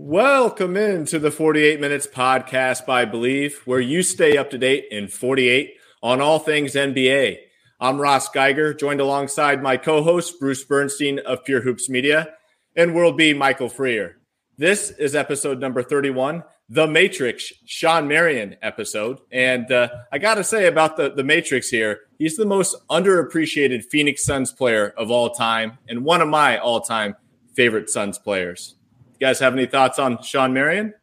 Welcome 0.00 0.76
into 0.76 1.18
the 1.18 1.32
48 1.32 1.80
Minutes 1.80 2.06
podcast 2.06 2.86
by 2.86 3.04
Believe, 3.04 3.62
where 3.64 3.80
you 3.80 4.04
stay 4.04 4.36
up 4.36 4.48
to 4.50 4.56
date 4.56 4.84
in 4.92 5.08
48 5.08 5.74
on 6.04 6.20
all 6.20 6.38
things 6.38 6.74
NBA. 6.74 7.38
I'm 7.80 8.00
Ross 8.00 8.28
Geiger, 8.28 8.72
joined 8.72 9.00
alongside 9.00 9.60
my 9.60 9.76
co 9.76 10.04
host, 10.04 10.38
Bruce 10.38 10.62
Bernstein 10.62 11.18
of 11.18 11.44
Pure 11.44 11.62
Hoops 11.62 11.88
Media, 11.88 12.32
and 12.76 12.94
World 12.94 13.16
B, 13.16 13.34
Michael 13.34 13.68
Freer. 13.68 14.18
This 14.56 14.92
is 14.92 15.16
episode 15.16 15.58
number 15.58 15.82
31, 15.82 16.44
The 16.68 16.86
Matrix, 16.86 17.52
Shawn 17.66 18.06
Marion 18.06 18.54
episode. 18.62 19.18
And 19.32 19.68
uh, 19.72 19.88
I 20.12 20.18
got 20.18 20.36
to 20.36 20.44
say 20.44 20.68
about 20.68 20.96
the, 20.96 21.10
the 21.10 21.24
Matrix 21.24 21.70
here, 21.70 22.02
he's 22.20 22.36
the 22.36 22.46
most 22.46 22.76
underappreciated 22.88 23.82
Phoenix 23.90 24.24
Suns 24.24 24.52
player 24.52 24.94
of 24.96 25.10
all 25.10 25.30
time 25.30 25.78
and 25.88 26.04
one 26.04 26.20
of 26.20 26.28
my 26.28 26.56
all 26.56 26.82
time 26.82 27.16
favorite 27.56 27.90
Suns 27.90 28.16
players. 28.16 28.76
You 29.18 29.26
guys 29.26 29.40
have 29.40 29.52
any 29.52 29.66
thoughts 29.66 29.98
on 29.98 30.22
Shawn 30.22 30.52
Marion? 30.52 30.94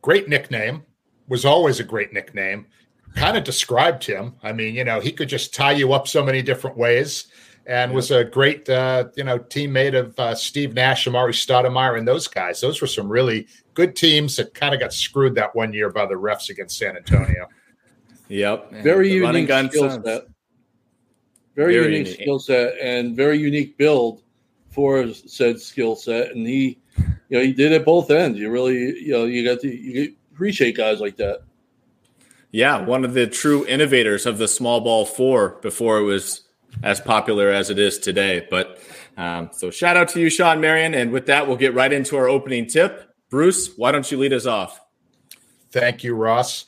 Great 0.00 0.28
nickname. 0.28 0.82
Was 1.28 1.44
always 1.44 1.78
a 1.78 1.84
great 1.84 2.12
nickname. 2.12 2.66
Kind 3.14 3.36
of 3.36 3.44
described 3.44 4.04
him. 4.04 4.34
I 4.42 4.52
mean, 4.52 4.74
you 4.74 4.84
know, 4.84 5.00
he 5.00 5.12
could 5.12 5.28
just 5.28 5.54
tie 5.54 5.72
you 5.72 5.92
up 5.92 6.08
so 6.08 6.24
many 6.24 6.42
different 6.42 6.76
ways 6.76 7.26
and 7.66 7.92
was 7.92 8.10
a 8.12 8.24
great, 8.24 8.68
uh, 8.68 9.08
you 9.16 9.24
know, 9.24 9.38
teammate 9.38 9.98
of 9.98 10.18
uh, 10.18 10.34
Steve 10.34 10.74
Nash, 10.74 11.06
Amar'e 11.06 11.30
Stoudemire, 11.30 11.98
and 11.98 12.06
those 12.06 12.28
guys. 12.28 12.60
Those 12.60 12.80
were 12.80 12.86
some 12.86 13.08
really 13.08 13.46
good 13.74 13.96
teams 13.96 14.36
that 14.36 14.54
kind 14.54 14.72
of 14.72 14.80
got 14.80 14.92
screwed 14.92 15.34
that 15.34 15.54
one 15.54 15.72
year 15.72 15.90
by 15.90 16.06
the 16.06 16.14
refs 16.14 16.48
against 16.48 16.78
San 16.78 16.96
Antonio. 16.96 17.48
Yep. 18.28 18.72
Very 18.82 19.12
unique 19.12 19.48
skill 19.48 19.90
set. 19.90 20.26
Very, 21.56 21.74
very, 21.74 21.84
unique, 21.84 22.06
unique. 22.06 22.20
skill 22.20 22.38
set 22.38 22.74
and 22.80 23.16
very 23.16 23.38
unique 23.38 23.76
build 23.76 24.22
for 24.70 25.12
said 25.12 25.60
skill 25.60 25.96
set. 25.96 26.32
And 26.32 26.46
he 26.46 26.78
you 27.28 27.38
know, 27.38 27.44
he 27.44 27.52
did 27.52 27.72
it 27.72 27.84
both 27.84 28.10
ends. 28.10 28.38
You 28.38 28.50
really, 28.50 28.76
you 29.00 29.12
know, 29.12 29.24
you 29.24 29.44
got 29.44 29.60
to 29.60 29.68
you 29.68 30.14
appreciate 30.32 30.76
guys 30.76 31.00
like 31.00 31.16
that. 31.16 31.42
Yeah, 32.52 32.80
one 32.80 33.04
of 33.04 33.14
the 33.14 33.26
true 33.26 33.66
innovators 33.66 34.26
of 34.26 34.38
the 34.38 34.48
small 34.48 34.80
ball 34.80 35.04
four 35.04 35.58
before 35.62 35.98
it 35.98 36.04
was 36.04 36.42
as 36.82 37.00
popular 37.00 37.50
as 37.50 37.70
it 37.70 37.78
is 37.78 37.98
today. 37.98 38.46
But 38.48 38.78
um, 39.16 39.50
so 39.52 39.70
shout 39.70 39.96
out 39.96 40.08
to 40.10 40.20
you, 40.20 40.30
Shawn 40.30 40.60
Marion. 40.60 40.94
And 40.94 41.10
with 41.10 41.26
that, 41.26 41.46
we'll 41.46 41.56
get 41.56 41.74
right 41.74 41.92
into 41.92 42.16
our 42.16 42.28
opening 42.28 42.66
tip. 42.66 43.12
Bruce, 43.28 43.76
why 43.76 43.92
don't 43.92 44.10
you 44.10 44.18
lead 44.18 44.32
us 44.32 44.46
off? 44.46 44.80
Thank 45.70 46.04
you, 46.04 46.14
Ross. 46.14 46.66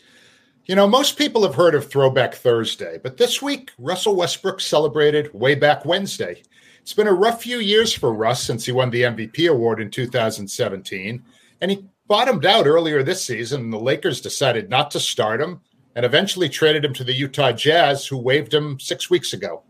You 0.67 0.75
know, 0.75 0.87
most 0.87 1.17
people 1.17 1.45
have 1.45 1.55
heard 1.55 1.75
of 1.75 1.89
Throwback 1.89 2.35
Thursday, 2.35 2.99
but 3.03 3.17
this 3.17 3.41
week, 3.41 3.71
Russell 3.79 4.17
Westbrook 4.17 4.61
celebrated 4.61 5.33
Way 5.33 5.55
Back 5.55 5.87
Wednesday. 5.87 6.43
It's 6.89 6.95
been 6.95 7.07
a 7.07 7.13
rough 7.13 7.43
few 7.43 7.59
years 7.59 7.93
for 7.93 8.15
Russ 8.15 8.43
since 8.43 8.65
he 8.65 8.73
won 8.73 8.89
the 8.89 9.03
MVP 9.03 9.51
award 9.51 9.79
in 9.79 9.91
2017, 9.91 11.23
and 11.61 11.71
he 11.71 11.85
bottomed 12.07 12.47
out 12.47 12.67
earlier 12.67 13.03
this 13.03 13.23
season. 13.23 13.65
And 13.65 13.73
the 13.75 13.79
Lakers 13.79 14.23
decided 14.23 14.71
not 14.71 14.91
to 14.93 14.99
start 14.99 15.39
him 15.39 15.61
and 15.97 16.07
eventually 16.07 16.49
traded 16.49 16.87
him 16.87 16.95
to 16.95 17.05
the 17.05 17.13
Utah 17.13 17.53
Jazz, 17.53 18.07
who 18.07 18.17
waived 18.17 18.55
him 18.55 18.81
six 18.81 19.11
weeks 19.11 19.35
ago. 19.35 19.65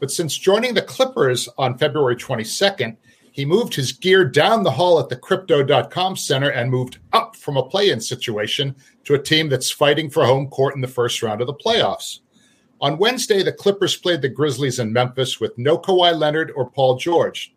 But 0.00 0.10
since 0.10 0.38
joining 0.38 0.72
the 0.72 0.80
Clippers 0.80 1.50
on 1.58 1.76
February 1.76 2.16
22nd, 2.16 2.96
he 3.30 3.44
moved 3.44 3.74
his 3.74 3.92
gear 3.92 4.24
down 4.24 4.62
the 4.62 4.70
hall 4.70 4.98
at 4.98 5.10
the 5.10 5.16
crypto.com 5.16 6.16
center 6.16 6.48
and 6.48 6.70
moved 6.70 6.98
up 7.12 7.36
from 7.36 7.58
a 7.58 7.68
play 7.68 7.90
in 7.90 8.00
situation 8.00 8.74
to 9.04 9.12
a 9.12 9.22
team 9.22 9.50
that's 9.50 9.70
fighting 9.70 10.08
for 10.08 10.24
home 10.24 10.48
court 10.48 10.74
in 10.74 10.80
the 10.80 10.88
first 10.88 11.22
round 11.22 11.42
of 11.42 11.46
the 11.46 11.52
playoffs. 11.52 12.20
On 12.80 12.98
Wednesday, 12.98 13.42
the 13.42 13.52
Clippers 13.52 13.96
played 13.96 14.20
the 14.20 14.28
Grizzlies 14.28 14.78
in 14.78 14.92
Memphis 14.92 15.40
with 15.40 15.56
no 15.56 15.78
Kawhi 15.78 16.18
Leonard 16.18 16.52
or 16.54 16.68
Paul 16.68 16.96
George. 16.96 17.54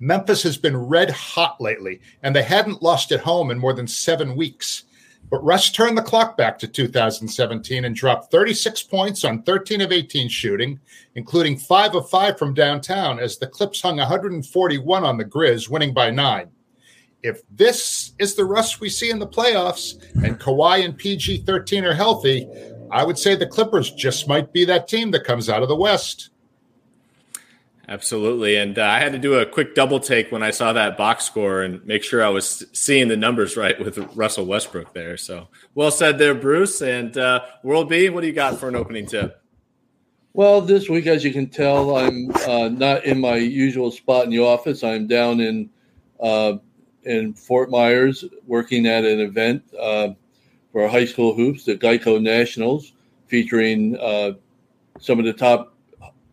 Memphis 0.00 0.42
has 0.42 0.56
been 0.56 0.76
red 0.76 1.10
hot 1.10 1.60
lately, 1.60 2.00
and 2.22 2.34
they 2.34 2.42
hadn't 2.42 2.82
lost 2.82 3.10
at 3.10 3.20
home 3.20 3.50
in 3.50 3.58
more 3.58 3.72
than 3.72 3.88
seven 3.88 4.36
weeks. 4.36 4.84
But 5.30 5.44
Russ 5.44 5.70
turned 5.70 5.98
the 5.98 6.02
clock 6.02 6.36
back 6.36 6.58
to 6.60 6.68
2017 6.68 7.84
and 7.84 7.94
dropped 7.94 8.30
36 8.30 8.82
points 8.84 9.24
on 9.24 9.42
13 9.42 9.80
of 9.80 9.92
18 9.92 10.28
shooting, 10.28 10.80
including 11.16 11.58
5 11.58 11.96
of 11.96 12.08
5 12.08 12.38
from 12.38 12.54
downtown, 12.54 13.18
as 13.18 13.36
the 13.36 13.46
Clips 13.46 13.82
hung 13.82 13.96
141 13.96 15.04
on 15.04 15.18
the 15.18 15.24
Grizz, 15.24 15.68
winning 15.68 15.92
by 15.92 16.10
9. 16.10 16.48
If 17.22 17.42
this 17.50 18.12
is 18.18 18.36
the 18.36 18.44
Russ 18.44 18.80
we 18.80 18.88
see 18.88 19.10
in 19.10 19.18
the 19.18 19.26
playoffs 19.26 20.00
and 20.24 20.38
Kawhi 20.38 20.84
and 20.84 20.96
PG 20.96 21.38
13 21.38 21.84
are 21.84 21.92
healthy, 21.92 22.48
I 22.90 23.04
would 23.04 23.18
say 23.18 23.34
the 23.34 23.46
Clippers 23.46 23.90
just 23.90 24.28
might 24.28 24.52
be 24.52 24.64
that 24.64 24.88
team 24.88 25.10
that 25.12 25.24
comes 25.24 25.48
out 25.48 25.62
of 25.62 25.68
the 25.68 25.76
West. 25.76 26.30
Absolutely. 27.88 28.56
And 28.56 28.78
uh, 28.78 28.84
I 28.84 28.98
had 28.98 29.12
to 29.12 29.18
do 29.18 29.34
a 29.34 29.46
quick 29.46 29.74
double 29.74 29.98
take 29.98 30.30
when 30.30 30.42
I 30.42 30.50
saw 30.50 30.74
that 30.74 30.98
box 30.98 31.24
score 31.24 31.62
and 31.62 31.84
make 31.86 32.02
sure 32.02 32.22
I 32.22 32.28
was 32.28 32.66
seeing 32.72 33.08
the 33.08 33.16
numbers 33.16 33.56
right 33.56 33.78
with 33.82 33.96
Russell 34.14 34.44
Westbrook 34.44 34.92
there. 34.92 35.16
So 35.16 35.48
well 35.74 35.90
said 35.90 36.18
there, 36.18 36.34
Bruce. 36.34 36.82
And 36.82 37.16
uh, 37.16 37.44
World 37.62 37.88
B, 37.88 38.10
what 38.10 38.20
do 38.20 38.26
you 38.26 38.34
got 38.34 38.60
for 38.60 38.68
an 38.68 38.76
opening 38.76 39.06
tip? 39.06 39.42
Well, 40.34 40.60
this 40.60 40.90
week, 40.90 41.06
as 41.06 41.24
you 41.24 41.32
can 41.32 41.48
tell, 41.48 41.96
I'm 41.96 42.30
uh, 42.46 42.68
not 42.68 43.04
in 43.04 43.20
my 43.20 43.36
usual 43.36 43.90
spot 43.90 44.24
in 44.24 44.30
the 44.30 44.40
office. 44.40 44.84
I'm 44.84 45.06
down 45.06 45.40
in 45.40 45.70
uh, 46.20 46.58
in 47.04 47.32
Fort 47.32 47.70
Myers 47.70 48.24
working 48.46 48.86
at 48.86 49.04
an 49.04 49.18
event 49.18 49.62
uh, 49.80 50.10
for 50.78 50.86
high 50.86 51.04
school 51.04 51.34
hoops, 51.34 51.64
the 51.64 51.76
Geico 51.76 52.22
Nationals, 52.22 52.92
featuring 53.26 53.98
uh, 53.98 54.34
some 55.00 55.18
of 55.18 55.24
the 55.24 55.32
top 55.32 55.74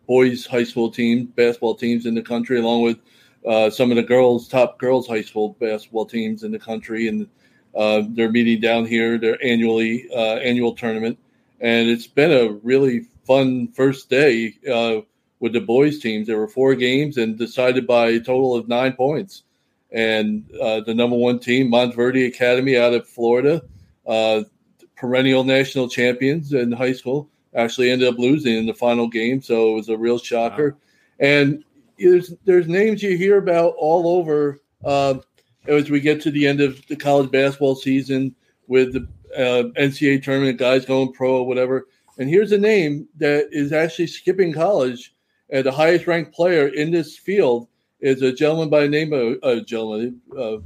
boys 0.06 0.46
high 0.46 0.62
school 0.62 0.88
teams, 0.88 1.28
basketball 1.34 1.74
teams 1.74 2.06
in 2.06 2.14
the 2.14 2.22
country, 2.22 2.60
along 2.60 2.82
with 2.82 2.98
uh, 3.44 3.68
some 3.68 3.90
of 3.90 3.96
the 3.96 4.04
girls, 4.04 4.46
top 4.46 4.78
girls 4.78 5.08
high 5.08 5.20
school 5.20 5.56
basketball 5.58 6.06
teams 6.06 6.44
in 6.44 6.52
the 6.52 6.60
country, 6.60 7.08
and 7.08 7.26
uh, 7.74 8.04
they're 8.10 8.30
meeting 8.30 8.60
down 8.60 8.86
here, 8.86 9.18
their 9.18 9.36
annually 9.44 10.08
uh, 10.14 10.36
annual 10.36 10.76
tournament, 10.76 11.18
and 11.60 11.88
it's 11.88 12.06
been 12.06 12.30
a 12.30 12.52
really 12.62 13.00
fun 13.26 13.66
first 13.72 14.08
day 14.08 14.54
uh, 14.72 15.00
with 15.40 15.54
the 15.54 15.60
boys 15.60 15.98
teams. 15.98 16.28
There 16.28 16.38
were 16.38 16.46
four 16.46 16.76
games 16.76 17.16
and 17.16 17.36
decided 17.36 17.84
by 17.84 18.10
a 18.10 18.20
total 18.20 18.54
of 18.54 18.68
nine 18.68 18.92
points, 18.92 19.42
and 19.90 20.48
uh, 20.62 20.82
the 20.82 20.94
number 20.94 21.16
one 21.16 21.40
team, 21.40 21.68
Montverde 21.68 22.28
Academy 22.28 22.76
out 22.76 22.94
of 22.94 23.08
Florida 23.08 23.60
uh, 24.06 24.42
perennial 24.96 25.44
national 25.44 25.88
champions 25.88 26.52
in 26.52 26.72
high 26.72 26.92
school, 26.92 27.28
actually 27.54 27.90
ended 27.90 28.08
up 28.08 28.18
losing 28.18 28.56
in 28.56 28.66
the 28.66 28.74
final 28.74 29.08
game. 29.08 29.40
So 29.40 29.72
it 29.72 29.74
was 29.74 29.88
a 29.88 29.96
real 29.96 30.18
shocker. 30.18 30.70
Wow. 30.70 30.78
And 31.18 31.64
there's 31.98 32.34
there's 32.44 32.68
names 32.68 33.02
you 33.02 33.16
hear 33.16 33.38
about 33.38 33.74
all 33.78 34.18
over 34.18 34.60
uh, 34.84 35.14
as 35.66 35.90
we 35.90 36.00
get 36.00 36.20
to 36.22 36.30
the 36.30 36.46
end 36.46 36.60
of 36.60 36.86
the 36.88 36.96
college 36.96 37.30
basketball 37.30 37.74
season 37.74 38.34
with 38.66 38.92
the 38.92 39.08
uh, 39.34 39.70
NCAA 39.80 40.22
tournament 40.22 40.58
guys 40.58 40.84
going 40.84 41.12
pro 41.12 41.38
or 41.38 41.46
whatever. 41.46 41.86
And 42.18 42.28
here's 42.28 42.52
a 42.52 42.58
name 42.58 43.08
that 43.16 43.48
is 43.50 43.72
actually 43.72 44.06
skipping 44.06 44.52
college, 44.52 45.14
and 45.50 45.64
the 45.64 45.72
highest 45.72 46.06
ranked 46.06 46.32
player 46.32 46.68
in 46.68 46.90
this 46.90 47.18
field 47.18 47.68
is 48.00 48.22
a 48.22 48.32
gentleman 48.32 48.70
by 48.70 48.82
the 48.82 48.88
name 48.88 49.12
of 49.12 49.38
a 49.42 49.60
gentleman, 49.60 50.20
a 50.36 50.58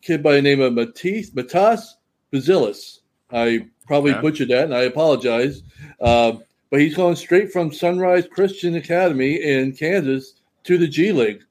kid 0.00 0.22
by 0.22 0.34
the 0.34 0.42
name 0.42 0.60
of 0.60 0.72
Matisse 0.72 1.30
Matas 1.30 1.94
Buzelis. 2.32 3.00
I 3.30 3.66
probably 3.86 4.12
yeah. 4.12 4.20
butchered 4.20 4.48
that, 4.48 4.64
and 4.64 4.74
I 4.74 4.82
apologize. 4.82 5.62
Uh, 6.00 6.34
but 6.70 6.80
he's 6.80 6.94
going 6.94 7.16
straight 7.16 7.52
from 7.52 7.72
Sunrise 7.72 8.26
Christian 8.30 8.76
Academy 8.76 9.42
in 9.42 9.72
Kansas 9.72 10.34
to 10.64 10.78
the 10.78 10.88
G 10.88 11.12
League 11.12 11.44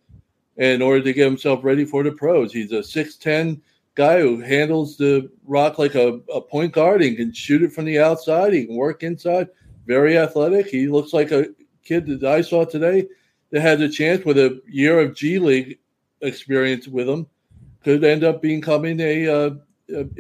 in 0.58 0.81
order 0.81 1.02
to 1.02 1.14
get 1.14 1.25
himself 1.25 1.64
ready 1.64 1.86
for 1.86 2.03
the 2.03 2.12
pros. 2.12 2.52
He's 2.52 2.72
a 2.72 2.80
6'10 2.80 3.62
guy 3.96 4.19
who 4.19 4.40
handles 4.40 4.97
the 4.97 5.30
rock 5.46 5.80
like 5.80 5.96
a, 5.96 6.19
a 6.34 6.42
point 6.42 6.74
guard. 6.74 7.02
He 7.02 7.16
can 7.16 7.34
shoot 7.34 7.62
it 7.62 7.74
from 7.74 7.86
the 7.86 8.00
outside, 8.00 8.53
he 8.53 8.66
can 8.66 8.75
work 8.75 9.03
inside. 9.03 9.50
Very 9.86 10.18
athletic. 10.18 10.68
He 10.68 10.88
looks 10.88 11.13
like 11.13 11.31
a 11.31 11.48
kid 11.84 12.08
that 12.08 12.24
I 12.24 12.42
saw 12.42 12.66
today 12.66 13.08
that 13.52 13.62
had 13.62 13.81
a 13.81 13.90
chance 13.90 14.24
with 14.24 14.38
a 14.38 14.62
year 14.68 15.00
of 15.00 15.16
G 15.16 15.40
League 15.40 15.80
experience 16.22 16.88
with 16.88 17.10
him 17.10 17.28
could 17.83 18.04
end 18.04 18.24
up 18.24 18.42
becoming 18.42 19.00
a, 19.00 19.28
uh, 19.28 19.50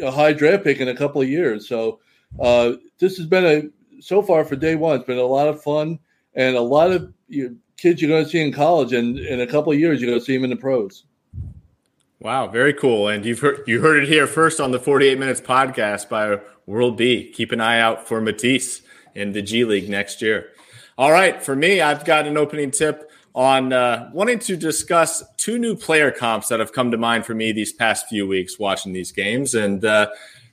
a 0.01 0.11
high 0.11 0.33
draft 0.33 0.63
pick 0.63 0.79
in 0.79 0.87
a 0.87 0.95
couple 0.95 1.21
of 1.21 1.29
years. 1.29 1.67
So 1.67 1.99
uh, 2.39 2.73
this 2.99 3.17
has 3.17 3.25
been 3.25 3.45
a 3.45 4.01
so 4.01 4.21
far 4.21 4.45
for 4.45 4.55
day 4.55 4.75
one. 4.75 4.95
It's 4.95 5.05
been 5.05 5.17
a 5.17 5.23
lot 5.23 5.47
of 5.47 5.61
fun 5.61 5.99
and 6.33 6.55
a 6.55 6.61
lot 6.61 6.91
of 6.91 7.13
you 7.27 7.49
know, 7.49 7.55
kids 7.77 8.01
you're 8.01 8.09
going 8.09 8.23
to 8.23 8.29
see 8.29 8.41
in 8.41 8.53
college, 8.53 8.93
and 8.93 9.19
in 9.19 9.41
a 9.41 9.47
couple 9.47 9.71
of 9.71 9.79
years 9.79 10.01
you're 10.01 10.09
going 10.09 10.19
to 10.19 10.25
see 10.25 10.35
them 10.35 10.43
in 10.43 10.49
the 10.49 10.55
pros. 10.55 11.05
Wow, 12.19 12.47
very 12.47 12.73
cool. 12.73 13.07
And 13.07 13.25
you've 13.25 13.39
heard 13.39 13.63
you 13.67 13.81
heard 13.81 14.03
it 14.03 14.09
here 14.09 14.27
first 14.27 14.59
on 14.59 14.71
the 14.71 14.79
48 14.79 15.17
Minutes 15.17 15.41
podcast 15.41 16.07
by 16.07 16.39
World 16.67 16.97
B. 16.97 17.31
Keep 17.31 17.51
an 17.51 17.59
eye 17.61 17.79
out 17.79 18.07
for 18.07 18.21
Matisse 18.21 18.81
in 19.15 19.31
the 19.31 19.41
G 19.41 19.65
League 19.65 19.89
next 19.89 20.21
year. 20.21 20.49
All 20.97 21.11
right, 21.11 21.41
for 21.41 21.55
me, 21.55 21.81
I've 21.81 22.05
got 22.05 22.27
an 22.27 22.37
opening 22.37 22.69
tip 22.69 23.10
on 23.33 23.71
uh, 23.71 24.09
wanting 24.13 24.39
to 24.39 24.57
discuss 24.57 25.23
two 25.37 25.57
new 25.57 25.75
player 25.75 26.11
comps 26.11 26.49
that 26.49 26.59
have 26.59 26.73
come 26.73 26.91
to 26.91 26.97
mind 26.97 27.25
for 27.25 27.33
me 27.33 27.51
these 27.51 27.71
past 27.71 28.07
few 28.07 28.27
weeks 28.27 28.59
watching 28.59 28.93
these 28.93 29.11
games. 29.11 29.55
And 29.55 29.83
uh, 29.85 30.09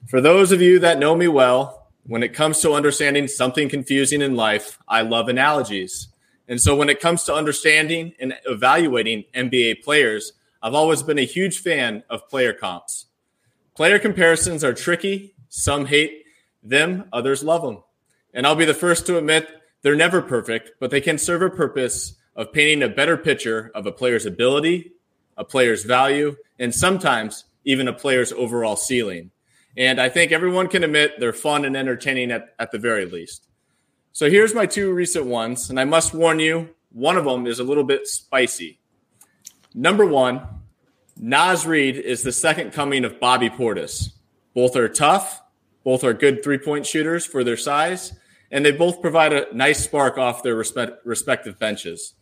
for 0.08 0.20
those 0.20 0.52
of 0.52 0.62
you 0.62 0.78
that 0.80 0.98
know 0.98 1.14
me 1.16 1.28
well, 1.28 1.88
when 2.06 2.22
it 2.22 2.32
comes 2.32 2.60
to 2.60 2.72
understanding 2.72 3.28
something 3.28 3.68
confusing 3.68 4.22
in 4.22 4.36
life, 4.36 4.78
I 4.88 5.02
love 5.02 5.28
analogies. 5.28 6.08
And 6.46 6.60
so 6.60 6.74
when 6.74 6.88
it 6.88 7.00
comes 7.00 7.24
to 7.24 7.34
understanding 7.34 8.14
and 8.18 8.34
evaluating 8.46 9.24
NBA 9.34 9.82
players, 9.82 10.32
I've 10.62 10.74
always 10.74 11.02
been 11.02 11.18
a 11.18 11.26
huge 11.26 11.58
fan 11.58 12.02
of 12.08 12.28
player 12.28 12.52
comps. 12.52 13.06
Player 13.74 13.98
comparisons 13.98 14.64
are 14.64 14.72
tricky. 14.72 15.34
Some 15.50 15.86
hate 15.86 16.24
them, 16.62 17.04
others 17.12 17.42
love 17.42 17.62
them. 17.62 17.82
And 18.34 18.46
I'll 18.46 18.54
be 18.54 18.64
the 18.64 18.74
first 18.74 19.06
to 19.06 19.18
admit 19.18 19.48
they're 19.82 19.96
never 19.96 20.20
perfect, 20.20 20.72
but 20.80 20.90
they 20.90 21.00
can 21.00 21.18
serve 21.18 21.42
a 21.42 21.50
purpose 21.50 22.14
of 22.38 22.52
painting 22.52 22.84
a 22.84 22.88
better 22.88 23.16
picture 23.16 23.70
of 23.74 23.84
a 23.84 23.92
player's 23.92 24.24
ability, 24.24 24.92
a 25.36 25.44
player's 25.44 25.84
value, 25.84 26.36
and 26.58 26.72
sometimes 26.72 27.44
even 27.64 27.88
a 27.88 27.92
player's 27.92 28.32
overall 28.32 28.76
ceiling. 28.76 29.32
And 29.76 30.00
I 30.00 30.08
think 30.08 30.30
everyone 30.30 30.68
can 30.68 30.84
admit 30.84 31.18
they're 31.18 31.32
fun 31.32 31.64
and 31.64 31.76
entertaining 31.76 32.30
at, 32.30 32.54
at 32.58 32.70
the 32.70 32.78
very 32.78 33.04
least. 33.04 33.48
So 34.12 34.30
here's 34.30 34.54
my 34.54 34.66
two 34.66 34.92
recent 34.92 35.26
ones. 35.26 35.68
And 35.68 35.78
I 35.78 35.84
must 35.84 36.14
warn 36.14 36.38
you, 36.38 36.70
one 36.90 37.16
of 37.16 37.24
them 37.24 37.46
is 37.46 37.58
a 37.58 37.64
little 37.64 37.84
bit 37.84 38.06
spicy. 38.06 38.80
Number 39.74 40.06
one, 40.06 40.40
Naz 41.16 41.66
Reid 41.66 41.96
is 41.96 42.22
the 42.22 42.32
second 42.32 42.72
coming 42.72 43.04
of 43.04 43.20
Bobby 43.20 43.50
Portis. 43.50 44.12
Both 44.54 44.76
are 44.76 44.88
tough, 44.88 45.42
both 45.82 46.04
are 46.04 46.14
good 46.14 46.42
three 46.42 46.58
point 46.58 46.86
shooters 46.86 47.26
for 47.26 47.42
their 47.42 47.56
size, 47.56 48.12
and 48.50 48.64
they 48.64 48.72
both 48.72 49.02
provide 49.02 49.32
a 49.32 49.46
nice 49.52 49.84
spark 49.84 50.18
off 50.18 50.42
their 50.42 50.54
respect, 50.54 51.04
respective 51.04 51.58
benches. 51.58 52.14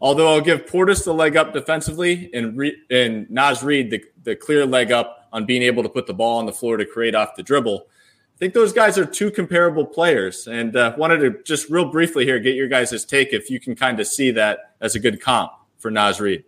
Although 0.00 0.32
I'll 0.32 0.40
give 0.40 0.66
Portis 0.66 1.04
the 1.04 1.14
leg 1.14 1.36
up 1.36 1.52
defensively 1.52 2.30
and, 2.34 2.56
Re- 2.56 2.76
and 2.90 3.30
Naz 3.30 3.62
Reid 3.62 3.90
the, 3.90 4.04
the 4.22 4.36
clear 4.36 4.66
leg 4.66 4.92
up 4.92 5.28
on 5.32 5.46
being 5.46 5.62
able 5.62 5.82
to 5.82 5.88
put 5.88 6.06
the 6.06 6.14
ball 6.14 6.38
on 6.38 6.46
the 6.46 6.52
floor 6.52 6.76
to 6.76 6.84
create 6.84 7.14
off 7.14 7.36
the 7.36 7.42
dribble. 7.42 7.86
I 8.34 8.38
think 8.38 8.52
those 8.52 8.72
guys 8.72 8.98
are 8.98 9.06
two 9.06 9.30
comparable 9.30 9.86
players, 9.86 10.48
and 10.48 10.74
uh, 10.76 10.94
wanted 10.98 11.18
to 11.18 11.42
just 11.44 11.70
real 11.70 11.84
briefly 11.84 12.24
here 12.24 12.40
get 12.40 12.56
your 12.56 12.66
guys' 12.66 13.04
take 13.04 13.32
if 13.32 13.48
you 13.48 13.60
can 13.60 13.76
kind 13.76 14.00
of 14.00 14.08
see 14.08 14.32
that 14.32 14.74
as 14.80 14.96
a 14.96 14.98
good 14.98 15.20
comp 15.20 15.52
for 15.78 15.90
Naz 15.90 16.20
Reid. 16.20 16.44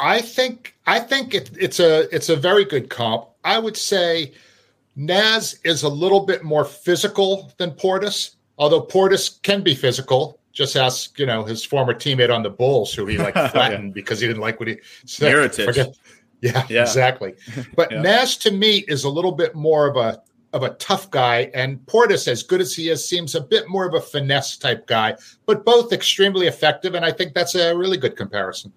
I 0.00 0.20
think 0.20 0.74
I 0.86 0.98
think 0.98 1.34
it, 1.34 1.50
it's 1.58 1.78
a 1.78 2.08
it's 2.14 2.30
a 2.30 2.36
very 2.36 2.64
good 2.64 2.88
comp. 2.88 3.28
I 3.44 3.58
would 3.58 3.76
say 3.76 4.32
Naz 4.96 5.58
is 5.62 5.82
a 5.82 5.88
little 5.88 6.24
bit 6.24 6.42
more 6.42 6.64
physical 6.64 7.52
than 7.58 7.72
Portis, 7.72 8.36
although 8.58 8.82
Portis 8.82 9.40
can 9.42 9.62
be 9.62 9.74
physical. 9.74 10.40
Just 10.52 10.76
ask, 10.76 11.18
you 11.18 11.26
know, 11.26 11.44
his 11.44 11.64
former 11.64 11.94
teammate 11.94 12.32
on 12.32 12.42
the 12.42 12.50
Bulls, 12.50 12.92
who 12.92 13.06
he 13.06 13.18
like 13.18 13.34
flattened 13.52 13.88
yeah. 13.88 13.92
because 13.94 14.20
he 14.20 14.26
didn't 14.26 14.42
like 14.42 14.60
what 14.60 14.68
he 14.68 14.78
said. 15.06 15.96
Yeah, 16.42 16.66
yeah, 16.68 16.82
exactly. 16.82 17.34
But 17.76 17.92
yeah. 17.92 18.02
Naz 18.02 18.36
to 18.38 18.50
me 18.50 18.78
is 18.88 19.04
a 19.04 19.08
little 19.08 19.30
bit 19.30 19.54
more 19.54 19.86
of 19.86 19.96
a 19.96 20.20
of 20.52 20.64
a 20.64 20.70
tough 20.70 21.08
guy, 21.10 21.50
and 21.54 21.78
Portis, 21.86 22.26
as 22.26 22.42
good 22.42 22.60
as 22.60 22.74
he 22.74 22.90
is, 22.90 23.08
seems 23.08 23.34
a 23.34 23.40
bit 23.40 23.68
more 23.68 23.86
of 23.86 23.94
a 23.94 24.00
finesse 24.00 24.58
type 24.58 24.86
guy, 24.88 25.16
but 25.46 25.64
both 25.64 25.92
extremely 25.92 26.48
effective, 26.48 26.94
and 26.94 27.04
I 27.04 27.12
think 27.12 27.32
that's 27.32 27.54
a 27.54 27.74
really 27.76 27.96
good 27.96 28.16
comparison. 28.16 28.72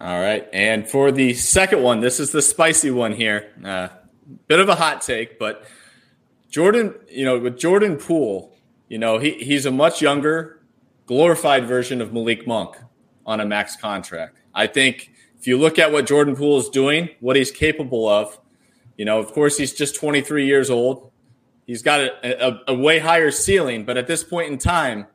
All 0.00 0.20
right, 0.20 0.46
and 0.52 0.86
for 0.86 1.10
the 1.10 1.32
second 1.32 1.82
one, 1.82 2.00
this 2.00 2.20
is 2.20 2.30
the 2.30 2.42
spicy 2.42 2.90
one 2.90 3.12
here. 3.12 3.50
Uh, 3.64 3.88
bit 4.46 4.60
of 4.60 4.68
a 4.68 4.74
hot 4.74 5.00
take, 5.00 5.38
but 5.38 5.64
Jordan, 6.50 6.94
you 7.08 7.24
know, 7.24 7.38
with 7.38 7.58
Jordan 7.58 7.96
Poole, 7.96 8.54
you 8.90 8.98
know, 8.98 9.18
he, 9.18 9.30
he's 9.34 9.64
a 9.64 9.70
much 9.70 10.02
younger, 10.02 10.60
glorified 11.06 11.66
version 11.66 12.02
of 12.02 12.12
Malik 12.12 12.46
Monk 12.46 12.76
on 13.24 13.40
a 13.40 13.46
max 13.46 13.76
contract. 13.76 14.36
I 14.52 14.66
think 14.66 15.12
if 15.38 15.46
you 15.46 15.56
look 15.56 15.78
at 15.78 15.92
what 15.92 16.06
Jordan 16.06 16.36
Poole 16.36 16.58
is 16.58 16.68
doing, 16.68 17.08
what 17.20 17.36
he's 17.36 17.52
capable 17.52 18.08
of, 18.08 18.38
you 18.98 19.04
know, 19.04 19.20
of 19.20 19.32
course, 19.32 19.56
he's 19.56 19.72
just 19.72 19.94
23 19.94 20.44
years 20.44 20.68
old. 20.68 21.10
He's 21.66 21.82
got 21.82 22.00
a, 22.00 22.48
a, 22.48 22.60
a 22.68 22.74
way 22.74 22.98
higher 22.98 23.30
ceiling, 23.30 23.84
but 23.84 23.96
at 23.96 24.08
this 24.08 24.24
point 24.24 24.50
in 24.50 24.58
time, 24.58 25.06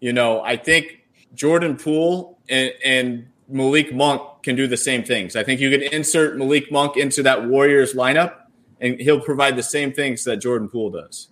you 0.00 0.14
know, 0.14 0.40
I 0.40 0.56
think 0.56 1.04
Jordan 1.34 1.76
Poole 1.76 2.38
and, 2.48 2.72
and 2.82 3.28
Malik 3.48 3.94
Monk 3.94 4.42
can 4.42 4.56
do 4.56 4.66
the 4.66 4.78
same 4.78 5.04
things. 5.04 5.36
I 5.36 5.44
think 5.44 5.60
you 5.60 5.70
can 5.70 5.82
insert 5.82 6.38
Malik 6.38 6.72
Monk 6.72 6.96
into 6.96 7.22
that 7.24 7.46
Warriors 7.46 7.92
lineup, 7.92 8.34
and 8.80 8.98
he'll 8.98 9.20
provide 9.20 9.56
the 9.56 9.62
same 9.62 9.92
things 9.92 10.24
that 10.24 10.38
Jordan 10.38 10.70
Poole 10.70 10.90
does. 10.90 11.29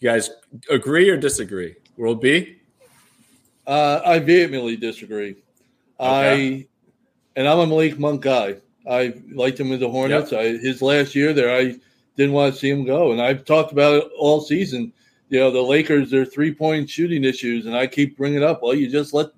You 0.00 0.08
guys 0.10 0.30
agree 0.70 1.08
or 1.10 1.16
disagree? 1.16 1.76
World 1.96 2.20
B? 2.20 2.56
Uh, 3.66 4.00
I 4.04 4.18
vehemently 4.18 4.76
disagree. 4.76 5.36
Okay. 6.00 6.56
I 6.56 6.66
and 7.36 7.46
I'm 7.46 7.58
a 7.58 7.66
Malik 7.66 7.98
Monk 7.98 8.22
guy. 8.22 8.56
I 8.88 9.14
liked 9.30 9.60
him 9.60 9.68
with 9.68 9.80
the 9.80 9.90
Hornets. 9.90 10.32
Yep. 10.32 10.40
I, 10.40 10.44
his 10.58 10.80
last 10.80 11.14
year 11.14 11.32
there, 11.32 11.54
I 11.54 11.76
didn't 12.16 12.32
want 12.32 12.54
to 12.54 12.58
see 12.58 12.70
him 12.70 12.84
go, 12.84 13.12
and 13.12 13.20
I've 13.20 13.44
talked 13.44 13.72
about 13.72 14.02
it 14.02 14.10
all 14.18 14.40
season. 14.40 14.92
You 15.28 15.40
know, 15.40 15.50
the 15.50 15.62
Lakers, 15.62 16.10
their 16.10 16.24
three 16.24 16.52
point 16.52 16.88
shooting 16.88 17.22
issues, 17.22 17.66
and 17.66 17.76
I 17.76 17.86
keep 17.86 18.16
bringing 18.16 18.42
up. 18.42 18.62
Well, 18.62 18.74
you 18.74 18.90
just 18.90 19.12
let 19.12 19.28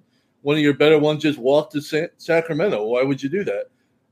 one 0.43 0.57
of 0.57 0.63
your 0.63 0.75
better 0.75 0.99
ones 0.99 1.23
just 1.23 1.39
walk 1.39 1.71
to 1.73 1.81
Sa- 1.81 2.07
Sacramento. 2.17 2.85
Why 2.85 3.03
would 3.03 3.23
you 3.23 3.29
do 3.29 3.45
that? 3.45 3.67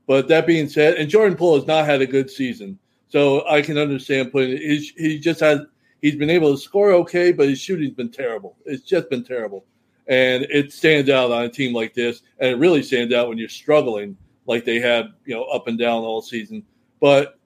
But 0.05 0.27
that 0.27 0.45
being 0.45 0.67
said, 0.67 0.95
and 0.95 1.09
Jordan 1.09 1.37
Poole 1.37 1.55
has 1.55 1.65
not 1.65 1.85
had 1.85 2.01
a 2.01 2.05
good 2.05 2.29
season, 2.29 2.77
so 3.07 3.47
I 3.47 3.61
can 3.61 3.77
understand 3.77 4.33
putting. 4.33 4.57
He, 4.57 4.91
he 4.97 5.19
just 5.19 5.39
has 5.39 5.61
he's 6.01 6.15
been 6.15 6.29
able 6.29 6.51
to 6.51 6.57
score 6.57 6.91
okay, 6.93 7.31
but 7.31 7.49
his 7.49 7.59
shooting's 7.59 7.95
been 7.95 8.11
terrible. 8.11 8.57
It's 8.65 8.83
just 8.83 9.09
been 9.09 9.23
terrible 9.23 9.65
and 10.07 10.43
it 10.49 10.73
stands 10.73 11.09
out 11.09 11.31
on 11.31 11.43
a 11.43 11.49
team 11.49 11.73
like 11.73 11.93
this, 11.93 12.21
and 12.39 12.49
it 12.51 12.57
really 12.57 12.83
stands 12.83 13.13
out 13.13 13.29
when 13.29 13.37
you're 13.37 13.49
struggling 13.49 14.17
like 14.45 14.65
they 14.65 14.79
have, 14.79 15.11
you 15.25 15.35
know, 15.35 15.43
up 15.45 15.67
and 15.67 15.77
down 15.77 16.03
all 16.03 16.21
season. 16.21 16.63
But 16.99 17.39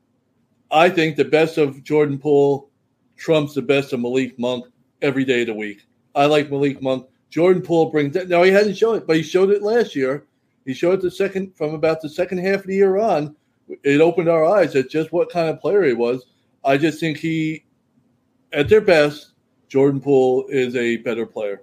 I 0.72 0.90
think 0.90 1.16
the 1.16 1.26
best 1.26 1.58
of 1.58 1.84
Jordan 1.84 2.18
Poole 2.18 2.70
trumps 3.18 3.54
the 3.54 3.62
best 3.62 3.94
of 3.94 4.00
Malik 4.00 4.40
Monk 4.40 4.66
every 5.02 5.26
day 5.26 5.42
of 5.42 5.48
the 5.48 5.54
week. 5.54 5.86
I 6.16 6.26
like 6.26 6.50
Malik 6.50 6.82
Monk. 6.82 7.08
Jordan 7.30 7.62
Poole 7.62 7.92
brings 7.92 8.14
that. 8.14 8.30
Now 8.30 8.44
he 8.44 8.52
hasn't 8.52 8.78
shown 8.78 8.96
it, 8.96 9.06
but 9.06 9.18
he 9.18 9.24
showed 9.24 9.52
it 9.52 9.62
last 9.62 9.96
year. 9.96 10.26
He 10.66 10.74
showed 10.74 11.00
it 11.00 11.02
the 11.02 11.12
second 11.12 11.56
from 11.56 11.74
about 11.74 12.02
the 12.02 12.10
second 12.10 12.40
half 12.40 12.62
of 12.62 12.68
the 12.68 12.76
year 12.76 12.98
on. 12.98 13.36
It 13.84 14.02
opened 14.02 14.30
our 14.30 14.46
eyes 14.46 14.76
at 14.76 14.90
just 14.90 15.12
what 15.12 15.30
kind 15.30 15.50
of 15.50 15.60
player 15.60 15.84
he 15.84 15.94
was. 15.94 16.26
I 16.64 16.78
just 16.78 17.00
think 17.00 17.18
he, 17.18 17.65
at 18.56 18.70
their 18.70 18.82
best, 18.82 19.34
Jordan 19.68 20.02
Poole 20.02 20.48
is 20.50 20.76
a 20.76 20.98
better 20.98 21.26
player. 21.26 21.62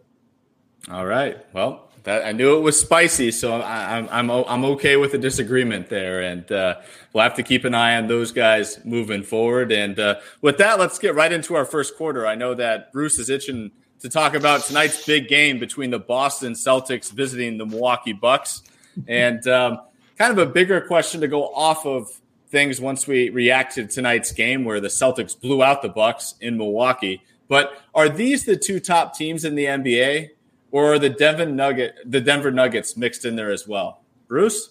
All 0.91 1.07
right. 1.07 1.39
Well, 1.53 1.89
that, 2.05 2.25
I 2.25 2.33
knew 2.33 2.57
it 2.57 2.61
was 2.61 2.79
spicy, 2.79 3.31
so 3.31 3.61
I, 3.61 3.99
am 3.99 4.09
I'm, 4.11 4.31
I'm 4.31 4.45
I'm 4.49 4.65
okay 4.73 4.97
with 4.97 5.13
the 5.13 5.19
disagreement 5.19 5.89
there, 5.89 6.23
and 6.23 6.51
uh, 6.51 6.81
we'll 7.13 7.23
have 7.23 7.35
to 7.37 7.43
keep 7.43 7.65
an 7.65 7.75
eye 7.75 7.97
on 7.97 8.09
those 8.09 8.33
guys 8.33 8.85
moving 8.85 9.23
forward. 9.23 9.71
And 9.71 9.99
uh, 9.99 10.17
with 10.41 10.59
that, 10.59 10.81
let's 10.81 10.99
get 10.99 11.15
right 11.15 11.33
into 11.33 11.55
our 11.55 11.65
first 11.65 11.97
quarter. 11.97 12.27
I 12.27 12.35
know 12.35 12.55
that 12.55 12.93
Bruce 12.93 13.19
is 13.19 13.31
itching 13.31 13.71
to 14.01 14.09
talk 14.09 14.35
about 14.35 14.65
tonight's 14.65 15.07
big 15.07 15.29
game 15.29 15.61
between 15.61 15.91
the 15.91 15.99
Boston 16.01 16.55
Celtics 16.55 17.13
visiting 17.13 17.57
the 17.57 17.67
Milwaukee 17.67 18.13
Bucks, 18.13 18.63
and 19.07 19.47
um, 19.47 19.81
kind 20.19 20.33
of 20.33 20.39
a 20.39 20.51
bigger 20.51 20.81
question 20.81 21.21
to 21.21 21.29
go 21.29 21.55
off 21.55 21.87
of 21.87 22.11
things 22.53 22.81
once 22.81 23.09
we 23.09 23.31
react 23.31 23.75
to 23.75 23.87
tonight's 23.89 24.31
game 24.31 24.65
where 24.65 24.81
the 24.81 24.89
Celtics 24.89 25.39
blew 25.39 25.65
out 25.65 25.83
the 25.83 25.89
Bucks 25.89 26.37
in 26.41 26.57
Milwaukee. 26.57 27.23
But 27.49 27.83
are 27.95 28.09
these 28.09 28.45
the 28.45 28.57
two 28.57 28.79
top 28.79 29.17
teams 29.17 29.45
in 29.45 29.57
the 29.57 29.65
NBA? 29.65 30.31
or 30.73 30.99
the 30.99 31.11
Denver 31.11 31.47
Nugget, 31.47 31.99
the 32.05 32.21
Denver 32.21 32.51
Nuggets 32.51 32.97
mixed 32.97 33.25
in 33.25 33.37
there 33.37 33.53
as 33.53 33.69
well? 33.69 34.03
Bruce? 34.27 34.71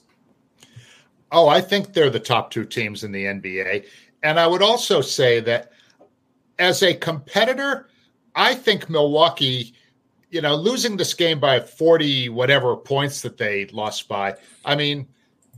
Oh, 1.31 1.47
I 1.47 1.61
think 1.61 1.93
they're 1.93 2.09
the 2.09 2.19
top 2.19 2.51
two 2.51 2.65
teams 2.65 3.05
in 3.05 3.13
the 3.13 3.23
NBA. 3.23 3.85
And 4.23 4.39
I 4.39 4.47
would 4.47 4.61
also 4.61 4.99
say 4.99 5.39
that 5.41 5.71
as 6.59 6.83
a 6.83 6.93
competitor, 6.93 7.87
I 8.35 8.55
think 8.55 8.89
Milwaukee, 8.89 9.73
you 10.29 10.41
know, 10.41 10.55
losing 10.55 10.97
this 10.97 11.13
game 11.13 11.39
by 11.39 11.59
40 11.59 12.29
whatever 12.29 12.75
points 12.75 13.21
that 13.21 13.37
they 13.37 13.67
lost 13.67 14.07
by, 14.09 14.35
I 14.65 14.75
mean, 14.75 15.07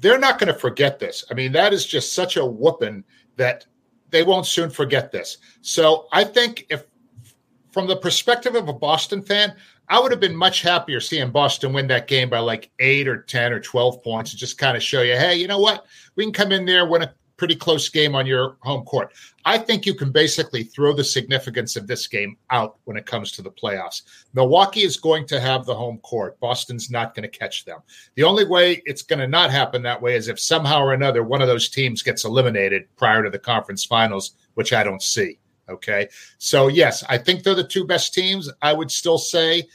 they're 0.04 0.20
not 0.20 0.38
going 0.38 0.54
to 0.54 0.60
forget 0.60 1.00
this. 1.00 1.24
I 1.32 1.34
mean, 1.34 1.54
that 1.54 1.72
is 1.74 1.86
just 1.86 2.14
such 2.14 2.36
a 2.36 2.46
whooping 2.46 3.06
that 3.38 3.66
they 4.10 4.22
won't 4.22 4.46
soon 4.46 4.70
forget 4.70 5.14
this. 5.14 5.38
So 5.62 6.08
I 6.12 6.26
think 6.26 6.68
if 6.70 6.84
from 7.72 7.88
the 7.88 7.96
perspective 7.96 8.54
of 8.54 8.68
a 8.68 8.74
Boston 8.74 9.24
fan, 9.24 9.56
I 9.88 10.00
would 10.00 10.12
have 10.12 10.20
been 10.20 10.36
much 10.36 10.62
happier 10.62 11.00
seeing 11.00 11.32
Boston 11.32 11.72
win 11.72 11.88
that 11.88 12.08
game 12.08 12.30
by 12.30 12.40
like 12.40 12.70
eight 12.80 13.08
or 13.08 13.22
10 13.22 13.54
or 13.54 13.62
12 13.62 14.04
points 14.04 14.32
and 14.32 14.40
just 14.40 14.58
kind 14.58 14.76
of 14.76 14.84
show 14.84 15.02
you, 15.04 15.14
hey, 15.16 15.36
you 15.36 15.48
know 15.48 15.60
what? 15.60 15.86
We 16.16 16.26
can 16.26 16.34
come 16.34 16.52
in 16.52 16.66
there, 16.66 16.86
win 16.86 17.04
a 17.04 17.14
pretty 17.44 17.56
close 17.58 17.90
game 17.90 18.16
on 18.16 18.26
your 18.26 18.56
home 18.62 18.86
court. 18.86 19.12
I 19.44 19.58
think 19.58 19.86
you 19.86 19.94
can 19.96 20.14
basically 20.14 20.64
throw 20.64 20.94
the 20.94 21.04
significance 21.04 21.76
of 21.76 21.88
this 21.88 22.08
game 22.08 22.38
out 22.52 22.78
when 22.86 22.96
it 22.96 23.06
comes 23.06 23.34
to 23.34 23.42
the 23.42 23.52
playoffs. 23.52 24.04
Milwaukee 24.34 24.84
is 24.84 24.96
going 24.96 25.28
to 25.28 25.42
have 25.42 25.66
the 25.66 25.76
home 25.76 25.98
court. 26.04 26.40
Boston's 26.40 26.90
not 26.90 27.14
going 27.14 27.30
to 27.30 27.38
catch 27.38 27.66
them. 27.66 27.82
The 28.16 28.24
only 28.24 28.46
way 28.46 28.82
it's 28.86 29.02
going 29.02 29.20
to 29.20 29.28
not 29.28 29.52
happen 29.52 29.84
that 29.84 30.02
way 30.02 30.16
is 30.16 30.30
if 30.30 30.40
somehow 30.40 30.80
or 30.82 30.94
another 30.94 31.22
one 31.22 31.42
of 31.42 31.50
those 31.50 31.68
teams 31.68 32.02
gets 32.02 32.24
eliminated 32.24 32.86
prior 32.96 33.24
to 33.24 33.30
the 33.30 33.40
conference 33.40 33.84
finals, 33.84 34.38
which 34.54 34.72
I 34.72 34.86
don't 34.86 35.04
see. 35.04 35.38
Okay. 35.68 36.08
So 36.38 36.70
yes, 36.70 37.04
I 37.10 37.18
think 37.18 37.44
they're 37.44 37.56
the 37.56 37.68
two 37.68 37.86
best 37.86 38.14
teams. 38.14 38.50
I 38.62 38.72
would 38.72 38.90
still 38.90 39.18
say 39.18 39.68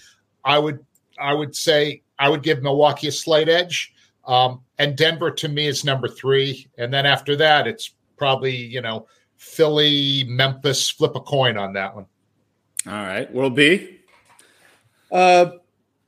I 0.43 0.59
would 0.59 0.83
I 1.21 1.35
would 1.35 1.55
say 1.55 2.01
I 2.19 2.31
would 2.31 2.43
give 2.43 2.63
Milwaukee 2.63 3.09
a 3.09 3.13
slight 3.13 3.51
edge. 3.51 3.93
Um, 4.29 4.61
and 4.79 4.97
Denver 4.97 5.31
to 5.33 5.49
me 5.49 5.67
is 5.67 5.85
number 5.85 6.07
three. 6.07 6.69
And 6.77 6.93
then 6.93 7.07
after 7.07 7.35
that, 7.37 7.67
it's 7.67 7.95
probably, 8.17 8.55
you 8.55 8.83
know, 8.83 9.09
Philly, 9.37 10.25
Memphis, 10.29 10.91
flip 10.91 11.17
a 11.17 11.21
coin 11.21 11.57
on 11.57 11.73
that 11.73 11.95
one. 11.95 12.07
All 12.87 12.93
right. 12.93 13.33
World 13.33 13.57
B. 13.57 14.01
Uh 15.11 15.53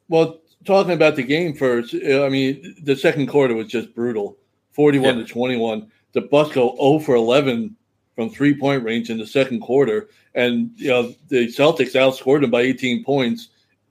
well, 0.08 0.40
talking 0.64 0.92
about 0.92 1.16
the 1.16 1.22
game 1.22 1.54
first, 1.54 1.94
I 1.94 2.28
mean, 2.28 2.74
the 2.82 2.96
second 2.96 3.28
quarter 3.28 3.54
was 3.54 3.68
just 3.68 3.94
brutal 3.94 4.36
41 4.72 5.18
yeah. 5.18 5.24
to 5.24 5.28
21. 5.32 5.90
The 6.12 6.22
Bucks 6.22 6.52
go 6.52 6.76
0 6.76 6.98
for 6.98 7.14
11 7.14 7.76
from 8.16 8.28
three 8.28 8.54
point 8.54 8.84
range 8.84 9.08
in 9.08 9.18
the 9.18 9.26
second 9.26 9.60
quarter. 9.60 10.08
And, 10.34 10.72
you 10.76 10.88
know, 10.88 11.14
the 11.28 11.46
Celtics 11.46 11.94
outscored 11.94 12.42
them 12.42 12.50
by 12.50 12.62
18 12.62 13.04
points 13.04 13.48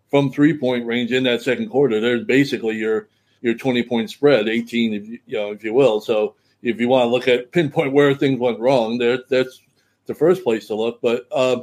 from 0.10 0.32
three 0.32 0.56
point 0.56 0.86
range 0.86 1.12
in 1.12 1.24
that 1.24 1.42
second 1.42 1.70
quarter. 1.70 2.00
There's 2.00 2.26
basically 2.26 2.76
your 2.76 3.08
your 3.42 3.54
20 3.54 3.84
point 3.84 4.10
spread, 4.10 4.48
18, 4.48 4.94
if 4.94 5.08
you, 5.08 5.20
you 5.26 5.38
know, 5.38 5.52
if 5.52 5.64
you 5.64 5.74
will. 5.74 6.02
So 6.02 6.36
if 6.62 6.80
you 6.80 6.90
want 6.90 7.04
to 7.04 7.10
look 7.10 7.28
at 7.28 7.52
pinpoint 7.52 7.94
where 7.94 8.14
things 8.14 8.40
went 8.40 8.60
wrong, 8.60 8.98
there 8.98 9.20
that's 9.30 9.62
the 10.06 10.14
first 10.14 10.44
place 10.44 10.68
to 10.68 10.76
look. 10.76 11.02
But 11.02 11.28
uh, 11.32 11.62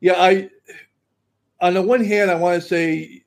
yeah, 0.00 0.14
I 0.16 0.50
on 1.60 1.74
the 1.74 1.82
one 1.82 2.04
hand, 2.04 2.30
I 2.30 2.36
want 2.36 2.62
to 2.62 2.68
say 2.68 3.24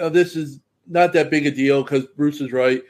uh, 0.00 0.08
this 0.08 0.36
is 0.36 0.60
not 0.86 1.12
that 1.14 1.30
big 1.30 1.46
a 1.46 1.50
deal 1.50 1.82
because 1.82 2.06
Bruce 2.16 2.40
is 2.40 2.52
right. 2.52 2.82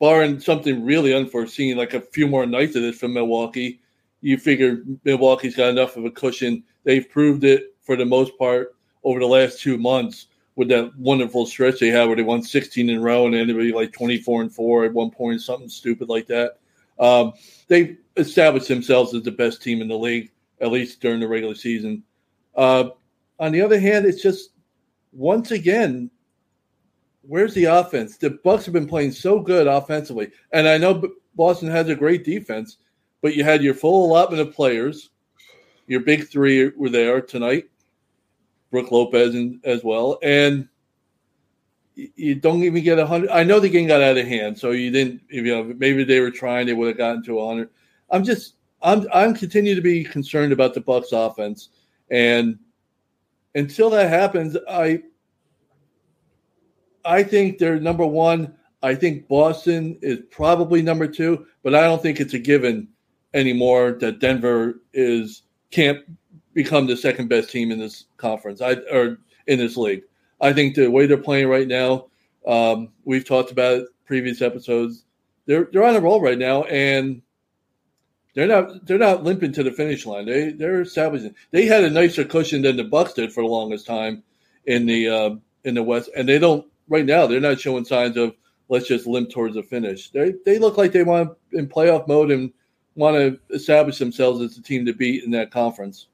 Barring 0.00 0.40
something 0.40 0.84
really 0.84 1.14
unforeseen, 1.14 1.76
like 1.76 1.94
a 1.94 2.00
few 2.00 2.28
more 2.28 2.46
nights 2.46 2.76
of 2.76 2.82
this 2.82 2.98
from 2.98 3.14
Milwaukee, 3.14 3.80
you 4.20 4.38
figure 4.38 4.82
Milwaukee's 5.04 5.56
got 5.56 5.70
enough 5.70 5.96
of 5.96 6.04
a 6.04 6.10
cushion. 6.10 6.62
They've 6.84 7.08
proved 7.08 7.44
it 7.44 7.74
for 7.80 7.96
the 7.96 8.04
most 8.04 8.36
part 8.38 8.76
over 9.04 9.18
the 9.18 9.26
last 9.26 9.60
two 9.60 9.76
months 9.76 10.27
with 10.58 10.66
that 10.66 10.90
wonderful 10.98 11.46
stretch 11.46 11.78
they 11.78 11.86
had 11.86 12.08
where 12.08 12.16
they 12.16 12.22
won 12.22 12.42
16 12.42 12.90
in 12.90 12.96
a 12.96 13.00
row 13.00 13.28
and 13.28 13.50
up 13.50 13.74
like 13.76 13.92
24 13.92 14.42
and 14.42 14.52
four 14.52 14.84
at 14.84 14.92
one 14.92 15.08
point, 15.08 15.40
something 15.40 15.68
stupid 15.68 16.08
like 16.08 16.26
that. 16.26 16.58
Um, 16.98 17.32
they 17.68 17.96
established 18.16 18.66
themselves 18.66 19.14
as 19.14 19.22
the 19.22 19.30
best 19.30 19.62
team 19.62 19.80
in 19.80 19.86
the 19.86 19.96
league, 19.96 20.32
at 20.60 20.72
least 20.72 21.00
during 21.00 21.20
the 21.20 21.28
regular 21.28 21.54
season. 21.54 22.02
Uh, 22.56 22.88
on 23.38 23.52
the 23.52 23.60
other 23.60 23.78
hand, 23.78 24.04
it's 24.04 24.20
just 24.20 24.50
once 25.12 25.52
again, 25.52 26.10
where's 27.22 27.54
the 27.54 27.66
offense? 27.66 28.16
The 28.16 28.30
Bucks 28.30 28.64
have 28.64 28.74
been 28.74 28.88
playing 28.88 29.12
so 29.12 29.38
good 29.38 29.68
offensively, 29.68 30.32
and 30.52 30.66
I 30.66 30.76
know 30.76 31.08
Boston 31.36 31.70
has 31.70 31.88
a 31.88 31.94
great 31.94 32.24
defense, 32.24 32.78
but 33.22 33.36
you 33.36 33.44
had 33.44 33.62
your 33.62 33.74
full 33.74 34.06
allotment 34.06 34.42
of 34.42 34.52
players. 34.52 35.10
Your 35.86 36.00
big 36.00 36.28
three 36.28 36.70
were 36.70 36.90
there 36.90 37.20
tonight, 37.20 37.66
Brook 38.70 38.90
Lopez 38.90 39.34
and, 39.34 39.60
as 39.64 39.82
well, 39.82 40.18
and 40.22 40.68
you 41.94 42.36
don't 42.36 42.62
even 42.62 42.84
get 42.84 42.98
a 42.98 43.06
hundred. 43.06 43.30
I 43.30 43.42
know 43.42 43.58
the 43.58 43.68
game 43.68 43.88
got 43.88 44.02
out 44.02 44.16
of 44.16 44.26
hand, 44.26 44.58
so 44.58 44.70
you 44.70 44.90
didn't. 44.90 45.22
You 45.28 45.42
know, 45.42 45.74
maybe 45.78 46.04
they 46.04 46.20
were 46.20 46.30
trying; 46.30 46.66
they 46.66 46.74
would 46.74 46.88
have 46.88 46.98
gotten 46.98 47.24
to 47.24 47.40
a 47.40 47.46
hundred. 47.46 47.70
I'm 48.10 48.24
just, 48.24 48.54
I'm, 48.82 49.06
I'm 49.12 49.34
continue 49.34 49.74
to 49.74 49.80
be 49.80 50.04
concerned 50.04 50.52
about 50.52 50.74
the 50.74 50.80
Bucks 50.80 51.12
offense, 51.12 51.70
and 52.10 52.58
until 53.54 53.90
that 53.90 54.08
happens, 54.08 54.56
I, 54.68 55.02
I 57.04 57.22
think 57.22 57.58
they're 57.58 57.80
number 57.80 58.06
one. 58.06 58.54
I 58.82 58.94
think 58.94 59.26
Boston 59.26 59.98
is 60.02 60.20
probably 60.30 60.82
number 60.82 61.08
two, 61.08 61.46
but 61.64 61.74
I 61.74 61.82
don't 61.82 62.00
think 62.00 62.20
it's 62.20 62.34
a 62.34 62.38
given 62.38 62.86
anymore 63.34 63.96
that 64.00 64.20
Denver 64.20 64.80
is 64.92 65.42
can't 65.70 65.98
become 66.58 66.88
the 66.88 66.96
second 66.96 67.28
best 67.28 67.50
team 67.50 67.70
in 67.70 67.78
this 67.78 68.06
conference. 68.16 68.60
I 68.60 68.72
or 68.90 69.18
in 69.46 69.60
this 69.60 69.76
league. 69.76 70.02
I 70.40 70.52
think 70.52 70.74
the 70.74 70.88
way 70.88 71.06
they're 71.06 71.16
playing 71.16 71.46
right 71.46 71.68
now, 71.68 72.06
um, 72.48 72.88
we've 73.04 73.24
talked 73.24 73.52
about 73.52 73.78
it 73.78 73.86
previous 74.06 74.42
episodes. 74.42 75.04
They're 75.46 75.68
they're 75.72 75.84
on 75.84 75.94
a 75.94 76.00
roll 76.00 76.20
right 76.20 76.36
now, 76.36 76.64
and 76.64 77.22
they're 78.34 78.48
not 78.48 78.84
they're 78.86 78.98
not 78.98 79.22
limping 79.22 79.52
to 79.52 79.62
the 79.62 79.70
finish 79.70 80.04
line. 80.04 80.26
They 80.26 80.50
they're 80.50 80.80
establishing. 80.80 81.32
They 81.52 81.64
had 81.64 81.84
a 81.84 81.90
nicer 81.90 82.24
cushion 82.24 82.62
than 82.62 82.76
the 82.76 82.82
Bucks 82.82 83.12
did 83.12 83.32
for 83.32 83.44
the 83.44 83.48
longest 83.48 83.86
time 83.86 84.24
in 84.66 84.84
the 84.84 85.08
uh, 85.08 85.30
in 85.62 85.74
the 85.74 85.84
West, 85.84 86.10
and 86.16 86.28
they 86.28 86.40
don't 86.40 86.66
right 86.88 87.06
now. 87.06 87.28
They're 87.28 87.40
not 87.40 87.60
showing 87.60 87.84
signs 87.84 88.16
of 88.16 88.34
let's 88.68 88.88
just 88.88 89.06
limp 89.06 89.30
towards 89.30 89.54
the 89.54 89.62
finish. 89.62 90.10
They 90.10 90.34
they 90.44 90.58
look 90.58 90.76
like 90.76 90.90
they 90.90 91.04
want 91.04 91.38
in 91.52 91.68
playoff 91.68 92.08
mode 92.08 92.32
and 92.32 92.52
want 92.96 93.16
to 93.16 93.38
establish 93.54 93.98
themselves 93.98 94.40
as 94.42 94.56
the 94.56 94.62
team 94.62 94.84
to 94.86 94.92
beat 94.92 95.22
in 95.22 95.30
that 95.30 95.52
conference. 95.52 96.08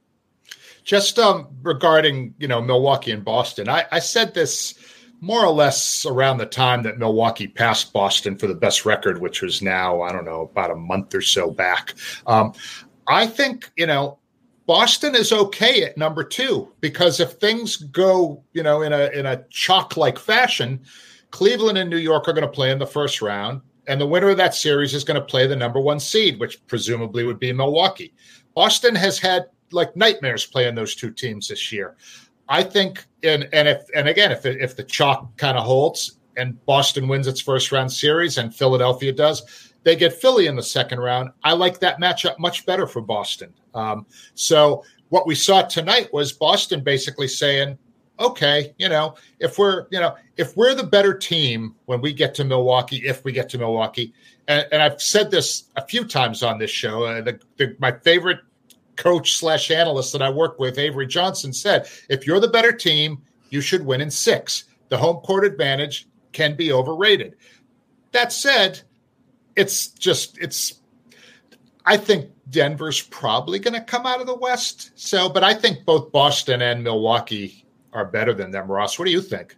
Just 0.84 1.18
um, 1.18 1.48
regarding 1.62 2.34
you 2.38 2.46
know 2.46 2.60
Milwaukee 2.60 3.10
and 3.10 3.24
Boston, 3.24 3.68
I, 3.68 3.86
I 3.90 3.98
said 3.98 4.34
this 4.34 4.74
more 5.20 5.44
or 5.44 5.52
less 5.52 6.04
around 6.04 6.36
the 6.36 6.46
time 6.46 6.82
that 6.82 6.98
Milwaukee 6.98 7.48
passed 7.48 7.92
Boston 7.92 8.36
for 8.36 8.46
the 8.46 8.54
best 8.54 8.84
record, 8.84 9.20
which 9.20 9.40
was 9.40 9.62
now 9.62 10.02
I 10.02 10.12
don't 10.12 10.26
know 10.26 10.42
about 10.42 10.70
a 10.70 10.76
month 10.76 11.14
or 11.14 11.22
so 11.22 11.50
back. 11.50 11.94
Um, 12.26 12.52
I 13.06 13.26
think 13.26 13.70
you 13.76 13.86
know 13.86 14.18
Boston 14.66 15.14
is 15.14 15.32
okay 15.32 15.84
at 15.84 15.96
number 15.96 16.22
two 16.22 16.70
because 16.80 17.20
if 17.20 17.32
things 17.32 17.76
go 17.76 18.42
you 18.52 18.62
know 18.62 18.82
in 18.82 18.92
a 18.92 19.06
in 19.08 19.26
a 19.26 19.44
chalk 19.48 19.96
like 19.96 20.18
fashion, 20.18 20.80
Cleveland 21.30 21.78
and 21.78 21.90
New 21.90 21.96
York 21.96 22.28
are 22.28 22.32
going 22.32 22.46
to 22.46 22.48
play 22.48 22.70
in 22.70 22.78
the 22.78 22.86
first 22.86 23.22
round. 23.22 23.60
And 23.86 24.00
the 24.00 24.06
winner 24.06 24.30
of 24.30 24.38
that 24.38 24.54
series 24.54 24.94
is 24.94 25.04
going 25.04 25.20
to 25.20 25.26
play 25.26 25.46
the 25.46 25.56
number 25.56 25.78
one 25.78 26.00
seed, 26.00 26.40
which 26.40 26.64
presumably 26.68 27.24
would 27.24 27.38
be 27.38 27.52
Milwaukee. 27.52 28.14
Boston 28.54 28.94
has 28.94 29.18
had 29.18 29.46
like 29.74 29.96
nightmares 29.96 30.46
playing 30.46 30.74
those 30.74 30.94
two 30.94 31.10
teams 31.10 31.48
this 31.48 31.72
year. 31.72 31.96
I 32.48 32.62
think, 32.62 33.04
and 33.22 33.48
and 33.52 33.68
if 33.68 33.84
and 33.94 34.08
again, 34.08 34.32
if 34.32 34.44
if 34.46 34.76
the 34.76 34.84
chalk 34.84 35.36
kind 35.36 35.56
of 35.56 35.64
holds 35.64 36.18
and 36.36 36.64
Boston 36.66 37.08
wins 37.08 37.26
its 37.26 37.40
first 37.40 37.72
round 37.72 37.92
series 37.92 38.38
and 38.38 38.54
Philadelphia 38.54 39.12
does, 39.12 39.72
they 39.82 39.96
get 39.96 40.12
Philly 40.12 40.46
in 40.46 40.56
the 40.56 40.62
second 40.62 41.00
round. 41.00 41.30
I 41.42 41.52
like 41.52 41.78
that 41.80 42.00
matchup 42.00 42.38
much 42.38 42.66
better 42.66 42.86
for 42.86 43.00
Boston. 43.00 43.52
Um, 43.74 44.06
so 44.34 44.84
what 45.10 45.26
we 45.26 45.34
saw 45.34 45.62
tonight 45.62 46.12
was 46.12 46.32
Boston 46.32 46.82
basically 46.82 47.28
saying, 47.28 47.78
okay, 48.18 48.74
you 48.78 48.88
know, 48.88 49.14
if 49.40 49.58
we're 49.58 49.86
you 49.90 50.00
know 50.00 50.16
if 50.36 50.56
we're 50.56 50.74
the 50.74 50.84
better 50.84 51.14
team 51.14 51.74
when 51.86 52.00
we 52.00 52.12
get 52.12 52.34
to 52.36 52.44
Milwaukee, 52.44 53.02
if 53.06 53.24
we 53.24 53.32
get 53.32 53.48
to 53.50 53.58
Milwaukee, 53.58 54.12
and, 54.48 54.66
and 54.72 54.82
I've 54.82 55.00
said 55.00 55.30
this 55.30 55.64
a 55.76 55.86
few 55.86 56.04
times 56.04 56.42
on 56.42 56.58
this 56.58 56.70
show, 56.70 57.04
uh, 57.04 57.22
the, 57.22 57.40
the, 57.56 57.76
my 57.78 57.92
favorite 57.92 58.40
coach 58.96 59.36
slash 59.36 59.70
analyst 59.70 60.12
that 60.12 60.22
I 60.22 60.30
work 60.30 60.58
with, 60.58 60.78
Avery 60.78 61.06
Johnson, 61.06 61.52
said 61.52 61.88
if 62.08 62.26
you're 62.26 62.40
the 62.40 62.48
better 62.48 62.72
team, 62.72 63.22
you 63.50 63.60
should 63.60 63.84
win 63.84 64.00
in 64.00 64.10
six. 64.10 64.64
The 64.88 64.96
home 64.98 65.16
court 65.18 65.44
advantage 65.44 66.08
can 66.32 66.56
be 66.56 66.72
overrated. 66.72 67.36
That 68.12 68.32
said, 68.32 68.80
it's 69.56 69.88
just 69.88 70.38
it's 70.38 70.80
I 71.86 71.96
think 71.96 72.30
Denver's 72.50 73.02
probably 73.02 73.58
going 73.58 73.74
to 73.74 73.80
come 73.80 74.06
out 74.06 74.20
of 74.20 74.26
the 74.26 74.36
West. 74.36 74.92
So, 74.94 75.28
but 75.28 75.44
I 75.44 75.54
think 75.54 75.84
both 75.84 76.12
Boston 76.12 76.62
and 76.62 76.82
Milwaukee 76.82 77.64
are 77.92 78.04
better 78.04 78.32
than 78.32 78.50
them. 78.50 78.70
Ross, 78.70 78.98
what 78.98 79.04
do 79.04 79.10
you 79.10 79.20
think? 79.20 79.56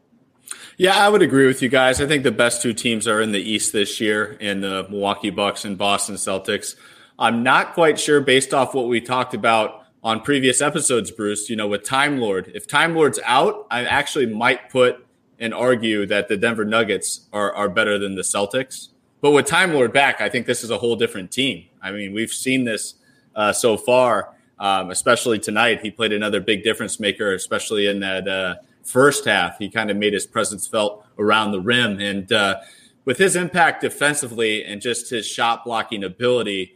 Yeah, 0.76 0.96
I 0.96 1.08
would 1.08 1.22
agree 1.22 1.46
with 1.46 1.62
you 1.62 1.68
guys. 1.68 2.00
I 2.00 2.06
think 2.06 2.22
the 2.22 2.30
best 2.30 2.62
two 2.62 2.72
teams 2.72 3.08
are 3.08 3.20
in 3.20 3.32
the 3.32 3.40
East 3.40 3.72
this 3.72 4.00
year 4.00 4.32
in 4.32 4.60
the 4.60 4.86
Milwaukee 4.90 5.30
Bucks 5.30 5.64
and 5.64 5.78
Boston 5.78 6.16
Celtics. 6.16 6.76
I'm 7.18 7.42
not 7.42 7.72
quite 7.72 7.98
sure 7.98 8.20
based 8.20 8.52
off 8.52 8.74
what 8.74 8.88
we 8.88 9.00
talked 9.00 9.32
about 9.32 9.86
on 10.04 10.20
previous 10.20 10.60
episodes, 10.60 11.10
Bruce, 11.10 11.48
you 11.48 11.56
know, 11.56 11.66
with 11.66 11.82
Time 11.82 12.18
Lord. 12.18 12.52
If 12.54 12.68
Time 12.68 12.94
Lord's 12.94 13.18
out, 13.24 13.66
I 13.70 13.84
actually 13.84 14.26
might 14.26 14.70
put 14.70 15.04
and 15.38 15.52
argue 15.52 16.06
that 16.06 16.28
the 16.28 16.36
Denver 16.36 16.64
Nuggets 16.64 17.26
are, 17.32 17.52
are 17.54 17.68
better 17.68 17.98
than 17.98 18.14
the 18.14 18.22
Celtics. 18.22 18.88
But 19.20 19.30
with 19.32 19.46
Time 19.46 19.72
Lord 19.72 19.92
back, 19.92 20.20
I 20.20 20.28
think 20.28 20.46
this 20.46 20.62
is 20.62 20.70
a 20.70 20.78
whole 20.78 20.96
different 20.96 21.30
team. 21.30 21.64
I 21.82 21.90
mean, 21.90 22.12
we've 22.12 22.30
seen 22.30 22.64
this 22.64 22.94
uh, 23.34 23.52
so 23.52 23.76
far, 23.76 24.34
um, 24.58 24.90
especially 24.90 25.38
tonight. 25.38 25.80
He 25.80 25.90
played 25.90 26.12
another 26.12 26.40
big 26.40 26.62
difference 26.62 27.00
maker, 27.00 27.32
especially 27.32 27.86
in 27.86 28.00
that 28.00 28.28
uh, 28.28 28.56
first 28.84 29.24
half. 29.24 29.58
He 29.58 29.70
kind 29.70 29.90
of 29.90 29.96
made 29.96 30.12
his 30.12 30.26
presence 30.26 30.66
felt 30.66 31.04
around 31.18 31.52
the 31.52 31.60
rim. 31.60 31.98
And 31.98 32.30
uh, 32.30 32.60
with 33.04 33.18
his 33.18 33.36
impact 33.36 33.80
defensively 33.80 34.64
and 34.64 34.80
just 34.80 35.10
his 35.10 35.26
shot 35.26 35.64
blocking 35.64 36.04
ability, 36.04 36.75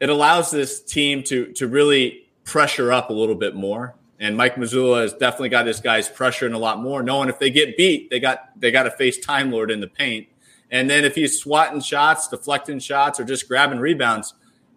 it 0.00 0.08
allows 0.08 0.50
this 0.50 0.80
team 0.80 1.22
to 1.24 1.52
to 1.52 1.66
really 1.66 2.28
pressure 2.44 2.92
up 2.92 3.10
a 3.10 3.12
little 3.12 3.34
bit 3.34 3.54
more. 3.54 3.94
And 4.20 4.36
Mike 4.36 4.56
Mazzulla 4.56 5.02
has 5.02 5.12
definitely 5.12 5.50
got 5.50 5.66
his 5.66 5.80
guys 5.80 6.08
pressuring 6.08 6.54
a 6.54 6.58
lot 6.58 6.80
more, 6.80 7.02
knowing 7.02 7.28
if 7.28 7.38
they 7.38 7.50
get 7.50 7.76
beat, 7.76 8.10
they 8.10 8.18
got 8.18 8.50
they 8.58 8.70
got 8.70 8.84
to 8.84 8.90
face 8.90 9.18
Time 9.18 9.50
Lord 9.52 9.70
in 9.70 9.80
the 9.80 9.86
paint. 9.86 10.28
And 10.70 10.90
then 10.90 11.04
if 11.04 11.14
he's 11.14 11.40
swatting 11.40 11.80
shots, 11.80 12.28
deflecting 12.28 12.78
shots, 12.78 13.18
or 13.18 13.24
just 13.24 13.48
grabbing 13.48 13.78
rebounds, 13.78 14.34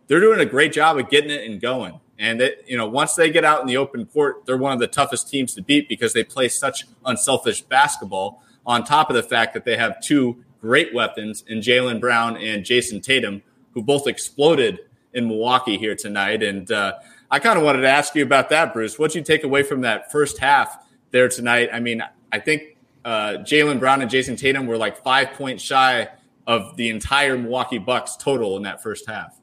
they're 0.07 0.19
doing 0.19 0.39
a 0.39 0.45
great 0.45 0.73
job 0.73 0.97
of 0.97 1.09
getting 1.09 1.31
it 1.31 1.49
and 1.49 1.59
going. 1.59 1.99
And 2.19 2.41
you 2.67 2.77
know, 2.77 2.87
once 2.87 3.15
they 3.15 3.31
get 3.31 3.43
out 3.43 3.61
in 3.61 3.67
the 3.67 3.77
open 3.77 4.05
court, 4.05 4.45
they're 4.45 4.57
one 4.57 4.73
of 4.73 4.79
the 4.79 4.87
toughest 4.87 5.29
teams 5.29 5.55
to 5.55 5.61
beat 5.61 5.89
because 5.89 6.13
they 6.13 6.23
play 6.23 6.49
such 6.49 6.85
unselfish 7.05 7.61
basketball. 7.61 8.43
On 8.63 8.83
top 8.83 9.09
of 9.09 9.15
the 9.15 9.23
fact 9.23 9.55
that 9.55 9.65
they 9.65 9.75
have 9.75 9.99
two 10.03 10.43
great 10.61 10.93
weapons 10.93 11.43
in 11.47 11.61
Jaylen 11.61 11.99
Brown 11.99 12.37
and 12.37 12.63
Jayson 12.63 13.01
Tatum, 13.01 13.41
who 13.73 13.81
both 13.81 14.05
exploded 14.05 14.81
in 15.13 15.27
Milwaukee 15.27 15.77
here 15.77 15.95
tonight. 15.95 16.43
And 16.43 16.71
uh, 16.71 16.93
I 17.29 17.39
kind 17.39 17.57
of 17.57 17.63
wanted 17.65 17.81
to 17.81 17.89
ask 17.89 18.15
you 18.15 18.23
about 18.23 18.49
that, 18.49 18.73
Bruce. 18.73 18.97
What 18.99 19.15
you 19.15 19.21
take 19.21 19.43
away 19.43 19.63
from 19.63 19.81
that 19.81 20.11
first 20.11 20.37
half 20.37 20.77
there 21.11 21.29
tonight? 21.29 21.69
I 21.71 21.79
mean, 21.79 22.03
I 22.31 22.39
think 22.39 22.77
uh, 23.03 23.37
Jaylen 23.39 23.79
Brown 23.79 24.01
and 24.01 24.09
Jayson 24.09 24.37
Tatum 24.37 24.67
were 24.67 24.77
like 24.77 25.03
five 25.03 25.31
points 25.33 25.63
shy 25.63 26.09
of 26.47 26.75
the 26.75 26.89
entire 26.89 27.37
Milwaukee 27.37 27.77
Bucks 27.77 28.15
total 28.15 28.57
in 28.57 28.63
that 28.63 28.81
first 28.81 29.07
half. 29.07 29.37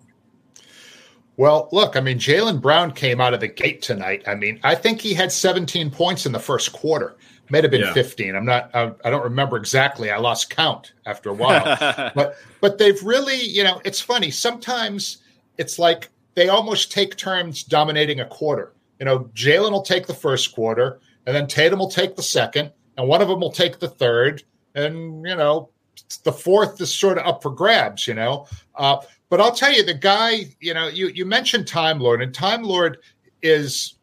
Well, 1.37 1.69
look, 1.71 1.97
I 1.97 2.01
mean, 2.01 2.19
Jaylen 2.19 2.61
Brown 2.61 2.91
came 2.91 3.21
out 3.21 3.33
of 3.33 3.39
the 3.39 3.47
gate 3.49 3.81
tonight. 3.81 4.25
I 4.27 4.35
mean, 4.35 4.59
I 4.65 4.75
think 4.75 5.01
he 5.01 5.15
had 5.15 5.31
17 5.31 5.91
points 5.91 6.27
in 6.27 6.33
the 6.33 6.41
first 6.41 6.73
quarter. 6.73 7.17
May 7.51 7.63
have 7.63 7.71
been 7.71 7.81
yeah. 7.81 7.93
15. 7.95 8.35
I'm 8.35 8.45
not. 8.45 8.71
I, 8.75 8.93
I, 9.05 9.11
don't 9.11 9.23
remember 9.23 9.57
exactly. 9.57 10.11
I 10.11 10.19
lost 10.19 10.51
count 10.51 10.93
after 11.07 11.31
a 11.31 11.33
while. 11.33 11.65
but 12.15 12.37
but 12.61 12.77
they've 12.77 13.03
really, 13.03 13.41
you 13.41 13.65
know, 13.65 13.81
it's 13.85 14.01
funny. 14.01 14.31
Sometimes 14.31 15.19
it's 15.59 15.79
like 15.79 16.09
they 16.35 16.49
almost 16.49 16.93
take 16.93 17.17
turns 17.17 17.65
dominating 17.65 18.21
a 18.21 18.27
quarter. 18.27 18.73
You 18.99 19.07
know, 19.07 19.31
Jaylen 19.35 19.73
will 19.73 19.83
take 19.83 20.07
the 20.07 20.15
first 20.15 20.55
quarter, 20.55 21.01
and 21.27 21.35
then 21.35 21.47
Tatum 21.47 21.79
will 21.79 21.91
take 21.91 22.17
the 22.17 22.23
second, 22.23 22.73
and 22.97 23.09
one 23.09 23.21
of 23.21 23.29
them 23.29 23.41
will 23.41 23.53
take 23.53 23.79
the 23.79 23.89
third, 23.89 24.43
and 24.75 25.27
you 25.27 25.37
know, 25.37 25.71
the 26.25 26.33
fourth 26.33 26.81
is 26.81 26.95
sort 26.95 27.19
of 27.19 27.27
up 27.27 27.43
for 27.43 27.51
grabs. 27.51 28.07
You 28.07 28.15
know, 28.15 28.47
uh, 28.77 28.99
but 29.29 29.41
I'll 29.41 29.55
tell 29.55 29.73
you, 29.73 29.85
the 29.85 29.95
guy, 29.95 30.47
you 30.61 30.75
know, 30.75 30.89
you 30.89 31.09
you 31.09 31.27
mentioned 31.27 31.67
Time 31.67 32.01
Lord, 32.01 32.23
and 32.23 32.33
Time 32.33 32.63
Lord 32.63 32.99
is 33.43 33.95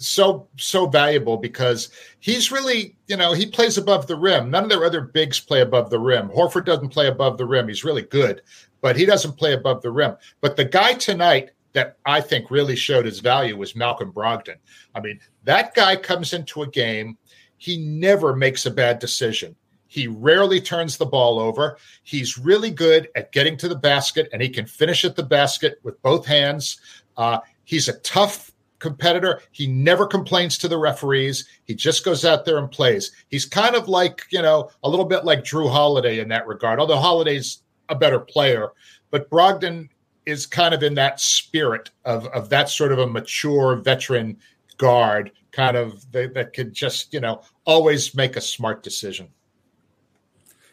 so 0.00 0.48
so 0.56 0.86
valuable 0.86 1.36
because 1.36 1.90
he's 2.20 2.50
really 2.50 2.96
you 3.06 3.16
know 3.16 3.32
he 3.34 3.46
plays 3.46 3.76
above 3.76 4.06
the 4.06 4.16
rim. 4.16 4.50
None 4.50 4.64
of 4.64 4.70
their 4.70 4.84
other 4.84 5.02
bigs 5.02 5.38
play 5.38 5.60
above 5.60 5.90
the 5.90 5.98
rim. 5.98 6.28
Horford 6.30 6.64
doesn't 6.64 6.88
play 6.88 7.08
above 7.08 7.36
the 7.36 7.46
rim. 7.46 7.68
He's 7.68 7.84
really 7.84 8.02
good, 8.02 8.42
but 8.80 8.96
he 8.96 9.06
doesn't 9.06 9.36
play 9.36 9.52
above 9.52 9.82
the 9.82 9.90
rim. 9.90 10.16
But 10.40 10.56
the 10.56 10.64
guy 10.64 10.94
tonight 10.94 11.50
that 11.72 11.96
I 12.04 12.20
think 12.20 12.50
really 12.50 12.76
showed 12.76 13.04
his 13.04 13.20
value 13.20 13.56
was 13.56 13.76
Malcolm 13.76 14.12
Brogdon. 14.12 14.56
I 14.94 15.00
mean, 15.00 15.20
that 15.44 15.74
guy 15.74 15.96
comes 15.96 16.32
into 16.32 16.62
a 16.62 16.68
game, 16.68 17.16
he 17.58 17.76
never 17.76 18.34
makes 18.34 18.66
a 18.66 18.70
bad 18.70 18.98
decision. 18.98 19.54
He 19.86 20.06
rarely 20.06 20.60
turns 20.60 20.96
the 20.96 21.06
ball 21.06 21.38
over. 21.38 21.76
He's 22.04 22.38
really 22.38 22.70
good 22.70 23.08
at 23.16 23.32
getting 23.32 23.56
to 23.58 23.68
the 23.68 23.76
basket, 23.76 24.28
and 24.32 24.40
he 24.40 24.48
can 24.48 24.64
finish 24.64 25.04
at 25.04 25.16
the 25.16 25.22
basket 25.22 25.80
with 25.82 26.00
both 26.02 26.24
hands. 26.24 26.80
Uh, 27.16 27.40
he's 27.64 27.88
a 27.88 27.98
tough 28.00 28.52
competitor. 28.78 29.42
He 29.50 29.66
never 29.66 30.06
complains 30.06 30.58
to 30.58 30.68
the 30.68 30.78
referees. 30.78 31.44
He 31.64 31.74
just 31.74 32.04
goes 32.04 32.24
out 32.24 32.44
there 32.44 32.58
and 32.58 32.70
plays. 32.70 33.12
He's 33.28 33.44
kind 33.44 33.74
of 33.74 33.88
like, 33.88 34.22
you 34.30 34.42
know, 34.42 34.70
a 34.82 34.88
little 34.88 35.04
bit 35.04 35.24
like 35.24 35.40
Jrue 35.40 35.70
Holiday 35.70 36.20
in 36.20 36.28
that 36.28 36.46
regard, 36.46 36.80
although 36.80 36.96
Holiday's 36.96 37.62
a 37.90 37.94
better 37.94 38.20
player. 38.20 38.70
But 39.10 39.28
Brogdon 39.28 39.88
is 40.26 40.46
kind 40.46 40.72
of 40.72 40.82
in 40.82 40.94
that 40.94 41.20
spirit 41.20 41.90
of, 42.04 42.26
of 42.28 42.48
that 42.50 42.68
sort 42.68 42.92
of 42.92 42.98
a 42.98 43.06
mature 43.06 43.76
veteran 43.76 44.36
guard, 44.78 45.32
kind 45.52 45.76
of 45.76 46.10
that, 46.12 46.34
that 46.34 46.52
could 46.52 46.72
just, 46.72 47.12
you 47.12 47.20
know, 47.20 47.42
always 47.64 48.14
make 48.14 48.36
a 48.36 48.40
smart 48.40 48.82
decision. 48.82 49.28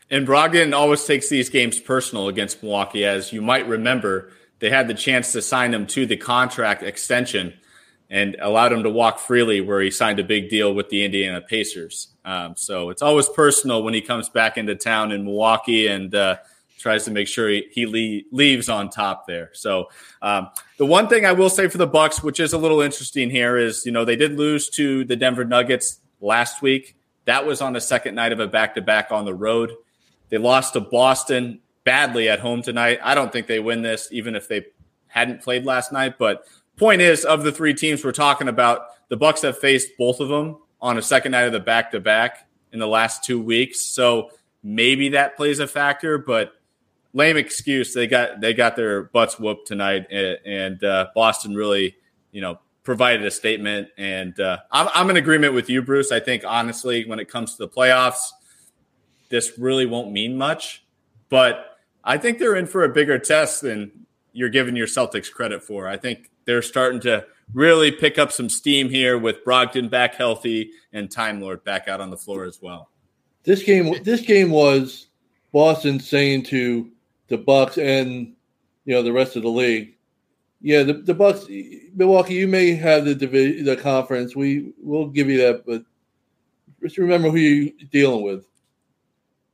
And 0.09 0.25
Brogdon 0.25 0.73
always 0.73 1.03
takes 1.03 1.27
these 1.27 1.49
games 1.49 1.79
personal 1.79 2.29
against 2.29 2.63
Milwaukee. 2.63 3.03
As 3.03 3.33
you 3.33 3.41
might 3.41 3.67
remember, 3.67 4.31
they 4.59 4.69
had 4.69 4.87
the 4.87 4.93
chance 4.93 5.33
to 5.33 5.41
sign 5.41 5.73
him 5.73 5.85
to 5.87 6.05
the 6.05 6.15
contract 6.15 6.83
extension 6.83 7.53
and 8.09 8.37
allowed 8.39 8.71
him 8.71 8.83
to 8.83 8.89
walk 8.89 9.19
freely 9.19 9.59
where 9.59 9.81
he 9.81 9.91
signed 9.91 10.19
a 10.19 10.23
big 10.23 10.49
deal 10.49 10.73
with 10.73 10.87
the 10.89 11.03
Indiana 11.03 11.41
Pacers. 11.41 12.07
Um, 12.23 12.55
so 12.55 12.89
it's 12.89 13.01
always 13.01 13.27
personal 13.27 13.83
when 13.83 13.93
he 13.93 14.01
comes 14.01 14.29
back 14.29 14.57
into 14.57 14.75
town 14.75 15.11
in 15.11 15.25
Milwaukee 15.25 15.87
and 15.87 16.15
uh, 16.15 16.37
tries 16.77 17.05
to 17.05 17.11
make 17.11 17.27
sure 17.27 17.49
he, 17.49 17.67
he 17.71 17.85
le- 17.85 18.35
leaves 18.35 18.69
on 18.69 18.89
top 18.89 19.27
there. 19.27 19.49
So 19.53 19.89
um, 20.21 20.49
the 20.77 20.85
one 20.85 21.07
thing 21.07 21.25
I 21.25 21.31
will 21.31 21.49
say 21.49 21.67
for 21.67 21.77
the 21.77 21.87
Bucks, 21.87 22.23
which 22.23 22.39
is 22.39 22.53
a 22.53 22.57
little 22.57 22.81
interesting 22.81 23.29
here, 23.29 23.57
is 23.57 23.85
you 23.85 23.91
know 23.91 24.05
they 24.05 24.15
did 24.15 24.37
lose 24.37 24.69
to 24.71 25.03
the 25.05 25.15
Denver 25.15 25.45
Nuggets 25.45 25.99
last 26.21 26.61
week. 26.61 26.95
That 27.25 27.45
was 27.45 27.61
on 27.61 27.73
the 27.73 27.81
second 27.81 28.15
night 28.15 28.31
of 28.31 28.39
a 28.39 28.47
back 28.47 28.75
to 28.75 28.81
back 28.81 29.11
on 29.11 29.25
the 29.25 29.33
road. 29.33 29.73
They 30.29 30.37
lost 30.37 30.73
to 30.73 30.81
Boston 30.81 31.59
badly 31.83 32.29
at 32.29 32.39
home 32.39 32.61
tonight. 32.61 32.99
I 33.01 33.15
don't 33.15 33.31
think 33.31 33.47
they 33.47 33.59
win 33.59 33.81
this, 33.81 34.09
even 34.11 34.35
if 34.35 34.47
they 34.47 34.65
hadn't 35.07 35.41
played 35.41 35.65
last 35.65 35.91
night. 35.91 36.17
But 36.17 36.45
point 36.75 37.01
is, 37.01 37.25
of 37.25 37.43
the 37.43 37.51
three 37.51 37.73
teams 37.73 38.03
we're 38.03 38.11
talking 38.11 38.47
about, 38.47 38.87
the 39.09 39.17
Bucks 39.17 39.41
have 39.41 39.57
faced 39.57 39.89
both 39.97 40.19
of 40.19 40.29
them 40.29 40.57
on 40.81 40.97
a 40.97 41.01
second 41.01 41.31
night 41.31 41.45
of 41.45 41.53
the 41.53 41.59
back 41.59 41.91
to 41.91 41.99
back 41.99 42.47
in 42.71 42.79
the 42.79 42.87
last 42.87 43.23
two 43.23 43.41
weeks. 43.41 43.85
So 43.85 44.31
maybe 44.63 45.09
that 45.09 45.37
plays 45.37 45.59
a 45.59 45.67
factor, 45.67 46.17
but 46.17 46.53
lame 47.13 47.37
excuse. 47.37 47.93
They 47.93 48.07
got 48.07 48.41
they 48.41 48.53
got 48.53 48.75
their 48.75 49.03
butts 49.03 49.39
whooped 49.39 49.67
tonight, 49.67 50.07
and, 50.11 50.37
and 50.45 50.83
uh, 50.83 51.07
Boston 51.15 51.55
really, 51.55 51.95
you 52.31 52.41
know, 52.41 52.59
provided 52.83 53.25
a 53.25 53.31
statement. 53.31 53.89
And 53.97 54.39
uh, 54.39 54.59
I'm, 54.71 54.87
I'm 54.93 55.09
in 55.09 55.17
agreement 55.17 55.53
with 55.53 55.69
you, 55.69 55.81
Bruce. 55.81 56.11
I 56.11 56.19
think 56.19 56.43
honestly, 56.45 57.05
when 57.05 57.19
it 57.19 57.29
comes 57.29 57.55
to 57.55 57.57
the 57.57 57.69
playoffs, 57.69 58.29
this 59.29 59.57
really 59.57 59.85
won't 59.85 60.11
mean 60.11 60.37
much. 60.37 60.85
But 61.29 61.77
I 62.03 62.17
think 62.17 62.39
they're 62.39 62.55
in 62.55 62.67
for 62.67 62.83
a 62.83 62.89
bigger 62.89 63.19
test 63.19 63.61
than 63.61 64.05
you're 64.31 64.49
giving 64.49 64.75
your 64.75 64.87
Celtics 64.87 65.31
credit 65.31 65.63
for. 65.63 65.87
I 65.87 65.97
think 65.97 66.31
they're 66.45 66.61
starting 66.61 67.01
to 67.01 67.25
really 67.53 67.91
pick 67.91 68.17
up 68.17 68.31
some 68.31 68.49
steam 68.49 68.89
here 68.89 69.17
with 69.17 69.43
Brogdon 69.43 69.89
back 69.89 70.15
healthy 70.15 70.71
and 70.93 71.09
Time 71.09 71.41
Lord 71.41 71.63
back 71.63 71.87
out 71.87 71.99
on 71.99 72.09
the 72.09 72.17
floor 72.17 72.45
as 72.45 72.61
well. 72.61 72.89
This 73.43 73.63
game, 73.63 74.01
this 74.03 74.21
game 74.21 74.51
was 74.51 75.07
Boston 75.51 75.99
saying 75.99 76.43
to 76.43 76.89
the 77.27 77.37
Bucks 77.37 77.77
and 77.77 78.33
you 78.85 78.93
know 78.93 79.03
the 79.03 79.13
rest 79.13 79.35
of 79.35 79.43
the 79.43 79.49
league, 79.49 79.97
yeah, 80.61 80.83
the, 80.83 80.93
the 80.93 81.13
Bucks, 81.13 81.45
Milwaukee, 81.95 82.33
you 82.33 82.47
may 82.47 82.73
have 82.73 83.05
the 83.05 83.13
division, 83.13 83.65
the 83.65 83.77
conference. 83.77 84.35
We 84.35 84.73
will 84.81 85.07
give 85.07 85.29
you 85.29 85.37
that, 85.37 85.65
but 85.65 85.83
just 86.81 86.97
remember 86.97 87.29
who 87.29 87.37
you're 87.37 87.73
dealing 87.91 88.23
with, 88.23 88.45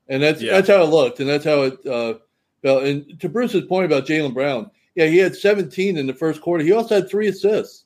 and 0.08 0.24
that's 0.24 0.42
yeah. 0.42 0.54
that's 0.54 0.70
how 0.70 0.84
it 0.84 0.90
looked, 0.90 1.20
and 1.20 1.30
that's 1.30 1.46
how 1.46 1.64
it 1.64 1.86
uh, 1.86 2.16
felt. 2.62 2.84
And 2.84 3.20
to 3.20 3.28
Bruce's 3.28 3.66
point 3.66 3.86
about 3.86 4.06
Jaylen 4.06 4.34
Brown, 4.34 4.72
yeah, 4.96 5.08
he 5.08 5.18
had 5.18 5.36
17 5.36 5.98
in 5.98 6.08
the 6.08 6.14
first 6.14 6.42
quarter. 6.42 6.64
He 6.64 6.72
also 6.72 6.96
had 6.96 7.10
three 7.10 7.28
assists, 7.28 7.86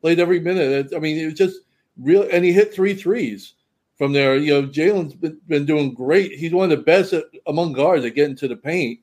played 0.00 0.20
every 0.20 0.38
minute. 0.38 0.92
I 0.94 1.00
mean, 1.00 1.18
it 1.18 1.24
was 1.24 1.34
just 1.34 1.60
real, 1.98 2.28
and 2.30 2.44
he 2.44 2.52
hit 2.52 2.72
three 2.72 2.94
threes 2.94 3.54
from 3.98 4.12
there. 4.12 4.36
You 4.36 4.62
know, 4.62 4.68
Jaylen's 4.68 5.14
been, 5.14 5.40
been 5.48 5.66
doing 5.66 5.94
great. 5.94 6.32
He's 6.32 6.52
one 6.52 6.70
of 6.70 6.78
the 6.78 6.84
best 6.84 7.12
at, 7.12 7.24
among 7.46 7.72
guards 7.72 8.04
at 8.04 8.14
getting 8.14 8.36
to 8.36 8.48
the 8.48 8.56
paint. 8.56 9.00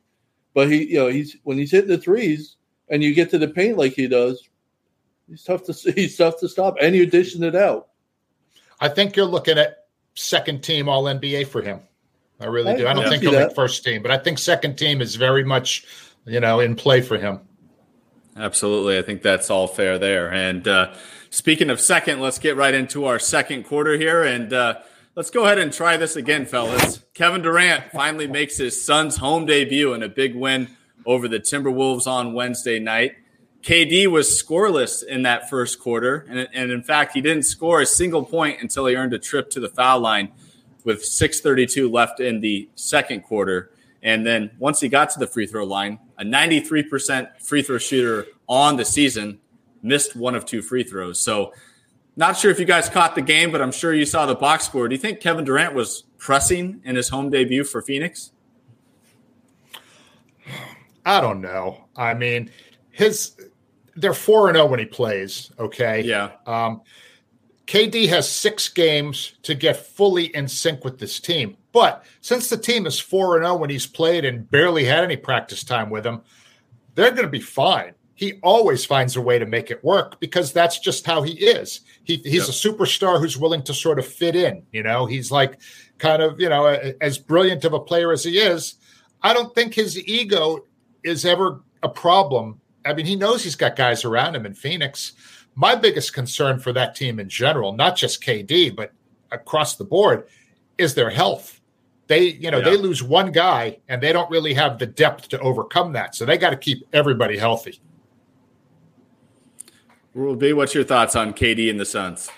But 0.59 0.69
he, 0.69 0.87
you 0.87 0.99
know, 0.99 1.07
he's 1.07 1.37
when 1.43 1.57
he's 1.57 1.71
hitting 1.71 1.89
the 1.89 1.97
threes 1.97 2.57
and 2.89 3.01
you 3.01 3.13
get 3.13 3.29
to 3.29 3.37
the 3.37 3.47
paint 3.47 3.77
like 3.77 3.93
he 3.93 4.09
does, 4.09 4.49
he's 5.29 5.41
tough 5.41 5.63
to 5.63 5.73
see. 5.73 5.91
He's 5.95 6.17
tough 6.17 6.37
to 6.41 6.49
stop, 6.49 6.75
and 6.81 6.93
you 6.93 7.05
dishing 7.05 7.43
it 7.43 7.55
out. 7.55 7.87
I 8.81 8.89
think 8.89 9.15
you're 9.15 9.25
looking 9.25 9.57
at 9.57 9.85
second 10.15 10.61
team 10.63 10.89
All 10.89 11.05
NBA 11.05 11.47
for 11.47 11.61
him. 11.61 11.79
I 12.41 12.47
really 12.47 12.73
I, 12.73 12.77
do. 12.77 12.87
I 12.89 12.93
don't 12.93 13.07
think 13.07 13.23
he'll 13.23 13.31
make 13.31 13.55
first 13.55 13.85
team, 13.85 14.01
but 14.01 14.11
I 14.11 14.17
think 14.17 14.37
second 14.37 14.75
team 14.75 14.99
is 14.99 15.15
very 15.15 15.45
much 15.45 15.85
you 16.25 16.41
know, 16.41 16.59
in 16.59 16.75
play 16.75 17.01
for 17.01 17.17
him. 17.17 17.39
Absolutely. 18.35 18.97
I 18.97 19.01
think 19.01 19.21
that's 19.21 19.49
all 19.49 19.67
fair 19.67 19.97
there. 19.97 20.31
And 20.31 20.67
uh, 20.67 20.93
speaking 21.29 21.69
of 21.69 21.79
second, 21.79 22.19
let's 22.19 22.39
get 22.39 22.57
right 22.57 22.73
into 22.73 23.05
our 23.05 23.17
second 23.17 23.63
quarter 23.63 23.97
here. 23.97 24.23
And 24.23 24.51
uh, 24.51 24.79
let's 25.19 25.31
go 25.31 25.43
ahead 25.43 25.59
and 25.59 25.73
try 25.73 25.97
this 25.97 26.15
again, 26.15 26.45
fellas. 26.45 27.03
Kevin 27.13 27.41
Durant 27.41 27.91
finally 27.91 28.25
makes 28.25 28.55
his 28.55 28.81
Suns 28.81 29.17
home 29.17 29.45
debut 29.45 29.93
in 29.93 30.01
a 30.01 30.07
big 30.07 30.33
win 30.33 30.69
over 31.05 31.27
the 31.27 31.41
Timberwolves 31.41 32.07
on 32.07 32.31
Wednesday 32.31 32.79
night. 32.79 33.15
KD 33.61 34.07
was 34.07 34.29
scoreless 34.29 35.03
in 35.03 35.23
that 35.23 35.49
first 35.49 35.77
quarter. 35.81 36.25
And, 36.29 36.47
and 36.53 36.71
in 36.71 36.83
fact, 36.83 37.15
he 37.15 37.19
didn't 37.19 37.43
score 37.43 37.81
a 37.81 37.85
single 37.85 38.23
point 38.23 38.61
until 38.61 38.85
he 38.85 38.95
earned 38.95 39.13
a 39.13 39.19
trip 39.19 39.49
to 39.49 39.59
the 39.59 39.67
foul 39.67 39.99
line 39.99 40.31
with 40.85 41.03
6.32 41.03 41.91
left 41.91 42.21
in 42.21 42.39
the 42.39 42.69
second 42.75 43.23
quarter. 43.23 43.71
And 44.01 44.25
then 44.25 44.51
once 44.57 44.79
he 44.79 44.87
got 44.87 45.09
to 45.09 45.19
the 45.19 45.27
free 45.27 45.47
throw 45.47 45.65
line, 45.65 45.99
a 46.17 46.23
93% 46.23 47.41
free 47.41 47.61
throw 47.61 47.77
shooter 47.77 48.25
on 48.47 48.77
the 48.77 48.85
season, 48.85 49.41
missed 49.83 50.15
one 50.15 50.35
of 50.35 50.45
two 50.45 50.61
free 50.61 50.83
throws. 50.83 51.19
So, 51.19 51.51
not 52.19 52.37
sure 52.37 52.51
if 52.51 52.59
you 52.59 52.65
guys 52.65 52.89
caught 52.89 53.15
the 53.15 53.21
game, 53.21 53.49
but 53.49 53.61
I'm 53.61 53.71
sure 53.71 53.93
you 53.93 54.05
saw 54.05 54.25
the 54.25 54.35
box 54.35 54.65
score. 54.65 54.89
Do 54.89 54.93
you 54.93 54.99
think 54.99 55.21
Kevin 55.21 55.45
Durant 55.45 55.73
was 55.73 56.03
pressing 56.17 56.81
in 56.83 56.97
his 56.97 57.07
home 57.07 57.29
debut 57.29 57.63
for 57.63 57.81
Phoenix? 57.81 58.33
I 61.05 61.21
don't 61.21 61.39
know. 61.39 61.85
I 61.95 62.13
mean, 62.13 62.51
his 62.91 63.37
they're 63.95 64.13
4 64.13 64.49
and 64.49 64.57
0 64.57 64.67
when 64.67 64.79
he 64.79 64.85
plays, 64.85 65.51
okay? 65.57 66.01
Yeah. 66.01 66.31
Um, 66.45 66.81
KD 67.67 68.09
has 68.09 68.29
6 68.29 68.67
games 68.69 69.35
to 69.43 69.55
get 69.55 69.77
fully 69.77 70.35
in 70.35 70.49
sync 70.49 70.83
with 70.83 70.99
this 70.99 71.21
team. 71.21 71.55
But 71.71 72.03
since 72.19 72.49
the 72.49 72.57
team 72.57 72.85
is 72.85 72.99
4 72.99 73.37
and 73.37 73.45
0 73.45 73.55
when 73.55 73.69
he's 73.69 73.87
played 73.87 74.25
and 74.25 74.49
barely 74.51 74.83
had 74.83 75.05
any 75.05 75.15
practice 75.15 75.63
time 75.63 75.89
with 75.89 76.05
him, 76.05 76.21
they're 76.95 77.11
going 77.11 77.23
to 77.23 77.29
be 77.29 77.39
fine. 77.39 77.93
He 78.15 78.33
always 78.43 78.83
finds 78.83 79.15
a 79.15 79.21
way 79.21 79.39
to 79.39 79.45
make 79.45 79.71
it 79.71 79.81
work 79.85 80.19
because 80.19 80.51
that's 80.51 80.79
just 80.79 81.05
how 81.05 81.21
he 81.21 81.31
is. 81.31 81.79
He, 82.09 82.15
he's 82.23 82.47
yep. 82.47 82.49
a 82.49 82.51
superstar 82.51 83.19
who's 83.19 83.37
willing 83.37 83.61
to 83.61 83.73
sort 83.73 83.99
of 83.99 84.07
fit 84.07 84.35
in. 84.35 84.63
You 84.71 84.81
know, 84.81 85.05
he's 85.05 85.29
like 85.29 85.59
kind 85.99 86.23
of, 86.23 86.41
you 86.41 86.49
know, 86.49 86.65
as 87.01 87.19
brilliant 87.19 87.63
of 87.65 87.73
a 87.73 87.79
player 87.79 88.11
as 88.11 88.23
he 88.23 88.39
is. 88.39 88.75
I 89.21 89.31
don't 89.31 89.53
think 89.53 89.75
his 89.75 89.95
ego 89.95 90.65
is 91.03 91.23
ever 91.23 91.61
a 91.83 91.89
problem. 91.89 92.59
I 92.83 92.95
mean, 92.95 93.05
he 93.05 93.15
knows 93.15 93.43
he's 93.43 93.55
got 93.55 93.75
guys 93.75 94.05
around 94.05 94.35
him 94.35 94.47
in 94.47 94.55
Phoenix. 94.55 95.13
My 95.53 95.75
biggest 95.75 96.13
concern 96.13 96.59
for 96.59 96.73
that 96.73 96.95
team 96.95 97.19
in 97.19 97.29
general, 97.29 97.73
not 97.73 97.95
just 97.95 98.23
KD, 98.23 98.75
but 98.75 98.91
across 99.31 99.75
the 99.75 99.85
board, 99.85 100.27
is 100.79 100.95
their 100.95 101.11
health 101.11 101.59
they 102.07 102.29
you 102.29 102.49
know 102.49 102.57
yeah. 102.57 102.63
they 102.63 102.77
lose 102.77 103.03
one 103.03 103.31
guy 103.31 103.77
and 103.87 104.01
they 104.01 104.11
don't 104.11 104.31
really 104.31 104.55
have 104.55 104.79
the 104.79 104.85
depth 104.87 105.29
to 105.29 105.39
overcome 105.41 105.93
that 105.93 106.15
so 106.15 106.25
they 106.25 106.39
got 106.39 106.49
to 106.49 106.57
keep 106.57 106.83
everybody 106.91 107.37
healthy 107.37 107.79
Rule 110.19 110.35
what's 110.53 110.75
your 110.75 110.83
thoughts 110.83 111.15
on 111.15 111.33
KD 111.33 111.69
and 111.69 111.79
the 111.79 111.85
Suns? 111.85 112.29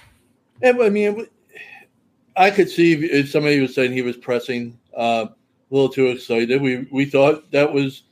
I 0.63 0.89
mean, 0.89 1.25
I 2.37 2.51
could 2.51 2.69
see 2.69 3.25
somebody 3.25 3.59
was 3.59 3.73
saying 3.73 3.91
he 3.91 4.03
was 4.03 4.17
pressing 4.17 4.77
uh, 4.95 5.25
a 5.29 5.35
little 5.71 5.89
too 5.89 6.07
excited. 6.07 6.61
We 6.61 6.87
we 6.91 7.05
thought 7.05 7.49
that 7.49 7.73
was 7.73 8.03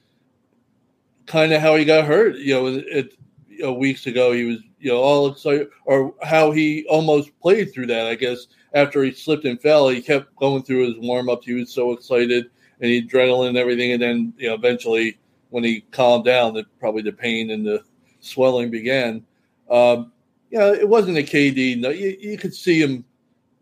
kind 1.28 1.54
of 1.54 1.62
how 1.62 1.76
he 1.76 1.86
got 1.86 2.06
hurt. 2.06 2.38
You 2.38 2.54
know, 2.56 2.68
it, 2.68 3.14
you 3.48 3.62
know, 3.62 3.74
weeks 3.74 4.08
ago 4.08 4.32
he 4.32 4.46
was 4.46 4.58
you 4.80 4.90
know 4.90 4.98
all 4.98 5.28
excited, 5.28 5.70
or 5.86 6.16
how 6.24 6.50
he 6.50 6.88
almost 6.90 7.40
played 7.40 7.72
through 7.72 7.88
that. 7.88 8.08
I 8.08 8.16
guess 8.16 8.48
after 8.74 9.04
he 9.04 9.12
slipped 9.12 9.46
and 9.46 9.62
fell, 9.62 9.88
he 9.88 10.02
kept 10.02 10.36
going 10.38 10.64
through 10.64 10.88
his 10.88 10.98
warm 10.98 11.30
ups. 11.30 11.46
He 11.46 11.54
was 11.54 11.72
so 11.72 11.92
excited 11.92 12.50
and 12.82 12.90
adrenaline 12.90 13.50
and 13.50 13.58
everything, 13.58 13.92
and 13.92 14.02
then 14.02 14.34
you 14.36 14.48
know 14.48 14.56
eventually 14.56 15.20
when 15.52 15.64
he 15.64 15.82
calmed 15.92 16.26
down, 16.26 16.56
that 16.56 16.66
probably 16.80 17.04
the 17.04 17.12
pain 17.12 17.52
and 17.52 17.64
the 17.64 17.84
swelling 18.20 18.72
began. 18.72 19.24
Um, 19.70 20.12
yeah, 20.52 20.74
it 20.74 20.88
wasn't 20.88 21.18
a 21.18 21.24
KD. 21.24 21.80
No, 21.80 21.90
you, 21.90 22.18
you 22.20 22.38
could 22.38 22.54
see 22.54 22.82
him 22.82 23.06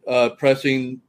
uh, 0.08 0.30
pressing. 0.30 1.02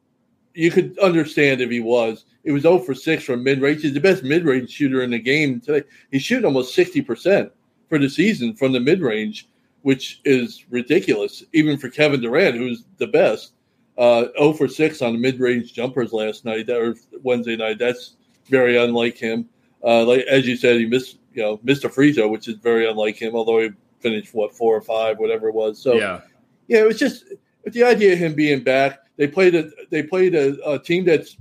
You 0.54 0.70
could 0.70 0.98
understand 0.98 1.60
if 1.60 1.70
he 1.70 1.80
was. 1.80 2.24
It 2.44 2.52
was 2.52 2.62
0 2.62 2.80
for 2.80 2.94
6 2.94 3.24
from 3.24 3.42
mid 3.42 3.60
range. 3.60 3.82
He's 3.82 3.94
the 3.94 4.00
best 4.00 4.24
mid 4.24 4.44
range 4.44 4.70
shooter 4.70 5.02
in 5.02 5.10
the 5.10 5.18
game 5.18 5.60
today. 5.60 5.86
He's 6.10 6.22
shooting 6.22 6.46
almost 6.46 6.76
60% 6.76 7.50
for 7.88 7.98
the 7.98 8.08
season 8.08 8.54
from 8.54 8.72
the 8.72 8.80
mid 8.80 9.00
range, 9.00 9.48
which 9.82 10.20
is 10.24 10.64
ridiculous, 10.70 11.44
even 11.52 11.78
for 11.78 11.88
Kevin 11.88 12.20
Durant, 12.20 12.56
who's 12.56 12.84
the 12.98 13.06
best. 13.06 13.52
Uh, 13.96 14.26
0 14.38 14.52
for 14.54 14.68
6 14.68 15.02
on 15.02 15.20
mid 15.20 15.38
range 15.38 15.72
jumpers 15.72 16.12
last 16.12 16.44
night 16.44 16.68
or 16.70 16.96
Wednesday 17.22 17.56
night. 17.56 17.78
That's 17.78 18.16
very 18.46 18.76
unlike 18.76 19.16
him. 19.16 19.48
Uh, 19.84 20.04
like 20.04 20.20
as 20.26 20.46
you 20.46 20.56
said, 20.56 20.76
he 20.76 20.86
missed 20.86 21.18
you 21.34 21.42
know 21.42 21.60
missed 21.62 21.84
a 21.84 21.88
free 21.88 22.12
throw, 22.12 22.28
which 22.28 22.48
is 22.48 22.56
very 22.56 22.88
unlike 22.88 23.16
him. 23.16 23.34
Although 23.34 23.60
he 23.60 23.70
finished 24.00 24.34
what 24.34 24.54
four 24.54 24.76
or 24.76 24.80
five, 24.80 25.18
whatever 25.18 25.48
it 25.48 25.54
was. 25.54 25.80
So 25.80 25.94
yeah, 25.94 26.20
yeah, 26.68 26.78
it 26.78 26.86
was 26.86 26.98
just 26.98 27.24
the 27.64 27.84
idea 27.84 28.12
of 28.12 28.18
him 28.18 28.34
being 28.34 28.62
back. 28.62 29.00
They 29.16 29.26
played 29.26 29.54
a 29.54 29.70
they 29.90 30.02
played 30.02 30.34
a, 30.34 30.56
a 30.68 30.78
team 30.78 31.04
that's 31.04 31.36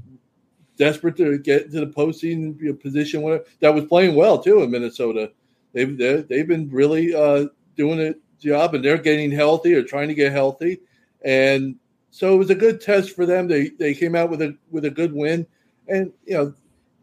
desperate 0.78 1.18
to 1.18 1.38
get 1.38 1.72
to 1.72 1.80
the 1.82 1.88
postseason 1.88 2.80
position 2.82 3.22
whatever, 3.22 3.44
that 3.60 3.74
was 3.74 3.86
playing 3.86 4.16
well 4.16 4.42
too 4.42 4.62
in 4.64 4.72
Minnesota. 4.72 5.32
They've 5.74 5.98
they've 5.98 6.48
been 6.48 6.70
really 6.70 7.14
uh, 7.14 7.48
doing 7.76 8.00
a 8.00 8.16
job, 8.40 8.76
and 8.76 8.84
they're 8.84 8.98
getting 8.98 9.32
healthy 9.32 9.74
or 9.74 9.84
trying 9.84 10.08
to 10.08 10.16
get 10.16 10.32
healthy, 10.32 10.80
and 11.24 11.76
so 12.10 12.34
it 12.34 12.38
was 12.38 12.50
a 12.50 12.56
good 12.56 12.82
test 12.82 13.16
for 13.16 13.26
them. 13.26 13.48
They 13.48 13.70
they 13.70 13.94
came 13.94 14.16
out 14.16 14.30
with 14.30 14.42
a 14.42 14.58
with 14.72 14.86
a 14.86 14.90
good 14.90 15.14
win, 15.14 15.46
and 15.88 16.12
you 16.26 16.34
know, 16.34 16.54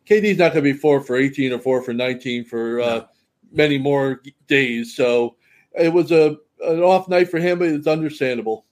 KD's 0.09 0.39
not 0.39 0.53
going 0.53 0.65
to 0.65 0.73
be 0.73 0.79
four 0.79 1.01
for 1.01 1.17
eighteen 1.17 1.53
or 1.53 1.59
four 1.59 1.83
for 1.83 1.93
nineteen 1.93 2.45
for 2.45 2.81
uh, 2.81 3.07
many 3.53 3.79
more 3.79 4.23
days. 4.49 4.97
So 4.97 5.37
it 5.79 5.93
was 5.93 6.11
a 6.13 6.37
an 6.61 6.81
off 6.81 7.09
night 7.09 7.31
for 7.31 7.39
him, 7.39 7.59
but 7.59 7.69
it's 7.69 7.87
understandable. 7.87 8.65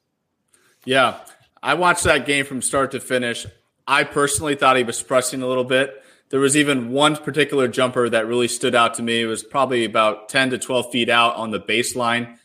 Yeah, 0.84 1.20
I 1.62 1.74
watched 1.74 2.04
that 2.04 2.26
game 2.26 2.44
from 2.44 2.62
start 2.62 2.92
to 2.92 3.00
finish. 3.00 3.46
I 3.86 4.04
personally 4.04 4.54
thought 4.54 4.76
he 4.76 4.84
was 4.84 5.02
pressing 5.02 5.42
a 5.42 5.46
little 5.46 5.64
bit. 5.64 6.02
There 6.30 6.40
was 6.40 6.56
even 6.56 6.92
one 6.92 7.16
particular 7.16 7.68
jumper 7.68 8.08
that 8.08 8.26
really 8.26 8.48
stood 8.48 8.74
out 8.74 8.94
to 8.94 9.02
me. 9.02 9.20
It 9.20 9.26
was 9.26 9.42
probably 9.42 9.84
about 9.84 10.28
10 10.30 10.50
to 10.50 10.58
12 10.58 10.90
feet 10.90 11.08
out 11.10 11.36
on 11.36 11.50
the 11.50 11.60
baseline. 11.60 12.38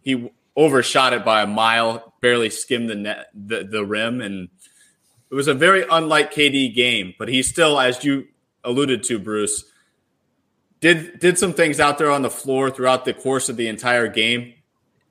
He 0.00 0.32
overshot 0.56 1.12
it 1.12 1.24
by 1.24 1.42
a 1.42 1.46
mile, 1.46 2.14
barely 2.22 2.48
skimmed 2.48 2.88
the 2.88 2.94
net, 2.94 3.26
the, 3.34 3.62
the 3.64 3.84
rim, 3.84 4.22
and 4.22 4.48
it 5.30 5.34
was 5.34 5.48
a 5.48 5.54
very 5.54 5.84
unlike 5.90 6.32
KD 6.32 6.74
game. 6.74 7.14
But 7.18 7.28
he 7.28 7.42
still, 7.42 7.78
as 7.78 8.04
you 8.04 8.28
alluded 8.64 9.02
to, 9.04 9.18
Bruce, 9.18 9.64
did 10.86 11.18
did 11.18 11.36
some 11.36 11.52
things 11.52 11.80
out 11.80 11.98
there 11.98 12.12
on 12.12 12.22
the 12.22 12.30
floor 12.30 12.70
throughout 12.70 13.04
the 13.04 13.12
course 13.12 13.48
of 13.48 13.56
the 13.56 13.66
entire 13.66 14.06
game 14.06 14.54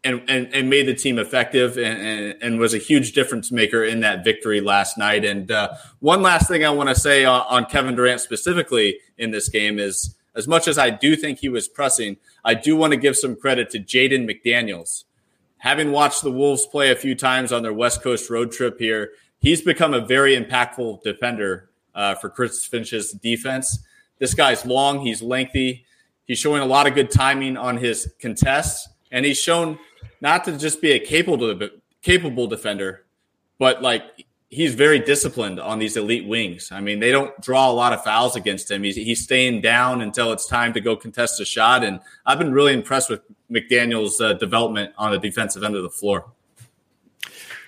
and, 0.06 0.22
and, 0.30 0.54
and 0.54 0.70
made 0.70 0.88
the 0.88 0.94
team 0.94 1.20
effective 1.20 1.78
and, 1.78 2.00
and, 2.00 2.38
and, 2.42 2.60
was 2.60 2.74
a 2.74 2.78
huge 2.78 3.12
difference 3.12 3.52
maker 3.52 3.84
in 3.84 4.00
that 4.00 4.24
victory 4.24 4.62
last 4.62 4.98
night. 4.98 5.26
And 5.26 5.52
uh, 5.52 5.74
one 6.00 6.22
last 6.22 6.48
thing 6.48 6.64
I 6.64 6.70
want 6.70 6.90
to 6.90 6.96
say 6.96 7.26
on, 7.26 7.42
on, 7.50 7.66
Kevin 7.66 7.96
Durant 7.96 8.22
specifically 8.22 9.00
in 9.18 9.32
this 9.32 9.50
game 9.50 9.78
is 9.78 10.16
as 10.36 10.48
much 10.48 10.68
as 10.68 10.78
I 10.78 10.92
do 10.92 11.16
think 11.16 11.40
he 11.40 11.50
was 11.50 11.68
pressing, 11.68 12.18
I 12.46 12.54
do 12.54 12.78
want 12.78 12.94
to 12.94 12.98
give 12.98 13.18
some 13.18 13.36
credit 13.36 13.70
to 13.72 13.80
Jaden 13.80 14.30
McDaniels. 14.30 15.04
Having 15.58 15.92
watched 15.92 16.22
the 16.22 16.32
Wolves 16.32 16.68
play 16.68 16.92
a 16.92 16.96
few 16.96 17.16
times 17.16 17.52
on 17.52 17.64
their 17.64 17.74
West 17.74 18.02
Coast 18.02 18.30
road 18.30 18.52
trip 18.52 18.80
here, 18.80 19.12
he's 19.40 19.62
become 19.62 19.94
a 19.94 20.06
very 20.06 20.38
impactful 20.38 21.02
defender 21.04 21.70
uh, 21.96 22.16
for 22.16 22.30
Chris 22.30 22.64
Finch's 22.66 23.12
defense. 23.12 23.80
This 24.20 24.34
guy's 24.34 24.66
long, 24.66 25.00
he's 25.00 25.22
lengthy, 25.22 25.86
he's 26.26 26.40
showing 26.40 26.62
a 26.62 26.66
lot 26.66 26.88
of 26.88 26.96
good 26.96 27.12
timing 27.12 27.58
on 27.58 27.78
his 27.78 28.12
contests, 28.22 28.88
and 29.12 29.26
he's 29.26 29.40
shown– 29.40 29.80
not 30.22 30.44
to 30.46 30.58
just 30.58 30.82
be 30.82 30.92
a 30.92 31.00
capable 31.00 31.70
capable 32.02 32.48
defender, 32.48 33.06
but 33.60 33.82
like 33.82 34.26
he's 34.50 34.74
very 34.74 35.00
disciplined 35.00 35.60
on 35.60 35.80
these 35.80 35.98
elite 35.98 36.28
wings. 36.28 36.70
I 36.72 36.82
mean, 36.82 37.00
they 37.00 37.12
don't 37.12 37.40
draw 37.42 37.70
a 37.70 37.74
lot 37.74 37.94
of 37.94 38.04
fouls 38.04 38.36
against 38.36 38.72
him. 38.72 38.84
He's 38.84 38.96
he's 38.96 39.24
staying 39.24 39.62
down 39.62 40.02
until 40.02 40.32
it's 40.32 40.48
time 40.48 40.74
to 40.74 40.82
go 40.82 40.96
contest 40.96 41.40
a 41.40 41.46
shot, 41.46 41.84
and 41.84 42.00
I've 42.26 42.40
been 42.40 42.54
really 42.54 42.74
impressed 42.74 43.10
with 43.10 43.22
McDaniel's 43.52 44.20
uh, 44.20 44.34
development 44.34 44.94
on 44.98 45.12
the 45.12 45.20
defensive 45.20 45.64
end 45.64 45.76
of 45.76 45.84
the 45.84 45.90
floor. 45.90 46.32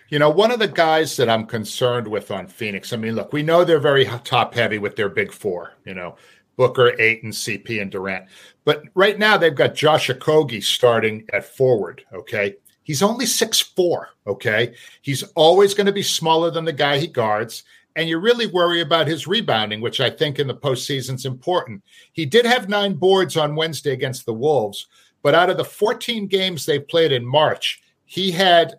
You 0.10 0.20
know, 0.20 0.30
one 0.30 0.52
of 0.52 0.60
the 0.60 0.70
guys 0.70 1.18
that 1.18 1.28
I'm 1.30 1.46
concerned 1.46 2.08
with 2.08 2.32
on 2.32 2.48
Phoenix. 2.48 2.94
I 2.94 2.98
mean, 2.98 3.14
look, 3.14 3.34
we 3.34 3.44
know 3.44 3.66
they're 3.66 3.78
very 3.78 4.06
top 4.24 4.54
heavy 4.54 4.78
with 4.78 4.96
their 4.96 5.10
big 5.10 5.34
four. 5.34 5.74
You 5.86 5.94
know, 5.94 6.16
Booker, 6.58 7.00
Ayton, 7.00 7.32
CP, 7.32 7.82
and 7.82 7.89
Durant. 7.89 8.26
But 8.65 8.84
right 8.96 9.17
now 9.17 9.38
they've 9.38 9.56
got 9.56 9.76
Josh 9.76 10.10
Okogie 10.10 10.63
starting 10.63 11.26
at 11.32 11.46
forward. 11.46 12.04
Okay. 12.12 12.56
He's 12.84 13.02
only 13.02 13.26
six 13.26 13.60
four. 13.60 14.10
Okay. 14.26 14.74
He's 15.02 15.24
always 15.36 15.74
going 15.74 15.88
to 15.88 15.93
be 15.93 16.04
smaller 16.04 16.52
than 16.52 16.65
the 16.65 16.74
guy 16.74 16.98
he 16.98 17.08
guards. 17.08 17.63
And 17.96 18.08
you 18.08 18.20
really 18.20 18.48
worry 18.48 18.82
about 18.82 19.08
his 19.08 19.26
rebounding, 19.26 19.82
which 19.82 20.02
I 20.02 20.10
think 20.10 20.38
in 20.38 20.48
the 20.48 20.56
postseason 20.56 21.15
is 21.15 21.26
important. 21.26 21.84
He 22.12 22.26
did 22.26 22.46
have 22.46 22.70
nine 22.70 22.93
boards 22.93 23.38
on 23.38 23.56
Wednesday 23.56 23.91
against 23.91 24.26
the 24.26 24.34
Wolves, 24.34 24.88
but 25.24 25.34
out 25.34 25.50
of 25.50 25.58
the 25.58 25.65
14 25.65 26.28
games 26.28 26.65
they 26.65 26.80
played 26.80 27.12
in 27.12 27.26
March, 27.26 27.82
he 28.06 28.32
had 28.32 28.76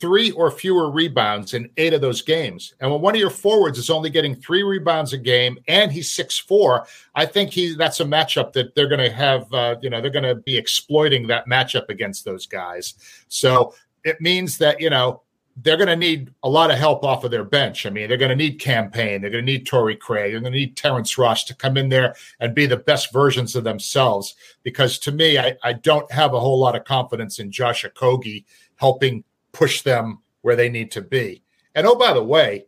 three 0.00 0.30
or 0.32 0.50
fewer 0.50 0.90
rebounds 0.90 1.54
in 1.54 1.70
eight 1.76 1.92
of 1.92 2.00
those 2.00 2.22
games. 2.22 2.74
And 2.80 2.90
when 2.90 3.00
one 3.00 3.14
of 3.14 3.20
your 3.20 3.30
forwards 3.30 3.78
is 3.78 3.90
only 3.90 4.10
getting 4.10 4.34
three 4.34 4.62
rebounds 4.62 5.12
a 5.12 5.18
game 5.18 5.58
and 5.68 5.90
he's 5.90 6.10
six 6.10 6.38
four, 6.38 6.86
I 7.14 7.26
think 7.26 7.50
he 7.50 7.74
that's 7.74 8.00
a 8.00 8.04
matchup 8.04 8.52
that 8.54 8.74
they're 8.74 8.88
going 8.88 9.00
to 9.00 9.10
have. 9.10 9.52
Uh, 9.52 9.76
you 9.80 9.90
know, 9.90 10.00
they're 10.00 10.10
going 10.10 10.24
to 10.24 10.34
be 10.34 10.56
exploiting 10.56 11.26
that 11.28 11.46
matchup 11.46 11.88
against 11.88 12.24
those 12.24 12.46
guys. 12.46 12.94
So 13.28 13.74
it 14.04 14.20
means 14.20 14.58
that 14.58 14.80
you 14.80 14.90
know 14.90 15.22
they're 15.62 15.78
going 15.78 15.88
to 15.88 15.96
need 15.96 16.32
a 16.42 16.48
lot 16.48 16.70
of 16.70 16.76
help 16.76 17.02
off 17.02 17.24
of 17.24 17.30
their 17.30 17.44
bench. 17.44 17.86
I 17.86 17.90
mean, 17.90 18.08
they're 18.08 18.18
going 18.18 18.28
to 18.28 18.36
need 18.36 18.60
Cam 18.60 18.90
Payne. 18.90 19.22
They're 19.22 19.30
going 19.30 19.46
to 19.46 19.52
need 19.52 19.66
Torrey 19.66 19.96
Craig. 19.96 20.32
They're 20.32 20.40
going 20.40 20.52
to 20.52 20.58
need 20.58 20.76
Terrence 20.76 21.16
Ross 21.16 21.44
to 21.44 21.54
come 21.54 21.78
in 21.78 21.88
there 21.88 22.14
and 22.40 22.54
be 22.54 22.66
the 22.66 22.76
best 22.76 23.10
versions 23.10 23.56
of 23.56 23.64
themselves. 23.64 24.34
Because 24.62 24.98
to 25.00 25.12
me, 25.12 25.38
I, 25.38 25.56
I 25.64 25.72
don't 25.72 26.10
have 26.12 26.34
a 26.34 26.40
whole 26.40 26.58
lot 26.58 26.76
of 26.76 26.84
confidence 26.84 27.38
in 27.38 27.50
Josh 27.50 27.86
Okogie 27.86 28.44
helping 28.76 29.24
push 29.56 29.80
them 29.80 30.18
where 30.42 30.54
they 30.54 30.68
need 30.68 30.90
to 30.92 31.00
be. 31.00 31.42
And 31.74 31.86
oh, 31.86 31.94
by 31.94 32.12
the 32.12 32.22
way, 32.22 32.66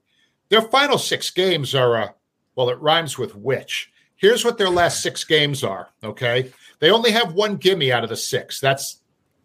their 0.48 0.62
final 0.62 0.96
six 0.96 1.30
games 1.30 1.74
are, 1.74 1.96
uh, 1.96 2.08
well, 2.56 2.70
it 2.70 2.80
rhymes 2.80 3.18
with 3.18 3.36
which. 3.36 3.92
Here's 4.16 4.44
what 4.44 4.56
their 4.56 4.70
last 4.70 5.02
six 5.02 5.22
games 5.22 5.62
are. 5.62 5.90
Okay. 6.02 6.50
They 6.80 6.90
only 6.90 7.10
have 7.10 7.34
one 7.34 7.56
gimme 7.56 7.92
out 7.92 8.04
of 8.04 8.10
the 8.10 8.16
six. 8.16 8.58
That's 8.58 9.00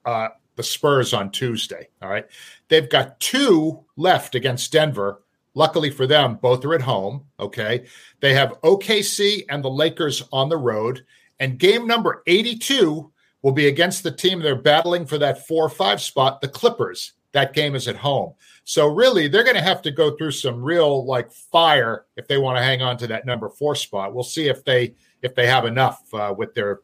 uh, 0.06 0.30
the 0.56 0.64
Spurs 0.64 1.14
on 1.14 1.32
Tuesday. 1.32 1.90
All 2.02 2.10
right. 2.10 2.26
They've 2.70 2.90
got 2.90 3.20
two 3.20 3.84
left 3.98 4.36
against 4.36 4.72
Denver. 4.72 5.22
Luckily 5.54 5.92
for 5.92 6.08
them, 6.08 6.40
both 6.42 6.64
are 6.66 6.74
at 6.74 6.82
home. 6.82 7.26
Okay. 7.40 7.86
They 8.22 8.34
have 8.34 8.60
OKC 8.62 9.46
and 9.50 9.64
the 9.64 9.70
Lakers 9.70 10.24
on 10.32 10.50
the 10.50 10.58
road. 10.58 11.06
And 11.40 11.60
game 11.60 11.88
number 11.88 12.24
82 12.26 13.12
will 13.42 13.52
be 13.52 13.68
against 13.68 14.02
the 14.02 14.12
team 14.12 14.40
they're 14.40 14.56
battling 14.56 15.06
for 15.06 15.18
that 15.18 15.46
four 15.46 15.66
or 15.66 15.70
five 15.70 16.02
spot, 16.02 16.40
the 16.40 16.48
Clippers 16.48 17.14
that 17.34 17.54
game 17.54 17.76
is 17.76 17.88
at 17.88 17.98
home. 17.98 18.34
So 18.64 18.88
really, 18.88 19.28
they're 19.28 19.44
going 19.44 19.56
to 19.56 19.62
have 19.62 19.82
to 19.82 19.92
go 19.92 20.16
through 20.16 20.32
some 20.32 20.64
real 20.64 21.06
like 21.06 21.32
fire 21.32 22.06
if 22.16 22.28
they 22.28 22.38
want 22.38 22.58
to 22.58 22.64
hang 22.64 22.82
on 22.82 22.98
to 22.98 23.08
that 23.08 23.26
number 23.26 23.50
four 23.50 23.76
spot. 23.76 24.14
We'll 24.14 24.24
see 24.24 24.48
if 24.48 24.64
they 24.64 24.96
if 25.22 25.36
they 25.36 25.48
have 25.48 25.66
enough 25.66 26.02
uh, 26.14 26.34
with 26.36 26.54
their 26.54 26.80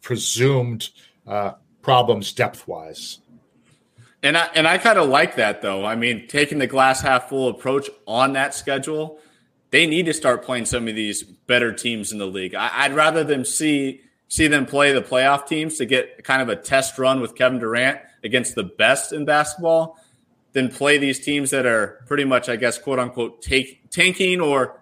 presumed 0.00 0.90
uh, 1.26 1.52
problems 1.82 2.32
depth 2.32 2.66
wise. 2.66 3.18
And 4.22 4.36
I 4.38 4.48
and 4.54 4.66
I 4.66 4.78
kind 4.78 4.98
of 4.98 5.08
like 5.08 5.36
that 5.36 5.62
though. 5.62 5.84
I 5.84 5.94
mean, 5.94 6.26
taking 6.26 6.58
the 6.58 6.66
glass 6.66 7.00
half 7.02 7.28
full 7.28 7.48
approach 7.48 7.88
on 8.06 8.32
that 8.32 8.54
schedule, 8.54 9.20
they 9.70 9.86
need 9.86 10.06
to 10.06 10.14
start 10.14 10.44
playing 10.44 10.64
some 10.64 10.88
of 10.88 10.94
these 10.96 11.22
better 11.22 11.72
teams 11.72 12.10
in 12.10 12.18
the 12.18 12.26
league. 12.26 12.54
I, 12.54 12.88
would 12.88 12.96
rather 12.96 13.22
them 13.22 13.44
see 13.44 14.00
see 14.28 14.46
them 14.48 14.66
play 14.66 14.92
the 14.92 15.02
playoff 15.02 15.46
teams 15.46 15.76
to 15.78 15.84
get 15.84 16.24
kind 16.24 16.42
of 16.42 16.48
a 16.48 16.56
test 16.56 16.98
run 16.98 17.20
with 17.20 17.36
Kevin 17.36 17.58
Durant 17.58 18.00
against 18.24 18.54
the 18.54 18.62
best 18.64 19.12
in 19.12 19.24
basketball 19.24 19.98
than 20.52 20.68
play 20.68 20.98
these 20.98 21.20
teams 21.20 21.50
that 21.50 21.66
are 21.66 22.04
pretty 22.06 22.24
much, 22.24 22.48
I 22.48 22.56
guess, 22.56 22.78
quote 22.78 22.98
unquote, 22.98 23.42
take, 23.42 23.90
tanking 23.90 24.40
or 24.40 24.80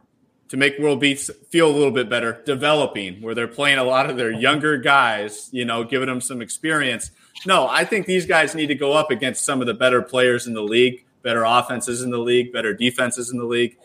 to 0.48 0.57
make 0.57 0.78
world 0.78 1.00
beats 1.00 1.31
feel 1.48 1.68
a 1.68 1.72
little 1.72 1.90
bit 1.90 2.11
better, 2.11 2.42
developing, 2.44 3.22
where 3.22 3.35
they're 3.35 3.48
playing 3.48 3.78
a 3.78 3.85
lot 3.85 4.09
of 4.09 4.16
their 4.16 4.31
younger 4.31 4.76
guys, 4.76 5.48
you 5.50 5.64
know, 5.64 5.83
giving 5.83 6.09
them 6.09 6.20
some 6.20 6.42
experience. 6.42 7.11
No, 7.46 7.66
I 7.68 7.85
think 7.85 8.07
these 8.07 8.26
guys 8.26 8.55
need 8.55 8.66
to 8.66 8.74
go 8.74 8.92
up 8.92 9.11
against 9.11 9.44
some 9.44 9.61
of 9.61 9.66
the 9.66 9.74
better 9.74 10.02
players 10.02 10.46
in 10.46 10.52
the 10.52 10.62
league 10.62 11.05
better 11.22 11.44
offenses 11.44 12.02
in 12.02 12.11
the 12.11 12.18
league, 12.18 12.52
better 12.52 12.74
defenses 12.74 13.31
in 13.31 13.38
the 13.38 13.44
league, 13.44 13.76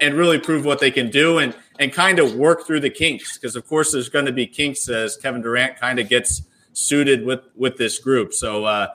and 0.00 0.14
really 0.14 0.38
prove 0.38 0.64
what 0.64 0.80
they 0.80 0.90
can 0.90 1.10
do 1.10 1.38
and 1.38 1.54
and 1.78 1.92
kind 1.92 2.18
of 2.18 2.34
work 2.34 2.66
through 2.66 2.80
the 2.80 2.90
kinks. 2.90 3.38
Because 3.38 3.56
of 3.56 3.66
course, 3.66 3.92
there's 3.92 4.08
going 4.08 4.26
to 4.26 4.32
be 4.32 4.46
kinks 4.46 4.88
as 4.88 5.16
Kevin 5.16 5.42
Durant 5.42 5.76
kind 5.78 5.98
of 5.98 6.08
gets 6.08 6.42
suited 6.76 7.24
with 7.24 7.40
with 7.56 7.76
this 7.76 7.98
group. 7.98 8.32
So. 8.32 8.64
Uh, 8.64 8.88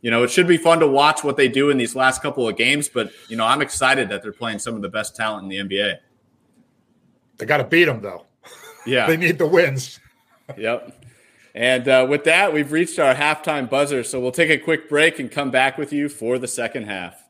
you 0.00 0.10
know, 0.10 0.22
it 0.22 0.30
should 0.30 0.46
be 0.46 0.58
fun 0.58 0.80
to 0.80 0.86
watch 0.86 1.24
what 1.24 1.38
they 1.38 1.48
do 1.48 1.70
in 1.70 1.78
these 1.78 1.96
last 1.96 2.20
couple 2.20 2.46
of 2.46 2.58
games, 2.58 2.90
but 2.90 3.10
you 3.30 3.38
know, 3.38 3.46
I'm 3.46 3.62
excited 3.62 4.10
that 4.10 4.22
they're 4.22 4.34
playing 4.34 4.58
some 4.58 4.74
of 4.74 4.82
the 4.82 4.88
best 4.90 5.16
talent 5.16 5.44
in 5.44 5.48
the 5.48 5.76
NBA. 5.76 5.96
They 7.38 7.46
got 7.46 7.56
to 7.56 7.64
beat 7.64 7.86
them 7.86 8.02
though. 8.02 8.26
Yeah. 8.84 9.06
they 9.08 9.16
need 9.16 9.38
the 9.38 9.46
wins. 9.46 9.98
yep. 10.58 11.02
And 11.54 11.88
uh, 11.88 12.06
with 12.06 12.24
that, 12.24 12.52
we've 12.52 12.70
reached 12.70 12.98
our 12.98 13.14
halftime 13.14 13.70
buzzer. 13.70 14.04
So 14.04 14.20
we'll 14.20 14.30
take 14.30 14.50
a 14.50 14.58
quick 14.58 14.90
break 14.90 15.18
and 15.18 15.30
come 15.30 15.50
back 15.50 15.78
with 15.78 15.90
you 15.90 16.10
for 16.10 16.38
the 16.38 16.48
second 16.48 16.84
half. 16.84 17.24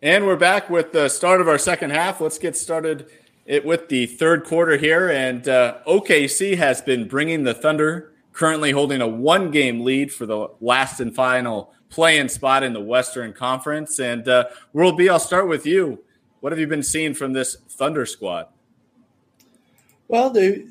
And 0.00 0.26
we're 0.26 0.36
back 0.36 0.70
with 0.70 0.92
the 0.92 1.08
start 1.08 1.40
of 1.40 1.48
our 1.48 1.58
second 1.58 1.90
half. 1.90 2.20
Let's 2.20 2.38
get 2.38 2.56
started 2.56 3.06
it 3.46 3.64
with 3.64 3.88
the 3.88 4.06
third 4.06 4.44
quarter 4.44 4.76
here. 4.76 5.08
And 5.08 5.48
uh, 5.48 5.78
OKC 5.86 6.56
has 6.56 6.80
been 6.80 7.08
bringing 7.08 7.44
the 7.44 7.54
Thunder, 7.54 8.12
currently 8.32 8.70
holding 8.70 9.00
a 9.00 9.08
one 9.08 9.50
game 9.50 9.84
lead 9.84 10.12
for 10.12 10.26
the 10.26 10.48
last 10.60 11.00
and 11.00 11.14
final 11.14 11.72
play-in 11.88 12.28
spot 12.28 12.62
in 12.62 12.72
the 12.72 12.80
Western 12.80 13.32
Conference. 13.32 13.98
And 13.98 14.26
uh, 14.28 14.44
World 14.72 14.96
B, 14.96 15.08
I'll 15.08 15.18
start 15.18 15.48
with 15.48 15.66
you. 15.66 16.02
What 16.40 16.52
have 16.52 16.58
you 16.58 16.66
been 16.66 16.82
seeing 16.82 17.12
from 17.14 17.32
this 17.32 17.56
Thunder 17.68 18.06
squad? 18.06 18.46
Well, 20.08 20.30
they 20.30 20.66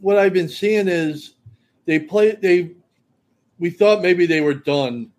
what 0.00 0.18
I've 0.18 0.32
been 0.32 0.48
seeing 0.48 0.88
is 0.88 1.34
they 1.86 1.98
play 1.98 2.32
they 2.32 2.72
we 3.58 3.70
thought 3.70 4.02
maybe 4.02 4.26
they 4.26 4.40
were 4.40 4.54
done 4.54 5.10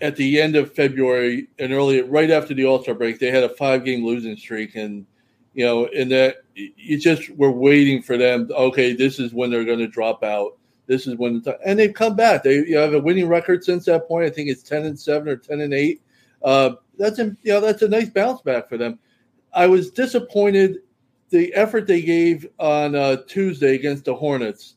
at 0.00 0.16
the 0.16 0.40
end 0.40 0.56
of 0.56 0.74
February 0.74 1.46
and 1.58 1.72
early 1.72 2.02
right 2.02 2.30
after 2.30 2.54
the 2.54 2.64
All-Star 2.64 2.94
break. 2.94 3.18
They 3.18 3.30
had 3.30 3.44
a 3.44 3.48
five 3.50 3.84
game 3.84 4.04
losing 4.04 4.36
streak 4.36 4.74
and 4.74 5.06
you 5.54 5.64
know, 5.64 5.86
and 5.86 6.10
that 6.10 6.36
you 6.54 6.98
just 6.98 7.30
were 7.30 7.52
waiting 7.52 8.02
for 8.02 8.16
them. 8.16 8.48
Okay, 8.50 8.94
this 8.94 9.18
is 9.18 9.32
when 9.32 9.50
they're 9.50 9.64
going 9.64 9.78
to 9.78 9.88
drop 9.88 10.22
out. 10.22 10.58
This 10.86 11.06
is 11.06 11.16
when, 11.16 11.42
the, 11.42 11.58
and 11.64 11.78
they've 11.78 11.94
come 11.94 12.16
back. 12.16 12.42
They 12.42 12.66
you 12.66 12.76
have 12.76 12.94
a 12.94 13.00
winning 13.00 13.28
record 13.28 13.64
since 13.64 13.84
that 13.86 14.08
point. 14.08 14.26
I 14.26 14.30
think 14.30 14.48
it's 14.48 14.62
ten 14.62 14.84
and 14.84 14.98
seven 14.98 15.28
or 15.28 15.36
ten 15.36 15.60
and 15.60 15.72
eight. 15.72 16.02
Uh, 16.42 16.72
that's 16.98 17.18
a 17.18 17.36
you 17.42 17.52
know 17.52 17.60
that's 17.60 17.82
a 17.82 17.88
nice 17.88 18.08
bounce 18.08 18.42
back 18.42 18.68
for 18.68 18.76
them. 18.76 18.98
I 19.52 19.66
was 19.66 19.90
disappointed 19.90 20.78
the 21.30 21.52
effort 21.54 21.86
they 21.86 22.02
gave 22.02 22.46
on 22.58 22.94
uh, 22.94 23.16
Tuesday 23.26 23.74
against 23.74 24.04
the 24.04 24.14
Hornets. 24.14 24.76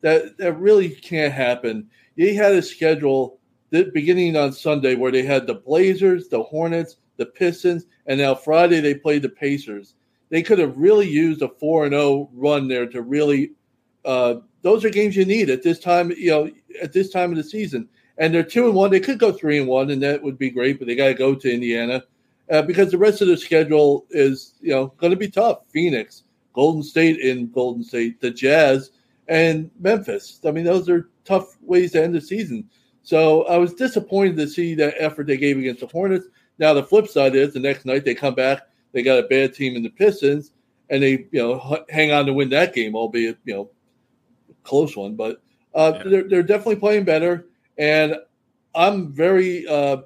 That 0.00 0.36
that 0.38 0.54
really 0.54 0.90
can't 0.90 1.32
happen. 1.32 1.88
They 2.16 2.34
had 2.34 2.52
a 2.52 2.62
schedule 2.62 3.38
that 3.70 3.94
beginning 3.94 4.36
on 4.36 4.52
Sunday 4.52 4.94
where 4.94 5.12
they 5.12 5.22
had 5.22 5.46
the 5.46 5.54
Blazers, 5.54 6.28
the 6.28 6.42
Hornets, 6.42 6.96
the 7.16 7.26
Pistons, 7.26 7.86
and 8.06 8.18
now 8.18 8.34
Friday 8.34 8.80
they 8.80 8.94
played 8.94 9.22
the 9.22 9.28
Pacers. 9.28 9.94
They 10.32 10.42
could 10.42 10.58
have 10.60 10.78
really 10.78 11.06
used 11.06 11.42
a 11.42 11.48
four 11.48 11.84
and 11.84 11.92
zero 11.92 12.02
oh 12.02 12.30
run 12.32 12.66
there 12.66 12.86
to 12.86 13.02
really 13.02 13.52
uh, 14.06 14.36
those 14.62 14.82
are 14.82 14.88
games 14.88 15.14
you 15.14 15.26
need 15.26 15.50
at 15.50 15.62
this 15.62 15.78
time. 15.78 16.10
You 16.12 16.30
know, 16.30 16.50
at 16.80 16.94
this 16.94 17.10
time 17.10 17.32
of 17.32 17.36
the 17.36 17.44
season, 17.44 17.86
and 18.16 18.32
they're 18.32 18.42
two 18.42 18.64
and 18.64 18.74
one. 18.74 18.90
They 18.90 18.98
could 18.98 19.18
go 19.18 19.30
three 19.30 19.58
and 19.58 19.68
one, 19.68 19.90
and 19.90 20.02
that 20.02 20.22
would 20.22 20.38
be 20.38 20.48
great. 20.48 20.78
But 20.78 20.88
they 20.88 20.96
got 20.96 21.08
to 21.08 21.14
go 21.14 21.34
to 21.34 21.52
Indiana 21.52 22.02
uh, 22.50 22.62
because 22.62 22.90
the 22.90 22.96
rest 22.96 23.20
of 23.20 23.28
the 23.28 23.36
schedule 23.36 24.06
is 24.08 24.54
you 24.62 24.70
know 24.70 24.94
going 24.96 25.10
to 25.10 25.18
be 25.18 25.28
tough. 25.30 25.66
Phoenix, 25.68 26.22
Golden 26.54 26.82
State 26.82 27.20
in 27.20 27.50
Golden 27.50 27.84
State, 27.84 28.18
the 28.22 28.30
Jazz, 28.30 28.90
and 29.28 29.70
Memphis. 29.80 30.40
I 30.46 30.50
mean, 30.50 30.64
those 30.64 30.88
are 30.88 31.10
tough 31.26 31.58
ways 31.60 31.92
to 31.92 32.02
end 32.02 32.14
the 32.14 32.22
season. 32.22 32.70
So 33.02 33.42
I 33.44 33.58
was 33.58 33.74
disappointed 33.74 34.36
to 34.36 34.48
see 34.48 34.74
that 34.76 34.94
effort 34.96 35.26
they 35.26 35.36
gave 35.36 35.58
against 35.58 35.80
the 35.80 35.88
Hornets. 35.88 36.26
Now 36.58 36.72
the 36.72 36.84
flip 36.84 37.08
side 37.08 37.34
is 37.34 37.52
the 37.52 37.60
next 37.60 37.84
night 37.84 38.06
they 38.06 38.14
come 38.14 38.34
back, 38.34 38.62
they 38.92 39.02
got 39.02 39.18
a 39.18 39.28
bad 39.28 39.54
team 39.54 39.76
in 39.76 39.82
the 39.82 39.90
Pistons, 39.90 40.52
and 40.90 41.02
they 41.02 41.26
you 41.30 41.40
know 41.40 41.84
hang 41.88 42.12
on 42.12 42.26
to 42.26 42.32
win 42.32 42.50
that 42.50 42.74
game, 42.74 42.94
albeit 42.94 43.38
you 43.44 43.54
know 43.54 43.70
close 44.64 44.96
one, 44.96 45.16
but 45.16 45.42
uh, 45.74 45.92
yeah. 45.96 46.02
they're 46.04 46.28
they're 46.28 46.42
definitely 46.42 46.76
playing 46.76 47.04
better, 47.04 47.46
and 47.78 48.16
I'm 48.74 49.12
very 49.12 49.66
uh, 49.66 49.98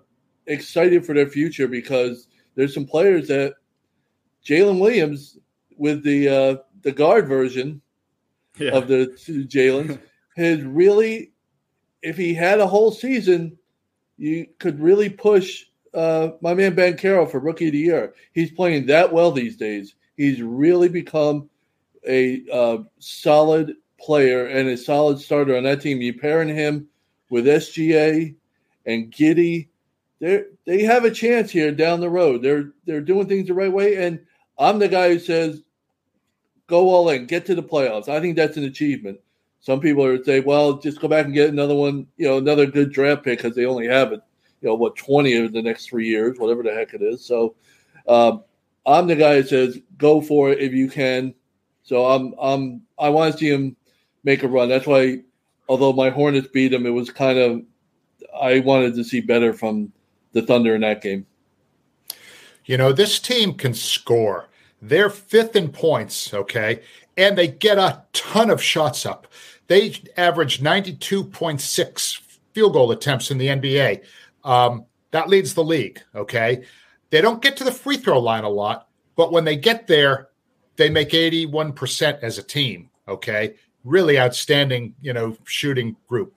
excited 0.47 1.05
for 1.05 1.15
their 1.15 1.29
future 1.29 1.69
because 1.69 2.29
there's 2.55 2.75
some 2.75 2.87
players 2.87 3.29
that 3.29 3.55
Jalen 4.45 4.81
Williams 4.81 5.39
with 5.77 6.03
the 6.03 6.29
uh, 6.29 6.57
the 6.83 6.93
guard 6.93 7.29
version 7.29 7.81
yeah. 8.59 8.71
of 8.71 8.89
the 8.89 9.07
Jalen 9.27 10.01
has 10.37 10.63
really, 10.63 11.33
if 12.03 12.17
he 12.17 12.35
had 12.35 12.61
a 12.61 12.67
whole 12.67 12.91
season, 12.91 13.59
you 14.17 14.47
could 14.59 14.81
really 14.81 15.11
push 15.11 15.65
uh, 15.97 16.33
my 16.41 16.55
man 16.55 16.77
Banchero 16.77 17.29
for 17.29 17.41
rookie 17.41 17.67
of 17.67 17.73
the 17.73 17.79
year. 17.79 18.15
He's 18.33 18.53
playing 18.53 18.87
that 18.87 19.13
well 19.13 19.33
these 19.33 19.57
days. 19.57 19.95
He's 20.17 20.43
really 20.43 20.89
become 20.89 21.49
a 22.07 22.43
uh, 22.53 22.79
solid 22.99 23.75
player 23.99 24.47
and 24.47 24.69
a 24.69 24.77
solid 24.77 25.19
starter 25.19 25.57
on 25.57 25.65
that 25.65 25.81
team. 25.81 26.01
You 26.01 26.19
pairing 26.19 26.55
him 26.55 26.89
with 27.31 27.47
SGA 27.47 28.35
and 28.85 29.13
Giddey, 29.13 29.69
they 30.21 30.45
they 30.65 30.83
have 30.83 31.05
a 31.05 31.11
chance 31.11 31.51
here 31.51 31.73
down 31.73 32.01
the 32.01 32.11
road. 32.11 32.43
They're 32.43 32.73
they're 32.87 33.01
doing 33.01 33.27
things 33.27 33.49
the 33.49 33.55
right 33.55 33.73
way, 33.73 34.07
and 34.07 34.21
I'm 34.59 34.79
the 34.79 34.89
guy 34.89 35.13
who 35.13 35.19
says 35.19 35.63
go 36.67 36.89
all 36.89 37.09
in, 37.11 37.27
get 37.27 37.47
to 37.47 37.55
the 37.55 37.63
playoffs. 37.63 38.09
I 38.09 38.21
think 38.21 38.37
that's 38.37 38.57
an 38.57 38.65
achievement. 38.65 39.21
Some 39.61 39.81
people 39.81 40.05
are 40.05 40.23
say, 40.23 40.41
well, 40.41 40.75
just 40.75 41.01
go 41.01 41.09
back 41.09 41.25
and 41.25 41.35
get 41.35 41.49
another 41.49 41.75
one, 41.75 42.07
you 42.17 42.27
know, 42.27 42.39
another 42.39 42.67
good 42.67 42.93
draft 42.93 43.25
pick 43.25 43.39
because 43.39 43.57
they 43.57 43.67
only 43.67 43.87
have 43.87 44.13
it, 44.13 44.21
you 44.67 44.73
know, 44.73 44.77
what 44.77 44.97
twenty 44.97 45.35
in 45.35 45.53
the 45.53 45.63
next 45.63 45.87
three 45.89 46.09
years, 46.09 46.41
whatever 46.41 46.65
the 46.65 46.75
heck 46.75 46.93
it 46.93 47.01
is. 47.01 47.25
So, 47.25 47.55
um, 48.09 48.43
I'm 48.85 49.07
the 49.07 49.15
guy 49.15 49.37
who 49.37 49.47
says 49.47 49.79
go 49.97 50.21
for 50.21 50.51
it 50.51 50.59
if 50.59 50.73
you 50.73 50.89
can. 50.89 51.35
So 51.85 52.05
I'm 52.07 52.35
I'm 52.41 52.83
I 52.99 53.11
want 53.11 53.33
to 53.33 53.39
see 53.39 53.49
him 53.49 53.77
make 54.25 54.43
a 54.43 54.49
run. 54.49 54.69
That's 54.69 54.87
why, 54.87 55.21
although 55.69 55.93
my 55.93 56.11
Hornets 56.11 56.49
beat 56.49 56.69
them, 56.73 56.85
it 56.85 56.91
was 56.91 57.11
kind 57.11 57.39
of 57.39 57.63
I 58.41 58.59
wanted 58.59 58.97
to 58.97 59.05
see 59.05 59.21
better 59.21 59.53
from 59.53 59.93
the 60.33 60.43
Thunder 60.43 60.75
in 60.75 60.81
that 60.81 61.01
game. 61.01 61.27
You 62.65 62.77
know, 62.77 62.93
this 62.93 63.21
team 63.21 63.55
can 63.55 63.73
score. 63.73 64.49
They're 64.83 65.11
fifth 65.11 65.55
in 65.55 65.69
points, 65.69 66.35
okay, 66.35 66.83
and 67.17 67.39
they 67.39 67.47
get 67.47 67.79
a 67.79 68.03
ton 68.13 68.51
of 68.51 68.61
shots 68.61 69.07
up. 69.07 69.29
They 69.69 69.95
average 70.17 70.61
92.6 70.61 72.21
field 72.57 72.73
goal 72.73 72.91
attempts 72.91 73.31
in 73.31 73.37
the 73.37 73.49
NBA. 73.49 74.03
Um, 74.47 74.87
that 75.11 75.29
leads 75.29 75.53
the 75.53 75.65
league, 75.65 76.01
okay? 76.15 76.65
They 77.11 77.21
don't 77.21 77.43
get 77.43 77.57
to 77.59 77.65
the 77.65 77.73
free 77.73 77.99
throw 77.99 78.21
line 78.21 78.45
a 78.45 78.49
lot, 78.49 78.89
but 79.17 79.33
when 79.33 79.45
they 79.45 79.57
get 79.57 79.87
there, 79.87 80.29
they 80.77 80.89
make 80.89 81.11
81% 81.11 82.21
as 82.23 82.39
a 82.39 82.43
team, 82.43 82.91
okay? 83.07 83.55
really 83.87 84.19
outstanding, 84.19 84.95
you 85.01 85.13
know, 85.13 85.37
shooting 85.45 85.97
group. 86.09 86.35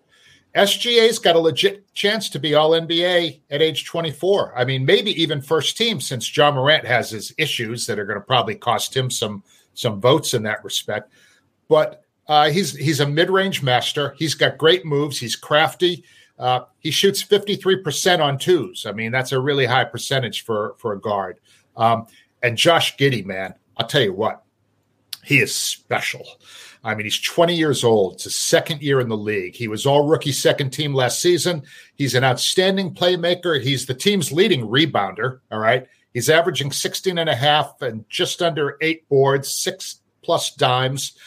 SGA's 0.56 1.20
got 1.20 1.36
a 1.36 1.40
legit 1.40 1.94
chance 1.94 2.30
to 2.30 2.40
be 2.40 2.56
all 2.56 2.72
NBA 2.72 3.42
at 3.50 3.62
age 3.62 3.86
24. 3.86 4.58
I 4.58 4.66
mean, 4.66 4.86
maybe 4.86 5.12
even 5.22 5.42
first 5.42 5.78
team 5.78 6.00
since 6.00 6.36
Ja 6.36 6.52
Morant 6.52 6.86
has 6.86 7.10
his 7.12 7.34
issues 7.38 7.86
that 7.86 8.00
are 8.00 8.06
going 8.06 8.20
to 8.20 8.26
probably 8.26 8.56
cost 8.56 8.96
him 8.96 9.12
some 9.12 9.44
some 9.74 10.02
votes 10.02 10.34
in 10.34 10.44
that 10.44 10.64
respect. 10.64 11.12
But 11.68 12.04
uh, 12.28 12.50
he's 12.50 12.76
he's 12.76 13.00
a 13.00 13.08
mid-range 13.08 13.62
master. 13.62 14.16
He's 14.18 14.34
got 14.34 14.58
great 14.58 14.86
moves. 14.86 15.20
He's 15.20 15.36
crafty. 15.36 16.04
Uh, 16.40 16.62
he 16.80 16.90
shoots 16.90 17.22
53% 17.22 18.20
on 18.20 18.38
twos. 18.38 18.86
I 18.86 18.94
mean, 18.94 19.12
that's 19.12 19.34
a 19.34 19.40
really 19.40 19.66
high 19.66 19.84
percentage 19.84 20.46
for 20.46 20.76
for 20.78 20.94
a 20.94 21.00
guard. 21.00 21.40
Um, 21.76 22.08
and 22.42 22.58
Josh 22.58 22.96
Giddey, 22.98 23.26
man, 23.26 23.54
I'll 23.78 23.88
tell 23.88 24.02
you 24.02 24.14
what, 24.14 24.44
he 25.24 25.40
is 25.40 25.54
special. 25.54 26.26
I 26.84 26.96
mean, 26.96 27.06
he's 27.06 27.20
20 27.20 27.56
years 27.56 27.84
old. 27.84 28.14
It's 28.14 28.24
his 28.24 28.38
second 28.38 28.82
year 28.82 29.02
in 29.02 29.10
the 29.10 29.18
league. 29.18 29.56
He 29.56 29.68
was 29.68 29.86
all 29.86 30.08
rookie 30.08 30.32
second 30.32 30.70
team 30.70 30.94
last 30.94 31.22
season. 31.22 31.64
He's 31.96 32.16
an 32.16 32.24
outstanding 32.24 32.94
playmaker. 32.94 33.62
He's 33.62 33.86
the 33.86 33.94
team's 33.94 34.32
leading 34.32 34.62
rebounder. 34.62 35.40
All 35.52 35.60
right. 35.60 35.88
He's 36.14 36.30
averaging 36.30 36.72
16 36.72 37.18
and 37.18 37.30
a 37.30 37.36
half 37.36 37.82
and 37.82 38.08
just 38.10 38.42
under 38.42 38.78
eight 38.82 39.08
boards, 39.10 39.54
six 39.54 40.00
plus 40.24 40.56
dimes. 40.56 41.18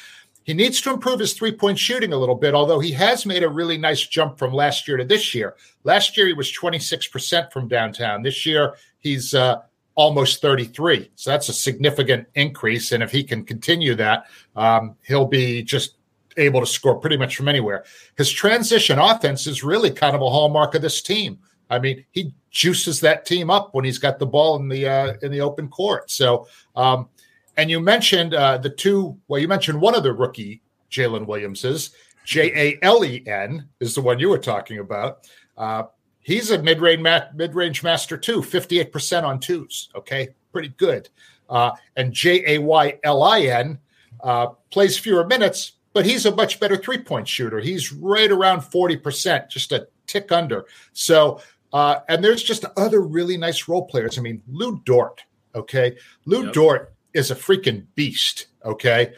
He 0.44 0.54
needs 0.54 0.80
to 0.82 0.92
improve 0.92 1.20
his 1.20 1.34
three 1.34 1.52
point 1.52 1.78
shooting 1.78 2.12
a 2.12 2.16
little 2.16 2.34
bit, 2.34 2.54
although 2.54 2.80
he 2.80 2.92
has 2.92 3.24
made 3.26 3.42
a 3.42 3.48
really 3.48 3.78
nice 3.78 4.06
jump 4.06 4.38
from 4.38 4.52
last 4.52 4.88
year 4.88 4.96
to 4.96 5.04
this 5.04 5.34
year. 5.34 5.56
Last 5.84 6.16
year, 6.16 6.26
he 6.26 6.32
was 6.32 6.52
26% 6.52 7.52
from 7.52 7.68
downtown. 7.68 8.22
This 8.22 8.44
year, 8.44 8.74
he's 8.98 9.34
uh, 9.34 9.62
almost 9.94 10.40
33. 10.40 11.10
So 11.14 11.30
that's 11.30 11.48
a 11.48 11.52
significant 11.52 12.26
increase. 12.34 12.92
And 12.92 13.02
if 13.02 13.10
he 13.12 13.22
can 13.22 13.44
continue 13.44 13.94
that, 13.96 14.26
um, 14.56 14.96
he'll 15.06 15.26
be 15.26 15.62
just 15.62 15.96
able 16.36 16.60
to 16.60 16.66
score 16.66 16.98
pretty 16.98 17.16
much 17.16 17.36
from 17.36 17.48
anywhere. 17.48 17.84
His 18.16 18.30
transition 18.30 18.98
offense 18.98 19.46
is 19.46 19.62
really 19.62 19.90
kind 19.90 20.16
of 20.16 20.22
a 20.22 20.30
hallmark 20.30 20.74
of 20.74 20.82
this 20.82 21.02
team. 21.02 21.38
I 21.70 21.78
mean, 21.78 22.04
he 22.10 22.34
juices 22.50 23.00
that 23.00 23.24
team 23.24 23.50
up 23.50 23.74
when 23.74 23.84
he's 23.84 23.98
got 23.98 24.18
the 24.18 24.26
ball 24.26 24.56
in 24.56 24.68
the 24.68 24.86
uh, 24.86 25.14
in 25.22 25.32
the 25.32 25.40
open 25.40 25.68
court. 25.68 26.10
So, 26.10 26.46
um, 26.76 27.08
and 27.56 27.70
you 27.70 27.80
mentioned 27.80 28.34
uh, 28.34 28.58
the 28.58 28.70
two. 28.70 29.18
Well, 29.28 29.40
you 29.40 29.48
mentioned 29.48 29.80
one 29.80 29.94
of 29.94 30.02
the 30.02 30.12
rookie 30.12 30.62
Jalen 30.90 31.26
Williamses, 31.26 31.90
J 32.24 32.52
A 32.54 32.78
L 32.82 33.04
E 33.04 33.22
N 33.26 33.68
is 33.80 33.94
the 33.94 34.00
one 34.02 34.18
you 34.18 34.28
were 34.28 34.38
talking 34.38 34.78
about. 34.78 35.26
Uh, 35.56 35.84
he's 36.20 36.50
a 36.50 36.62
mid 36.62 36.80
range 36.80 37.02
ma- 37.02 37.26
mid 37.34 37.54
range 37.54 37.82
master 37.82 38.16
too, 38.16 38.42
fifty 38.42 38.78
eight 38.78 38.92
percent 38.92 39.26
on 39.26 39.40
twos. 39.40 39.88
Okay, 39.94 40.28
pretty 40.52 40.68
good. 40.76 41.08
Uh, 41.48 41.72
and 41.96 42.12
J 42.12 42.56
A 42.56 42.58
Y 42.58 42.98
L 43.04 43.22
I 43.22 43.40
N 43.40 43.78
uh, 44.22 44.48
plays 44.70 44.98
fewer 44.98 45.26
minutes, 45.26 45.72
but 45.92 46.06
he's 46.06 46.26
a 46.26 46.34
much 46.34 46.60
better 46.60 46.76
three 46.76 46.98
point 46.98 47.26
shooter. 47.26 47.60
He's 47.60 47.92
right 47.92 48.30
around 48.30 48.62
forty 48.62 48.96
percent, 48.96 49.50
just 49.50 49.72
a 49.72 49.88
tick 50.06 50.30
under. 50.30 50.66
So, 50.92 51.40
uh, 51.72 52.00
and 52.08 52.22
there's 52.22 52.42
just 52.42 52.64
other 52.76 53.00
really 53.00 53.36
nice 53.36 53.68
role 53.68 53.86
players. 53.86 54.18
I 54.18 54.22
mean, 54.22 54.42
Lu 54.48 54.80
Dort. 54.84 55.22
Okay, 55.54 55.96
Lu 56.24 56.44
yep. 56.44 56.52
Dort 56.54 56.94
is 57.14 57.30
a 57.30 57.36
freaking 57.36 57.86
beast. 57.94 58.46
Okay, 58.64 59.12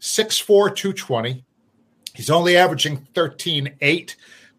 6'4", 0.00 0.74
220 0.74 1.44
He's 2.14 2.30
only 2.30 2.56
averaging 2.56 3.08
13 3.14 3.76
8, 3.80 4.16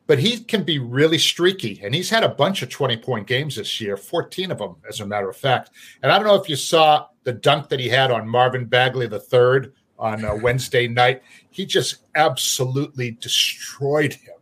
but 0.08 0.20
he 0.20 0.40
can 0.40 0.64
be 0.64 0.80
really 0.80 1.18
streaky. 1.18 1.80
And 1.84 1.94
he's 1.94 2.10
had 2.10 2.24
a 2.24 2.30
bunch 2.30 2.62
of 2.62 2.70
20 2.70 2.98
point 2.98 3.28
games 3.28 3.56
this 3.56 3.80
year, 3.80 3.96
14 3.96 4.52
of 4.52 4.58
them, 4.58 4.76
as 4.88 5.00
a 5.00 5.06
matter 5.06 5.30
of 5.30 5.38
fact. 5.38 5.72
And 6.02 6.12
I 6.12 6.18
don't 6.18 6.28
know 6.28 6.42
if 6.42 6.50
you 6.50 6.56
saw 6.56 7.08
the 7.24 7.34
dunk 7.34 7.70
that 7.70 7.80
he 7.80 7.90
had 7.90 8.12
on 8.12 8.28
Marvin 8.28 8.66
Bagley 8.66 9.06
III 9.06 9.72
on 10.00 10.26
uh, 10.26 10.36
Wednesday 10.36 10.88
night. 10.88 11.22
He 11.52 11.66
just 11.66 11.98
absolutely 12.16 13.12
destroyed 13.12 14.14
him. 14.14 14.36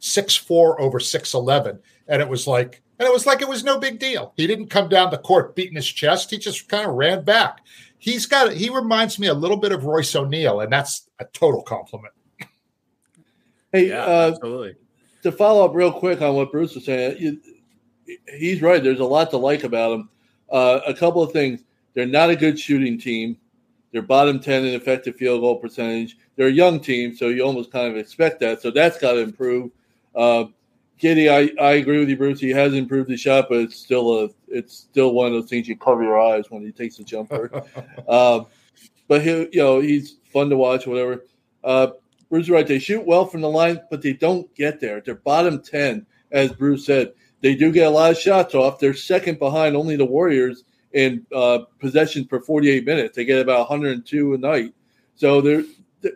6'4 0.00 0.78
over 0.78 0.98
6'11. 0.98 1.78
And 2.08 2.20
it 2.20 2.28
was 2.28 2.46
like, 2.46 2.82
and 2.98 3.06
it 3.06 3.12
was 3.12 3.26
like 3.26 3.42
it 3.42 3.48
was 3.48 3.64
no 3.64 3.78
big 3.78 3.98
deal. 3.98 4.32
He 4.36 4.46
didn't 4.46 4.68
come 4.68 4.88
down 4.88 5.10
the 5.10 5.18
court 5.18 5.54
beating 5.54 5.76
his 5.76 5.86
chest. 5.86 6.30
He 6.30 6.38
just 6.38 6.68
kind 6.68 6.88
of 6.88 6.94
ran 6.94 7.24
back. 7.24 7.60
He's 7.98 8.26
got 8.26 8.52
he 8.52 8.70
reminds 8.70 9.18
me 9.18 9.26
a 9.28 9.34
little 9.34 9.56
bit 9.56 9.72
of 9.72 9.84
Royce 9.84 10.14
O'Neale, 10.14 10.60
and 10.60 10.72
that's 10.72 11.08
a 11.18 11.24
total 11.26 11.62
compliment. 11.62 12.12
Hey, 13.72 13.88
yeah, 13.88 14.04
uh, 14.04 14.30
absolutely. 14.32 14.76
To 15.22 15.32
follow 15.32 15.64
up 15.64 15.74
real 15.74 15.92
quick 15.92 16.22
on 16.22 16.34
what 16.34 16.52
Bruce 16.52 16.74
was 16.74 16.84
saying, 16.84 17.16
you, 17.18 17.40
he's 18.38 18.62
right. 18.62 18.82
There's 18.82 19.00
a 19.00 19.04
lot 19.04 19.30
to 19.30 19.36
like 19.36 19.64
about 19.64 19.92
him. 19.92 20.08
Uh, 20.50 20.80
a 20.86 20.94
couple 20.94 21.22
of 21.22 21.32
things. 21.32 21.62
They're 21.94 22.06
not 22.06 22.30
a 22.30 22.36
good 22.36 22.58
shooting 22.58 22.98
team. 22.98 23.36
They're 23.92 24.02
bottom 24.02 24.38
10 24.38 24.66
in 24.66 24.74
effective 24.74 25.16
field 25.16 25.40
goal 25.40 25.56
percentage. 25.56 26.16
They're 26.36 26.48
a 26.48 26.52
young 26.52 26.80
team, 26.80 27.16
so 27.16 27.28
you 27.28 27.42
almost 27.42 27.72
kind 27.72 27.90
of 27.90 27.96
expect 27.96 28.40
that. 28.40 28.60
So 28.60 28.70
that's 28.70 28.98
got 28.98 29.12
to 29.12 29.20
improve. 29.20 29.70
Uh, 30.14 30.44
Giddey, 31.00 31.30
I, 31.30 31.62
I 31.62 31.72
agree 31.72 31.98
with 31.98 32.08
you, 32.08 32.16
Bruce. 32.16 32.40
He 32.40 32.50
has 32.50 32.74
improved 32.74 33.10
his 33.10 33.20
shot, 33.20 33.46
but 33.48 33.58
it's 33.58 33.76
still 33.76 34.24
a 34.24 34.28
it's 34.56 34.74
still 34.74 35.12
one 35.12 35.26
of 35.28 35.32
those 35.32 35.48
things 35.48 35.68
you 35.68 35.76
cover 35.76 36.02
your 36.02 36.18
eyes 36.18 36.50
when 36.50 36.62
he 36.62 36.72
takes 36.72 36.98
a 36.98 37.04
jumper. 37.04 37.62
um, 38.08 38.46
but 39.08 39.22
he, 39.22 39.30
you 39.52 39.62
know, 39.62 39.80
he's 39.80 40.16
fun 40.32 40.50
to 40.50 40.56
watch. 40.56 40.86
Whatever. 40.86 41.24
Uh, 41.62 41.88
Bruce 42.30 42.48
right. 42.48 42.66
They 42.66 42.78
shoot 42.78 43.06
well 43.06 43.26
from 43.26 43.40
the 43.40 43.50
line, 43.50 43.80
but 43.90 44.02
they 44.02 44.12
don't 44.12 44.52
get 44.54 44.80
there. 44.80 45.00
They're 45.00 45.14
bottom 45.14 45.62
10, 45.62 46.06
as 46.32 46.52
Bruce 46.52 46.86
said. 46.86 47.12
They 47.40 47.54
do 47.54 47.70
get 47.70 47.86
a 47.86 47.90
lot 47.90 48.10
of 48.10 48.18
shots 48.18 48.54
off. 48.54 48.78
They're 48.78 48.94
second 48.94 49.38
behind 49.38 49.76
only 49.76 49.96
the 49.96 50.04
Warriors 50.04 50.64
in 50.92 51.26
uh, 51.34 51.60
possessions 51.78 52.26
per 52.26 52.40
48 52.40 52.84
minutes. 52.84 53.14
They 53.14 53.24
get 53.24 53.40
about 53.40 53.68
102 53.68 54.34
a 54.34 54.38
night. 54.38 54.74
So 55.14 55.40
there, 55.40 55.64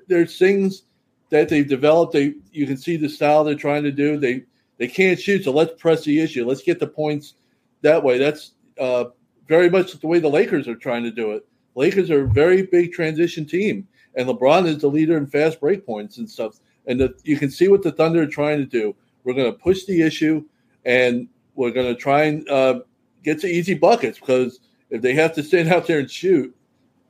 there's 0.09 0.39
things 0.39 0.83
that 1.31 1.49
they've 1.49 1.69
developed. 1.69 2.13
They 2.13 2.35
you 2.53 2.67
can 2.67 2.77
see 2.77 2.97
the 2.97 3.09
style 3.09 3.45
they're 3.45 3.55
trying 3.55 3.85
to 3.85 3.93
do. 3.93 4.17
They 4.19 4.45
they 4.79 4.89
can't 4.89 5.19
shoot, 5.19 5.45
so 5.45 5.53
let's 5.53 5.81
press 5.81 6.05
the 6.05 6.21
issue. 6.21 6.47
Let's 6.47 6.63
get 6.63 6.81
the 6.81 6.87
points 6.87 7.35
that 7.83 8.03
way. 8.03 8.19
That's 8.19 8.53
uh, 8.79 9.07
very 9.49 9.71
much 9.71 9.93
the 9.93 10.07
way 10.07 10.19
the 10.19 10.29
Lakers 10.29 10.69
are 10.69 10.77
trying 10.77 11.05
to 11.05 11.11
do 11.11 11.33
it. 11.33 11.47
Lakers 11.75 12.11
are 12.11 12.25
a 12.25 12.29
very 12.29 12.63
big 12.63 12.93
transition 12.93 13.47
team 13.47 13.87
and 14.15 14.29
LeBron 14.29 14.67
is 14.67 14.79
the 14.79 14.89
leader 14.89 15.17
in 15.17 15.27
fast 15.27 15.61
break 15.61 15.87
points 15.87 16.19
and 16.19 16.29
stuff. 16.29 16.59
And 16.87 17.01
the, 17.01 17.15
you 17.25 17.37
can 17.37 17.51
see 17.51 17.69
what 17.69 17.83
the 17.83 17.93
Thunder 17.93 18.23
are 18.23 18.27
trying 18.27 18.59
to 18.59 18.67
do. 18.67 18.95
We're 19.25 19.35
going 19.35 19.53
to 19.53 19.59
push 19.59 19.85
the 19.85 20.03
issue, 20.03 20.45
and 20.85 21.29
we're 21.55 21.71
going 21.71 21.95
to 21.95 21.95
try 21.95 22.25
and 22.25 22.49
uh, 22.49 22.81
get 23.23 23.41
to 23.41 23.47
easy 23.47 23.75
buckets 23.75 24.19
because 24.19 24.61
if 24.89 25.03
they 25.03 25.15
have 25.15 25.35
to 25.35 25.43
stand 25.43 25.69
out 25.69 25.87
there 25.87 25.99
and 25.99 26.11
shoot, 26.11 26.55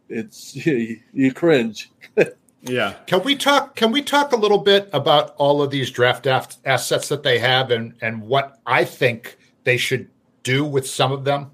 it's 0.08 0.54
you, 0.66 1.00
you 1.12 1.32
cringe. 1.32 1.90
yeah. 2.62 2.94
Can 3.06 3.22
we 3.22 3.36
talk? 3.36 3.76
Can 3.76 3.92
we 3.92 4.02
talk 4.02 4.32
a 4.32 4.36
little 4.36 4.58
bit 4.58 4.90
about 4.92 5.34
all 5.36 5.62
of 5.62 5.70
these 5.70 5.90
draft 5.90 6.26
assets 6.26 7.08
that 7.08 7.22
they 7.22 7.38
have 7.38 7.70
and 7.70 7.94
and 8.02 8.22
what 8.22 8.58
I 8.66 8.84
think 8.84 9.38
they 9.64 9.76
should 9.76 10.10
do 10.42 10.64
with 10.64 10.86
some 10.88 11.12
of 11.12 11.24
them? 11.24 11.50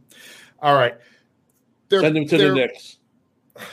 All 0.61 0.75
right. 0.75 0.97
They're, 1.89 2.01
Send 2.01 2.17
them 2.17 2.27
to 2.29 2.39
the 2.39 2.55
Knicks. 2.55 2.99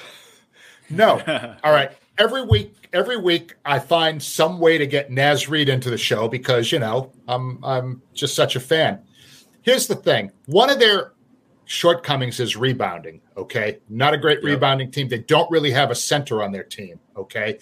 No. 0.89 1.19
All 1.63 1.71
right. 1.71 1.91
Every 2.19 2.45
week, 2.45 2.89
every 2.93 3.17
week, 3.17 3.55
I 3.65 3.79
find 3.79 4.21
some 4.21 4.59
way 4.59 4.77
to 4.77 4.85
get 4.85 5.09
Naz 5.09 5.49
Reid 5.49 5.67
into 5.67 5.89
the 5.89 5.97
show 5.97 6.27
because 6.27 6.71
you 6.71 6.77
know 6.77 7.11
I'm 7.27 7.63
I'm 7.63 8.01
just 8.13 8.35
such 8.35 8.55
a 8.55 8.59
fan. 8.59 8.99
Here's 9.63 9.87
the 9.87 9.95
thing: 9.95 10.31
one 10.45 10.69
of 10.69 10.79
their 10.79 11.13
shortcomings 11.65 12.39
is 12.39 12.55
rebounding. 12.55 13.21
Okay, 13.35 13.79
not 13.89 14.13
a 14.13 14.17
great 14.17 14.39
yep. 14.39 14.45
rebounding 14.45 14.91
team. 14.91 15.07
They 15.07 15.19
don't 15.19 15.49
really 15.49 15.71
have 15.71 15.89
a 15.89 15.95
center 15.95 16.43
on 16.43 16.51
their 16.51 16.63
team. 16.63 16.99
Okay, 17.17 17.57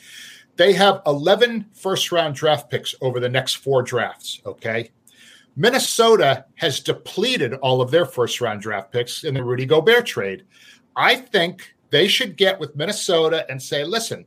they 0.57 0.73
have 0.73 1.01
11 1.05 1.67
first 1.73 2.11
round 2.11 2.35
draft 2.35 2.69
picks 2.69 2.93
over 3.01 3.19
the 3.19 3.29
next 3.29 3.55
four 3.55 3.81
drafts. 3.81 4.41
Okay, 4.45 4.91
Minnesota 5.55 6.45
has 6.55 6.79
depleted 6.79 7.53
all 7.55 7.81
of 7.81 7.91
their 7.91 8.05
first 8.05 8.39
round 8.39 8.61
draft 8.61 8.91
picks 8.91 9.23
in 9.23 9.33
the 9.33 9.43
Rudy 9.43 9.65
Gobert 9.65 10.05
trade. 10.05 10.45
I 10.95 11.15
think 11.15 11.73
they 11.89 12.07
should 12.07 12.37
get 12.37 12.59
with 12.59 12.75
Minnesota 12.75 13.45
and 13.49 13.61
say, 13.61 13.83
listen, 13.83 14.25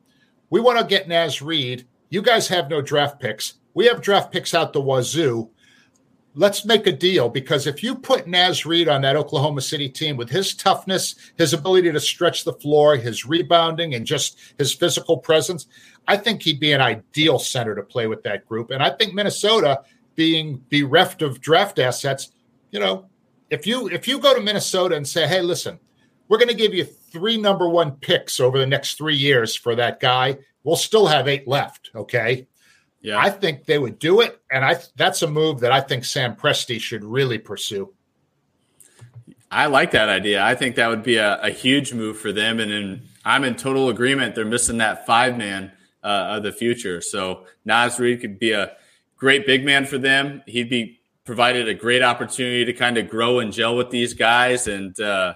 we 0.50 0.60
want 0.60 0.78
to 0.78 0.84
get 0.84 1.08
Naz 1.08 1.40
Reid. 1.40 1.86
You 2.10 2.22
guys 2.22 2.46
have 2.48 2.68
no 2.68 2.80
draft 2.82 3.20
picks. 3.20 3.54
We 3.72 3.86
have 3.86 4.02
draft 4.02 4.32
picks 4.32 4.54
out 4.54 4.72
the 4.72 4.80
wazoo. 4.80 5.50
Let's 6.36 6.64
make 6.64 6.86
a 6.86 6.92
deal 6.92 7.28
because 7.28 7.66
if 7.66 7.82
you 7.82 7.94
put 7.94 8.26
Naz 8.26 8.66
Reid 8.66 8.88
on 8.88 9.02
that 9.02 9.16
Oklahoma 9.16 9.60
City 9.60 9.88
team 9.88 10.16
with 10.16 10.28
his 10.28 10.54
toughness, 10.54 11.14
his 11.36 11.52
ability 11.52 11.92
to 11.92 12.00
stretch 12.00 12.44
the 12.44 12.52
floor, 12.52 12.96
his 12.96 13.24
rebounding, 13.24 13.94
and 13.94 14.04
just 14.04 14.38
his 14.58 14.74
physical 14.74 15.16
presence, 15.16 15.66
I 16.06 16.16
think 16.16 16.42
he'd 16.42 16.60
be 16.60 16.72
an 16.72 16.80
ideal 16.80 17.38
center 17.38 17.74
to 17.74 17.82
play 17.82 18.08
with 18.08 18.24
that 18.24 18.46
group. 18.46 18.70
And 18.70 18.82
I 18.82 18.90
think 18.90 19.14
Minnesota, 19.14 19.82
being 20.14 20.64
bereft 20.68 21.22
of 21.22 21.40
draft 21.40 21.78
assets, 21.78 22.30
you 22.70 22.80
know, 22.80 23.06
if 23.50 23.66
you 23.66 23.88
if 23.88 24.08
you 24.08 24.18
go 24.18 24.34
to 24.34 24.40
Minnesota 24.40 24.96
and 24.96 25.06
say, 25.06 25.26
"Hey, 25.26 25.42
listen, 25.42 25.78
we're 26.28 26.38
going 26.38 26.48
to 26.48 26.54
give 26.54 26.74
you 26.74 26.84
three 26.84 27.36
number 27.36 27.68
one 27.68 27.92
picks 27.92 28.40
over 28.40 28.58
the 28.58 28.66
next 28.66 28.96
three 28.96 29.16
years 29.16 29.54
for 29.54 29.74
that 29.76 30.00
guy. 30.00 30.38
We'll 30.62 30.76
still 30.76 31.06
have 31.06 31.28
eight 31.28 31.46
left. 31.46 31.90
Okay. 31.94 32.46
Yeah. 33.00 33.18
I 33.18 33.30
think 33.30 33.66
they 33.66 33.78
would 33.78 33.98
do 33.98 34.20
it. 34.20 34.40
And 34.50 34.64
I 34.64 34.78
that's 34.96 35.22
a 35.22 35.26
move 35.26 35.60
that 35.60 35.72
I 35.72 35.80
think 35.80 36.04
Sam 36.04 36.34
Presti 36.34 36.80
should 36.80 37.04
really 37.04 37.38
pursue. 37.38 37.92
I 39.50 39.66
like 39.66 39.92
that 39.92 40.08
idea. 40.08 40.42
I 40.42 40.54
think 40.54 40.76
that 40.76 40.88
would 40.88 41.02
be 41.02 41.16
a, 41.16 41.40
a 41.40 41.50
huge 41.50 41.92
move 41.92 42.18
for 42.18 42.32
them. 42.32 42.58
And 42.58 42.72
in, 42.72 43.02
I'm 43.24 43.44
in 43.44 43.54
total 43.54 43.88
agreement. 43.90 44.34
They're 44.34 44.44
missing 44.44 44.78
that 44.78 45.06
five 45.06 45.36
man 45.38 45.70
uh, 46.02 46.36
of 46.36 46.42
the 46.42 46.50
future. 46.50 47.00
So 47.00 47.44
Naz 47.64 48.00
Reid 48.00 48.20
could 48.20 48.38
be 48.38 48.52
a 48.52 48.72
great 49.16 49.46
big 49.46 49.64
man 49.64 49.86
for 49.86 49.98
them. 49.98 50.42
He'd 50.46 50.68
be 50.68 51.00
provided 51.24 51.68
a 51.68 51.74
great 51.74 52.02
opportunity 52.02 52.64
to 52.64 52.72
kind 52.72 52.98
of 52.98 53.08
grow 53.08 53.38
and 53.40 53.52
gel 53.52 53.76
with 53.76 53.90
these 53.90 54.14
guys. 54.14 54.66
And, 54.68 54.98
uh, 55.00 55.34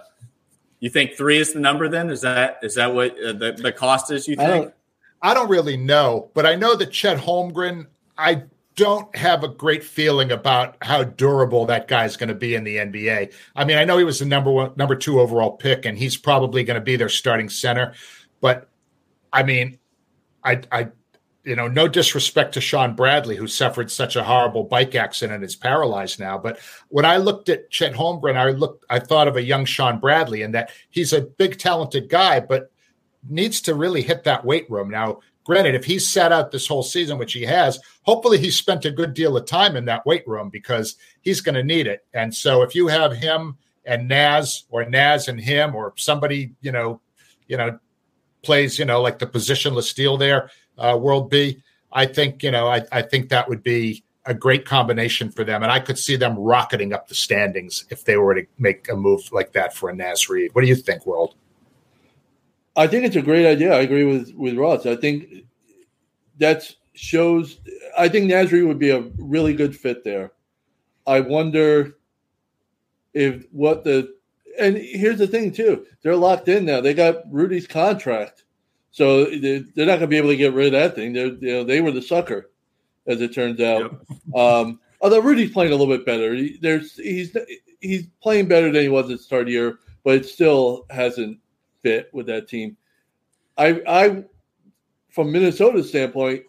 you 0.80 0.90
think 0.90 1.16
three 1.16 1.38
is 1.38 1.52
the 1.52 1.60
number? 1.60 1.88
Then 1.88 2.10
is 2.10 2.20
that 2.20 2.58
is 2.62 2.74
that 2.76 2.94
what 2.94 3.12
uh, 3.22 3.32
the, 3.32 3.52
the 3.60 3.72
cost 3.72 4.10
is? 4.10 4.28
You 4.28 4.36
think? 4.36 4.48
I 4.48 4.56
don't, 4.56 4.74
I 5.22 5.34
don't 5.34 5.48
really 5.48 5.76
know, 5.76 6.30
but 6.34 6.46
I 6.46 6.54
know 6.54 6.76
that 6.76 6.92
Chet 6.92 7.18
Holmgren. 7.18 7.86
I 8.16 8.44
don't 8.74 9.14
have 9.16 9.42
a 9.42 9.48
great 9.48 9.82
feeling 9.82 10.30
about 10.30 10.76
how 10.82 11.02
durable 11.02 11.66
that 11.66 11.88
guy's 11.88 12.16
going 12.16 12.28
to 12.28 12.34
be 12.34 12.54
in 12.54 12.62
the 12.62 12.76
NBA. 12.76 13.32
I 13.56 13.64
mean, 13.64 13.76
I 13.76 13.84
know 13.84 13.98
he 13.98 14.04
was 14.04 14.20
the 14.20 14.24
number 14.24 14.52
one, 14.52 14.72
number 14.76 14.94
two 14.94 15.20
overall 15.20 15.52
pick, 15.52 15.84
and 15.84 15.98
he's 15.98 16.16
probably 16.16 16.62
going 16.62 16.76
to 16.76 16.84
be 16.84 16.94
their 16.94 17.08
starting 17.08 17.48
center. 17.48 17.94
But 18.40 18.68
I 19.32 19.42
mean, 19.42 19.78
I 20.44 20.60
I 20.70 20.88
you 21.48 21.56
know, 21.56 21.66
no 21.66 21.88
disrespect 21.88 22.52
to 22.52 22.60
Shawn 22.60 22.94
Bradley, 22.94 23.34
who 23.34 23.46
suffered 23.46 23.90
such 23.90 24.16
a 24.16 24.22
horrible 24.22 24.64
bike 24.64 24.94
accident 24.94 25.36
and 25.36 25.44
is 25.44 25.56
paralyzed 25.56 26.20
now. 26.20 26.36
But 26.36 26.58
when 26.88 27.06
I 27.06 27.16
looked 27.16 27.48
at 27.48 27.70
Chet 27.70 27.94
Holmgren, 27.94 28.36
I 28.36 28.50
looked, 28.50 28.84
I 28.90 28.98
thought 28.98 29.28
of 29.28 29.36
a 29.36 29.42
young 29.42 29.64
Shawn 29.64 29.98
Bradley, 29.98 30.42
and 30.42 30.54
that 30.54 30.70
he's 30.90 31.14
a 31.14 31.22
big, 31.22 31.58
talented 31.58 32.10
guy, 32.10 32.38
but 32.38 32.70
needs 33.30 33.62
to 33.62 33.74
really 33.74 34.02
hit 34.02 34.24
that 34.24 34.44
weight 34.44 34.70
room. 34.70 34.90
Now, 34.90 35.20
granted, 35.44 35.74
if 35.74 35.86
he's 35.86 36.06
sat 36.06 36.32
out 36.32 36.50
this 36.50 36.66
whole 36.66 36.82
season, 36.82 37.16
which 37.16 37.32
he 37.32 37.44
has, 37.44 37.80
hopefully 38.02 38.36
he 38.36 38.50
spent 38.50 38.84
a 38.84 38.90
good 38.90 39.14
deal 39.14 39.34
of 39.34 39.46
time 39.46 39.74
in 39.74 39.86
that 39.86 40.04
weight 40.04 40.28
room 40.28 40.50
because 40.50 40.96
he's 41.22 41.40
going 41.40 41.54
to 41.54 41.64
need 41.64 41.86
it. 41.86 42.04
And 42.12 42.34
so 42.34 42.60
if 42.60 42.74
you 42.74 42.88
have 42.88 43.16
him 43.16 43.56
and 43.86 44.06
Naz 44.06 44.66
or 44.68 44.84
Naz 44.84 45.28
and 45.28 45.40
him 45.40 45.74
or 45.74 45.94
somebody, 45.96 46.52
you 46.60 46.72
know, 46.72 47.00
you 47.46 47.56
know, 47.56 47.78
plays, 48.42 48.78
you 48.78 48.84
know, 48.84 49.00
like 49.00 49.18
the 49.18 49.26
positionless 49.26 49.84
steal 49.84 50.18
there, 50.18 50.50
uh, 50.78 50.96
World 50.96 51.30
B. 51.30 51.62
I 51.92 52.06
think 52.06 52.42
you 52.42 52.50
know 52.50 52.66
I, 52.68 52.82
I 52.92 53.02
think 53.02 53.28
that 53.30 53.48
would 53.48 53.62
be 53.62 54.04
a 54.26 54.34
great 54.34 54.66
combination 54.66 55.30
for 55.30 55.44
them, 55.44 55.62
and 55.62 55.72
I 55.72 55.80
could 55.80 55.98
see 55.98 56.16
them 56.16 56.38
rocketing 56.38 56.92
up 56.92 57.08
the 57.08 57.14
standings 57.14 57.84
if 57.90 58.04
they 58.04 58.16
were 58.16 58.34
to 58.34 58.46
make 58.58 58.88
a 58.90 58.96
move 58.96 59.30
like 59.32 59.52
that 59.52 59.74
for 59.74 59.88
a 59.88 59.94
Naz 59.94 60.28
Reid. 60.28 60.54
What 60.54 60.62
do 60.62 60.68
you 60.68 60.76
think, 60.76 61.06
World? 61.06 61.34
I 62.76 62.86
think 62.86 63.04
it's 63.04 63.16
a 63.16 63.22
great 63.22 63.46
idea. 63.46 63.74
I 63.74 63.80
agree 63.80 64.04
with 64.04 64.32
with 64.34 64.56
Ross. 64.56 64.86
I 64.86 64.96
think 64.96 65.44
that 66.38 66.70
shows. 66.94 67.58
I 67.96 68.08
think 68.08 68.26
Naz 68.26 68.52
Reid 68.52 68.64
would 68.64 68.78
be 68.78 68.90
a 68.90 69.00
really 69.18 69.54
good 69.54 69.76
fit 69.76 70.04
there. 70.04 70.32
I 71.06 71.20
wonder 71.20 71.96
if 73.14 73.46
what 73.50 73.82
the 73.84 74.14
and 74.58 74.76
here's 74.76 75.18
the 75.18 75.26
thing 75.26 75.52
too. 75.52 75.86
They're 76.02 76.16
locked 76.16 76.48
in 76.48 76.64
now. 76.64 76.80
They 76.80 76.94
got 76.94 77.22
Rudy's 77.32 77.66
contract, 77.66 78.44
so 78.90 79.26
they're 79.26 79.62
not 79.76 79.98
going 79.98 80.00
to 80.00 80.06
be 80.06 80.16
able 80.16 80.30
to 80.30 80.36
get 80.36 80.54
rid 80.54 80.66
of 80.66 80.72
that 80.72 80.94
thing. 80.94 81.12
They're, 81.12 81.26
you 81.26 81.52
know, 81.52 81.64
they 81.64 81.80
were 81.80 81.92
the 81.92 82.02
sucker, 82.02 82.50
as 83.06 83.20
it 83.20 83.34
turns 83.34 83.60
out. 83.60 84.04
Yep. 84.10 84.34
Um, 84.34 84.80
although 85.00 85.20
Rudy's 85.20 85.52
playing 85.52 85.72
a 85.72 85.76
little 85.76 85.94
bit 85.94 86.06
better. 86.06 86.34
He, 86.34 86.58
there's 86.60 86.96
he's 86.96 87.36
he's 87.80 88.06
playing 88.22 88.48
better 88.48 88.72
than 88.72 88.82
he 88.82 88.88
was 88.88 89.04
at 89.04 89.18
the 89.18 89.22
start 89.22 89.42
of 89.42 89.46
the 89.46 89.52
year, 89.52 89.78
but 90.04 90.16
it 90.16 90.26
still 90.26 90.86
hasn't 90.90 91.38
fit 91.82 92.10
with 92.12 92.26
that 92.26 92.48
team. 92.48 92.76
I 93.56 93.82
I 93.86 94.24
from 95.10 95.32
Minnesota's 95.32 95.88
standpoint, 95.88 96.44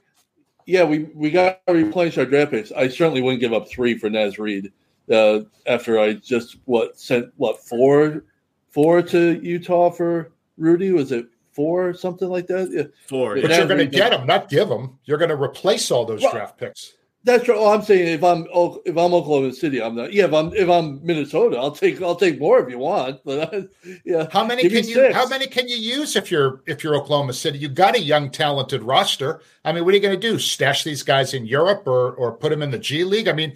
yeah, 0.66 0.84
we 0.84 1.10
we 1.16 1.32
got 1.32 1.66
to 1.68 1.74
replenish 1.74 2.18
our 2.18 2.26
draft 2.26 2.52
picks. 2.52 2.72
I 2.72 2.88
certainly 2.88 3.22
wouldn't 3.22 3.42
give 3.42 3.54
up 3.54 3.70
three 3.70 3.98
for 3.98 4.10
Naz 4.10 4.40
Reid 4.40 4.72
uh, 5.12 5.42
after 5.66 6.00
I 6.00 6.14
just 6.14 6.58
what 6.66 7.00
sent 7.00 7.32
what 7.38 7.60
four 7.66 8.26
four 8.70 9.02
to 9.02 9.40
Utah 9.42 9.90
for 9.90 10.32
Rudy. 10.58 10.92
Was 10.92 11.12
it 11.12 11.28
four 11.60 11.94
something 11.94 12.30
like 12.30 12.48
that? 12.48 12.70
Yeah. 12.72 12.84
Four. 13.10 13.36
But 13.36 13.52
you're 13.52 13.68
going 13.68 13.80
to 13.80 13.86
get 13.86 14.12
them, 14.12 14.26
not 14.26 14.48
give 14.48 14.70
them. 14.70 14.98
You're 15.04 15.18
going 15.18 15.30
to 15.30 15.36
replace 15.36 15.92
all 15.92 16.06
those 16.06 16.22
well, 16.22 16.32
draft 16.32 16.58
picks. 16.58 16.94
That's 17.26 17.44
true. 17.44 17.56
Oh, 17.58 17.74
I'm 17.74 17.82
saying 17.82 18.08
if 18.08 18.24
I'm 18.24 18.48
if 18.86 18.98
I'm 18.98 19.14
Oklahoma 19.14 19.52
City, 19.52 19.82
I'm 19.82 19.94
not. 19.94 20.14
Yeah, 20.14 20.24
if 20.24 20.34
I'm 20.34 20.54
if 20.54 20.70
I'm 20.70 21.06
Minnesota, 21.06 21.58
I'll 21.58 21.74
take 21.74 22.02
I'll 22.02 22.16
take 22.16 22.40
more 22.40 22.62
if 22.62 22.70
you 22.70 22.78
want. 22.78 23.20
But 23.26 23.54
uh, 23.54 23.62
yeah, 24.06 24.28
how 24.32 24.46
many 24.46 24.62
can 24.70 24.88
you 24.88 24.94
six. 24.94 25.14
how 25.14 25.28
many 25.28 25.48
can 25.48 25.68
you 25.68 25.76
use 25.76 26.16
if 26.16 26.32
you're 26.32 26.64
if 26.66 26.82
you're 26.82 26.96
Oklahoma 26.96 27.34
City? 27.34 27.58
You 27.58 27.68
got 27.68 27.98
a 27.98 28.00
young 28.00 28.32
talented 28.32 28.82
roster. 28.82 29.42
I 29.66 29.74
mean, 29.74 29.84
what 29.84 29.92
are 29.92 29.98
you 29.98 30.02
going 30.02 30.18
to 30.18 30.28
do? 30.32 30.40
Stash 30.40 30.86
these 30.86 31.04
guys 31.04 31.34
in 31.34 31.46
Europe 31.46 31.84
or 31.88 32.14
or 32.14 32.32
put 32.32 32.52
them 32.52 32.62
in 32.62 32.72
the 32.72 32.80
G 32.80 33.04
League? 33.04 33.28
I 33.28 33.34
mean, 33.34 33.54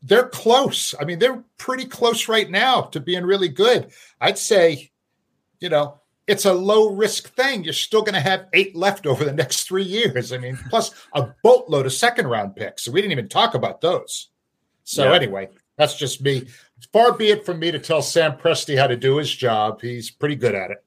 they're 0.00 0.30
close. 0.30 0.94
I 0.98 1.04
mean, 1.04 1.18
they're 1.18 1.44
pretty 1.58 1.84
close 1.84 2.28
right 2.28 2.50
now 2.50 2.80
to 2.92 2.98
being 2.98 3.26
really 3.26 3.50
good. 3.50 3.92
I'd 4.22 4.38
say, 4.38 4.90
you 5.60 5.68
know, 5.68 6.00
it's 6.26 6.44
a 6.44 6.52
low 6.52 6.90
risk 6.90 7.34
thing. 7.34 7.64
You're 7.64 7.72
still 7.72 8.02
going 8.02 8.14
to 8.14 8.20
have 8.20 8.46
eight 8.52 8.74
left 8.74 9.06
over 9.06 9.24
the 9.24 9.32
next 9.32 9.64
three 9.64 9.84
years. 9.84 10.32
I 10.32 10.38
mean, 10.38 10.58
plus 10.70 10.92
a 11.12 11.28
boatload 11.42 11.86
of 11.86 11.92
second 11.92 12.26
round 12.26 12.56
picks. 12.56 12.84
So 12.84 12.92
we 12.92 13.00
didn't 13.00 13.12
even 13.12 13.28
talk 13.28 13.54
about 13.54 13.80
those. 13.80 14.28
So 14.84 15.04
yeah. 15.04 15.16
anyway, 15.16 15.48
that's 15.76 15.96
just 15.96 16.20
me. 16.22 16.46
Far 16.92 17.12
be 17.12 17.30
it 17.30 17.46
from 17.46 17.58
me 17.58 17.70
to 17.70 17.78
tell 17.78 18.02
Sam 18.02 18.32
Presti 18.32 18.78
how 18.78 18.86
to 18.86 18.96
do 18.96 19.16
his 19.16 19.34
job. 19.34 19.80
He's 19.80 20.10
pretty 20.10 20.36
good 20.36 20.54
at 20.54 20.70
it. 20.70 20.84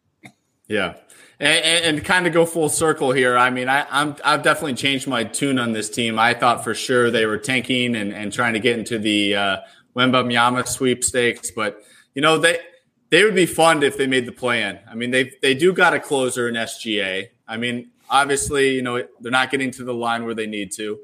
Yeah. 0.67 0.95
And, 1.39 1.97
and, 1.97 2.05
kind 2.05 2.27
of 2.27 2.33
go 2.33 2.45
full 2.45 2.67
circle 2.67 3.13
here. 3.13 3.37
I 3.37 3.49
mean, 3.49 3.69
I, 3.69 3.85
am 3.89 4.17
I've 4.25 4.43
definitely 4.43 4.73
changed 4.73 5.07
my 5.07 5.23
tune 5.23 5.57
on 5.57 5.71
this 5.71 5.89
team. 5.89 6.19
I 6.19 6.33
thought 6.33 6.65
for 6.65 6.75
sure 6.75 7.09
they 7.09 7.25
were 7.25 7.37
tanking 7.37 7.95
and, 7.95 8.13
and 8.13 8.33
trying 8.33 8.53
to 8.53 8.59
get 8.59 8.77
into 8.77 8.99
the 8.99 9.35
uh, 9.35 9.57
Wembanyama 9.95 10.67
sweepstakes, 10.67 11.51
but 11.51 11.81
you 12.13 12.21
know 12.21 12.37
they 12.37 12.59
they 13.09 13.23
would 13.23 13.35
be 13.35 13.45
fun 13.45 13.81
if 13.83 13.97
they 13.97 14.07
made 14.07 14.25
the 14.25 14.31
plan. 14.31 14.79
I 14.89 14.95
mean, 14.95 15.11
they 15.11 15.31
they 15.41 15.53
do 15.53 15.73
got 15.73 15.93
a 15.93 15.99
closer 15.99 16.47
in 16.47 16.55
SGA. 16.55 17.29
I 17.47 17.57
mean, 17.57 17.89
obviously, 18.09 18.75
you 18.75 18.81
know 18.81 19.03
they're 19.19 19.31
not 19.31 19.51
getting 19.51 19.71
to 19.71 19.83
the 19.83 19.93
line 19.93 20.25
where 20.25 20.35
they 20.35 20.47
need 20.47 20.71
to, 20.73 20.99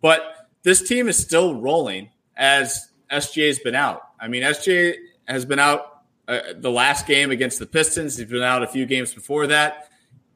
but 0.00 0.48
this 0.62 0.86
team 0.86 1.08
is 1.08 1.16
still 1.16 1.60
rolling 1.60 2.10
as 2.36 2.88
SGA's 3.10 3.58
been 3.58 3.74
out. 3.74 4.02
I 4.18 4.28
mean, 4.28 4.42
SGA 4.42 4.96
has 5.26 5.44
been 5.44 5.58
out 5.58 6.02
uh, 6.26 6.40
the 6.56 6.70
last 6.70 7.06
game 7.06 7.30
against 7.30 7.58
the 7.58 7.66
Pistons. 7.66 8.16
He's 8.16 8.26
been 8.26 8.42
out 8.42 8.62
a 8.62 8.66
few 8.66 8.86
games 8.86 9.14
before 9.14 9.46
that, 9.48 9.88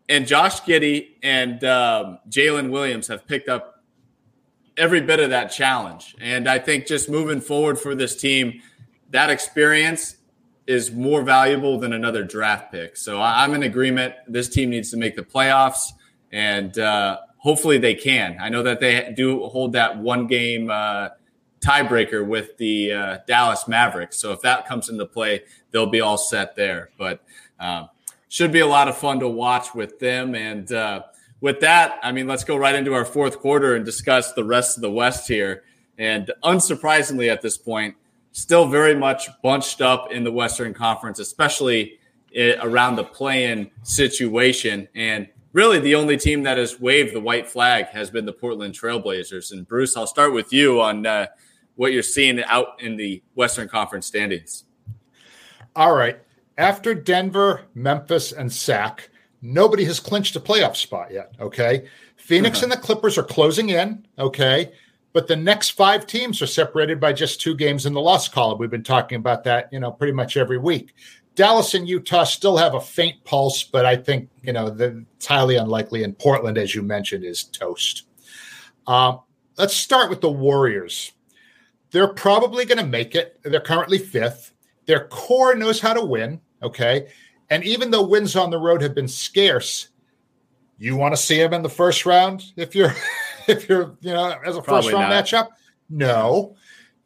and 0.09 0.27
Josh 0.27 0.61
Giddey 0.61 1.17
and 1.23 1.63
um, 1.65 2.19
Jalen 2.29 2.71
Williams 2.71 3.09
have 3.09 3.27
picked 3.27 3.49
up 3.49 3.83
every 4.77 5.01
bit 5.01 5.19
of 5.19 5.31
that 5.31 5.47
challenge. 5.47 6.15
And 6.21 6.49
I 6.49 6.61
think 6.61 6.87
just 6.87 7.11
moving 7.11 7.41
forward 7.41 7.79
for 7.81 7.97
this 7.97 8.15
team, 8.15 8.63
that 9.11 9.29
experience 9.29 10.17
is 10.69 10.93
more 10.93 11.23
valuable 11.23 11.79
than 11.79 11.95
another 11.95 12.23
draft 12.23 12.71
pick. 12.71 12.95
So 12.95 13.21
I'm 13.21 13.55
in 13.55 13.63
agreement. 13.63 14.15
This 14.29 14.51
team 14.51 14.69
needs 14.69 14.91
to 14.91 14.99
make 14.99 15.17
the 15.17 15.23
playoffs, 15.23 15.93
and 16.31 16.79
uh, 16.79 17.21
hopefully 17.39 17.79
they 17.79 17.95
can. 17.95 18.37
I 18.39 18.51
know 18.51 18.63
that 18.63 18.79
they 18.79 19.15
do 19.17 19.47
hold 19.47 19.73
that 19.73 19.97
one 19.97 20.27
game 20.27 20.71
uh, 20.71 21.09
tiebreaker 21.61 22.25
with 22.25 22.59
the 22.59 22.93
uh, 22.93 23.19
Dallas 23.27 23.67
Mavericks. 23.67 24.19
So 24.19 24.33
if 24.33 24.43
that 24.43 24.69
comes 24.69 24.91
into 24.91 25.07
play, 25.07 25.45
they'll 25.71 25.91
be 25.91 26.03
all 26.03 26.19
set 26.19 26.55
there. 26.55 26.91
But 26.99 27.25
um, 27.59 27.89
should 28.29 28.53
be 28.53 28.61
a 28.61 28.67
lot 28.67 28.89
of 28.89 28.97
fun 28.99 29.21
to 29.21 29.29
watch 29.29 29.75
with 29.75 29.99
them. 29.99 30.35
And 30.35 30.71
uh, 30.71 31.05
with 31.41 31.61
that, 31.61 31.99
I 32.03 32.13
mean, 32.13 32.27
let's 32.27 32.45
go 32.45 32.59
right 32.59 32.75
into 32.75 32.93
our 32.93 33.07
fourth 33.07 33.39
quarter 33.39 33.75
and 33.75 33.87
discuss 33.87 34.35
the 34.35 34.45
rest 34.45 34.77
of 34.77 34.83
the 34.83 34.91
West 34.91 35.27
here. 35.29 35.63
And 35.97 36.31
unsurprisingly, 36.45 37.33
at 37.33 37.41
this 37.41 37.57
point 37.57 37.97
still 38.33 38.69
very 38.69 38.95
much 38.95 39.29
bunched 39.43 39.81
up 39.81 40.13
in 40.13 40.25
the 40.25 40.33
Western 40.33 40.75
Conference, 40.75 41.19
especially 41.19 41.99
around 42.61 42.97
the 42.97 43.05
play-in 43.05 43.71
situation. 43.83 44.87
And 44.95 45.29
really, 45.53 45.79
the 45.79 45.95
only 45.95 46.17
team 46.17 46.43
that 46.45 46.59
has 46.59 46.79
waved 46.79 47.15
the 47.15 47.21
white 47.21 47.49
flag 47.49 47.87
has 47.87 48.11
been 48.11 48.27
the 48.27 48.33
Portland 48.33 48.75
Trailblazers. 48.75 49.53
And 49.53 49.67
Bruce, 49.67 49.97
I'll 49.97 50.07
start 50.07 50.33
with 50.33 50.53
you 50.53 50.81
on 50.81 51.07
uh, 51.07 51.27
what 51.77 51.93
you're 51.93 52.03
seeing 52.03 52.43
out 52.45 52.81
in 52.81 52.97
the 52.97 53.23
Western 53.35 53.69
Conference 53.69 54.07
standings. 54.07 54.65
All 55.75 55.95
right. 55.95 56.21
After 56.59 56.93
Denver, 56.93 57.63
Memphis, 57.75 58.33
and 58.33 58.53
Sac, 58.53 59.11
nobody 59.41 59.85
has 59.85 60.01
clinched 60.01 60.35
a 60.37 60.41
playoff 60.41 60.77
spot 60.77 61.13
yet. 61.13 61.33
Okay. 61.41 61.89
Phoenix 62.17 62.59
uh-huh. 62.59 62.65
and 62.65 62.73
the 62.73 62.77
Clippers 62.77 63.17
are 63.17 63.23
closing 63.23 63.71
in. 63.71 64.07
Okay. 64.19 64.73
But 65.13 65.27
the 65.27 65.37
next 65.37 65.71
five 65.71 66.07
teams 66.07 66.43
are 66.43 66.47
separated 66.47 67.01
by 67.01 67.13
just 67.13 67.41
two 67.41 67.55
games 67.55 67.87
in 67.87 67.95
the 67.95 68.01
loss 68.01 68.29
column. 68.29 68.59
We've 68.59 68.71
been 68.71 68.83
talking 68.83 69.17
about 69.17 69.45
that, 69.45 69.73
you 69.73 69.81
know, 69.81 69.91
pretty 69.91 70.13
much 70.13 70.37
every 70.37 70.59
week. 70.59 70.95
Dallas 71.35 71.75
and 71.75 71.89
Utah 71.89 72.25
still 72.25 72.57
have 72.57 72.75
a 72.75 72.81
faint 72.81 73.23
pulse, 73.25 73.63
but 73.63 73.87
I 73.87 73.97
think, 73.97 74.29
you 74.43 74.53
know, 74.53 74.71
the, 74.71 75.05
it's 75.17 75.27
highly 75.27 75.57
unlikely. 75.57 76.03
And 76.03 76.19
Portland, 76.19 76.59
as 76.59 76.75
you 76.75 76.83
mentioned, 76.83 77.25
is 77.25 77.45
toast. 77.45 78.07
Uh, 78.87 79.19
let's 79.57 79.75
start 79.75 80.11
with 80.11 80.21
the 80.21 80.31
Warriors. 80.31 81.13
They're 81.91 82.09
probably 82.09 82.65
going 82.65 82.79
to 82.79 82.87
make 82.87 83.15
it. 83.15 83.39
They're 83.43 83.61
currently 83.61 83.99
fifth. 83.99 84.53
Their 84.87 85.07
core 85.09 85.55
knows 85.55 85.81
how 85.81 85.95
to 85.95 86.05
win. 86.05 86.41
Okay. 86.63 87.09
And 87.51 87.65
even 87.65 87.91
though 87.91 88.07
wins 88.07 88.37
on 88.37 88.51
the 88.51 88.59
road 88.59 88.83
have 88.83 88.95
been 88.95 89.09
scarce, 89.09 89.89
you 90.79 90.97
want 90.97 91.15
to 91.15 91.21
see 91.21 91.39
them 91.39 91.55
in 91.55 91.63
the 91.63 91.69
first 91.69 92.05
round 92.05 92.45
if 92.57 92.75
you're 92.75 92.95
if 93.57 93.69
you're, 93.69 93.97
you 94.01 94.13
know, 94.13 94.35
as 94.45 94.57
a 94.57 94.63
first 94.63 94.93
round 94.93 95.11
not. 95.11 95.25
matchup? 95.25 95.49
No. 95.91 96.55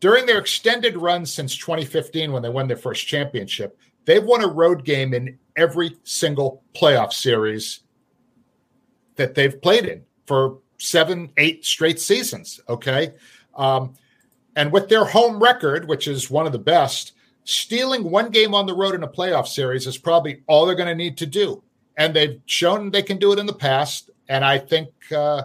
During 0.01 0.27
their 0.27 0.39
extended 0.39 0.97
run 0.97 1.25
since 1.25 1.57
2015, 1.57 2.33
when 2.33 2.43
they 2.43 2.49
won 2.49 2.67
their 2.67 2.77
first 2.77 3.07
championship, 3.07 3.79
they've 4.05 4.25
won 4.25 4.43
a 4.43 4.49
road 4.49 4.85
game 4.85 5.15
in 5.15 5.39
every 5.57 5.97
single 6.03 6.63
playoff 6.75 7.13
series 7.13 7.81
that 9.17 9.35
they've 9.35 9.61
played 9.63 9.85
in 9.85 10.03
for 10.27 10.59
seven, 10.79 11.31
eight 11.37 11.65
straight 11.65 12.01
seasons. 12.01 12.61
Okay. 12.69 13.15
Um, 13.55 13.95
and 14.57 14.73
with 14.73 14.89
their 14.89 15.05
home 15.05 15.41
record, 15.41 15.89
which 15.89 16.09
is 16.09 16.31
one 16.31 16.47
of 16.47 16.53
the 16.53 16.59
best, 16.59 17.13
stealing 17.45 18.11
one 18.11 18.31
game 18.31 18.55
on 18.55 18.67
the 18.67 18.75
road 18.75 18.95
in 18.95 19.03
a 19.03 19.09
playoff 19.09 19.47
series 19.47 19.87
is 19.87 19.99
probably 19.99 20.43
all 20.47 20.67
they're 20.67 20.75
going 20.75 20.89
to 20.89 20.95
need 20.95 21.17
to 21.19 21.27
do. 21.27 21.63
And 21.97 22.15
they've 22.15 22.41
shown 22.47 22.91
they 22.91 23.03
can 23.03 23.19
do 23.19 23.33
it 23.33 23.39
in 23.39 23.47
the 23.47 23.53
past. 23.53 24.11
And 24.29 24.45
I 24.45 24.59
think 24.59 24.91
uh, 25.15 25.45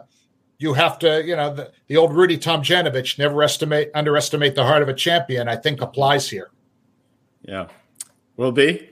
you 0.60 0.74
have 0.74 0.98
to, 1.00 1.24
you 1.24 1.36
know, 1.36 1.54
the, 1.54 1.72
the 1.88 1.98
old 1.98 2.14
Rudy 2.14 2.38
Tomjanovich, 2.38 3.20
never 3.20 3.44
estimate, 3.44 3.92
underestimate 3.94 4.56
the 4.56 4.64
heart 4.64 4.82
of 4.82 4.90
a 4.90 4.94
champion, 4.94 5.48
I 5.48 5.56
think 5.56 5.82
applies 5.82 6.30
here. 6.30 6.50
Yeah. 7.44 7.68
World 8.36 8.56
B. 8.56 8.90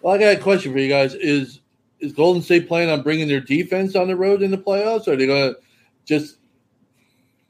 Well, 0.00 0.14
I 0.14 0.18
got 0.18 0.36
a 0.36 0.40
question 0.40 0.72
for 0.72 0.78
you 0.78 0.88
guys. 0.88 1.14
Is 1.14 1.60
is 1.98 2.12
Golden 2.12 2.42
State 2.42 2.68
planning 2.68 2.90
on 2.90 3.02
bringing 3.02 3.26
their 3.26 3.40
defense 3.40 3.96
on 3.96 4.06
the 4.06 4.16
road 4.16 4.42
in 4.42 4.50
the 4.50 4.58
playoffs? 4.58 5.08
Or 5.08 5.12
are 5.12 5.16
they 5.16 5.26
going 5.26 5.54
to 5.54 5.60
just 6.04 6.38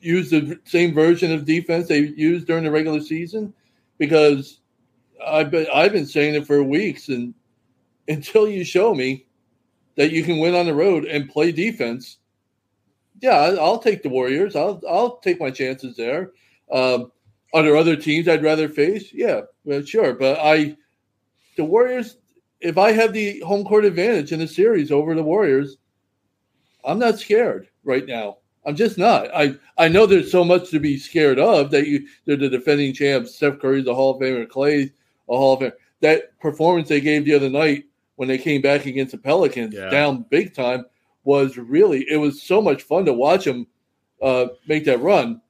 use 0.01 0.31
the 0.31 0.59
same 0.65 0.95
version 0.95 1.33
of 1.33 1.45
defense 1.45 1.89
they 1.89 1.99
used 1.99 2.47
during 2.47 2.65
the 2.65 2.71
regular 2.71 3.01
season? 3.01 3.53
Because 3.99 4.61
I've 5.27 5.51
been 5.51 5.67
I've 5.75 5.93
been 5.93 6.07
saying 6.07 6.35
it 6.35 6.47
for 6.47 6.63
weeks, 6.63 7.09
and 7.09 7.35
until 8.09 8.49
you 8.49 8.65
show 8.65 8.95
me 8.95 9.27
that 9.97 10.13
you 10.13 10.23
can 10.23 10.39
win 10.39 10.55
on 10.55 10.67
the 10.67 10.75
road 10.75 11.07
and 11.07 11.29
play 11.29 11.53
defense, 11.53 12.19
yeah, 13.21 13.57
I'll 13.61 13.79
take 13.79 14.03
the 14.03 14.09
Warriors. 14.09 14.57
I'll 14.57 14.81
I'll 14.89 15.19
take 15.19 15.41
my 15.41 15.51
chances 15.51 15.97
there. 15.97 16.33
Um, 16.71 17.13
are 17.55 17.63
there 17.63 17.77
other 17.77 17.97
teams 17.97 18.29
I'd 18.29 18.43
rather 18.43 18.69
face? 18.69 19.13
Yeah, 19.13 19.43
well, 19.65 19.83
sure. 19.83 20.15
But 20.15 20.39
I, 20.41 20.77
the 21.57 21.65
Warriors, 21.65 22.19
if 22.61 22.77
I 22.77 22.93
have 22.93 23.13
the 23.13 23.41
home 23.41 23.65
court 23.65 23.85
advantage 23.85 24.33
in 24.33 24.41
the 24.41 24.49
series 24.49 24.91
over 24.91 25.15
the 25.15 25.23
Warriors, 25.23 25.77
I'm 26.85 26.99
not 26.99 27.19
scared 27.19 27.69
right 27.85 28.07
now. 28.07 28.39
I'm 28.67 28.77
just 28.77 28.99
not. 28.99 29.29
I 29.35 29.55
I 29.79 29.89
know 29.89 30.07
there's 30.07 30.33
so 30.33 30.45
much 30.45 30.71
to 30.71 30.81
be 30.81 30.99
scared 30.99 31.39
of 31.39 31.71
that 31.71 31.87
you 31.87 32.07
they're 32.25 32.37
the 32.37 32.49
defending 32.49 32.93
champs. 32.93 33.37
Steph 33.37 33.61
Curry's 33.61 33.87
a 33.87 33.95
Hall 33.95 34.17
of 34.17 34.21
Famer, 34.21 34.47
Klay 34.47 34.93
a 35.29 35.37
Hall 35.37 35.55
of 35.55 35.61
Famer. 35.61 35.73
That 36.01 36.39
performance 36.41 36.89
they 36.89 37.01
gave 37.01 37.25
the 37.25 37.35
other 37.35 37.49
night 37.49 37.85
when 38.17 38.29
they 38.29 38.39
came 38.39 38.61
back 38.61 38.87
against 38.87 39.13
the 39.13 39.19
Pelicans, 39.19 39.75
yeah. 39.75 39.89
down 39.89 40.27
big 40.31 40.55
time 40.55 40.85
was 41.27 41.59
really 41.59 42.07
it 42.09 42.17
was 42.17 42.41
so 42.41 42.63
much 42.63 42.85
fun 42.85 43.05
to 43.05 43.13
watch 43.13 43.45
them 43.45 43.67
uh, 44.23 44.47
make 44.67 44.85
that 44.85 45.03
run. 45.03 45.43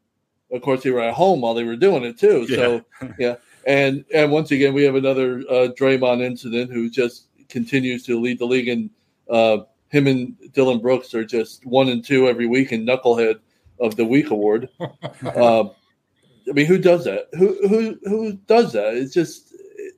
Of 0.50 0.62
course, 0.62 0.82
they 0.82 0.90
were 0.90 1.02
at 1.02 1.14
home 1.14 1.42
while 1.42 1.54
they 1.54 1.64
were 1.64 1.76
doing 1.76 2.02
it 2.02 2.18
too. 2.18 2.46
So 2.48 2.82
yeah, 3.18 3.36
and 3.66 4.04
and 4.12 4.32
once 4.32 4.50
again, 4.50 4.72
we 4.74 4.84
have 4.84 4.94
another 4.94 5.40
uh, 5.50 5.68
Draymond 5.78 6.22
incident 6.22 6.72
who 6.72 6.88
just 6.88 7.26
continues 7.48 8.04
to 8.06 8.18
lead 8.18 8.38
the 8.38 8.46
league, 8.46 8.68
and 8.68 8.90
uh, 9.30 9.58
him 9.90 10.06
and 10.06 10.34
Dillon 10.52 10.80
Brooks 10.80 11.14
are 11.14 11.24
just 11.24 11.66
one 11.66 11.90
and 11.90 12.02
two 12.02 12.26
every 12.26 12.46
week 12.46 12.72
in 12.72 12.86
Knucklehead 12.86 13.38
of 13.78 13.96
the 13.96 14.04
Week 14.04 14.30
award. 14.30 14.70
uh, 14.80 15.64
I 16.48 16.52
mean, 16.52 16.66
who 16.66 16.78
does 16.78 17.04
that? 17.04 17.28
Who 17.34 17.68
who 17.68 17.98
who 18.04 18.32
does 18.46 18.72
that? 18.72 18.94
It's 18.94 19.12
just 19.12 19.54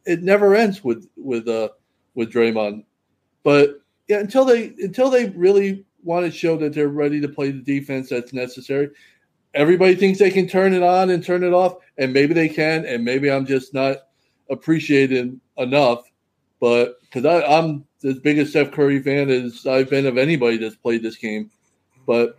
it 0.07 0.23
never 0.23 0.57
ends 0.57 0.83
with 0.83 1.09
with 1.17 1.47
uh 1.47 1.69
with 2.15 2.33
Draymond. 2.33 2.85
But 3.45 3.81
yeah, 4.09 4.19
until 4.19 4.45
they 4.45 4.75
until 4.79 5.11
they 5.11 5.27
really 5.31 5.85
want 6.03 6.25
to 6.25 6.33
show 6.33 6.57
that 6.57 6.73
they're 6.73 6.89
ready 6.89 7.21
to 7.21 7.29
play 7.29 7.51
the 7.51 7.61
defense 7.61 8.09
that's 8.09 8.33
necessary. 8.33 8.91
Everybody 9.55 9.95
thinks 9.95 10.19
they 10.19 10.31
can 10.31 10.49
turn 10.49 10.73
it 10.73 10.83
on 10.83 11.11
and 11.11 11.25
turn 11.25 11.45
it 11.45 11.53
off, 11.53 11.77
and 11.99 12.13
maybe 12.13 12.35
they 12.35 12.49
can, 12.49 12.85
and 12.85 13.05
maybe 13.05 13.31
I'm 13.31 13.47
just 13.47 13.75
not 13.75 13.97
appreciating 14.51 15.41
enough. 15.57 16.11
But 16.61 17.01
because 17.03 17.25
I'm 17.25 17.85
as 18.05 18.19
big 18.19 18.39
a 18.39 18.47
Steph 18.47 18.73
Curry 18.73 19.03
fan 19.03 19.31
as 19.31 19.67
I've 19.67 19.91
been 19.91 20.07
of 20.07 20.19
anybody 20.19 20.57
that's 20.57 20.77
played 20.77 21.03
this 21.03 21.17
game, 21.17 21.51
but 22.07 22.39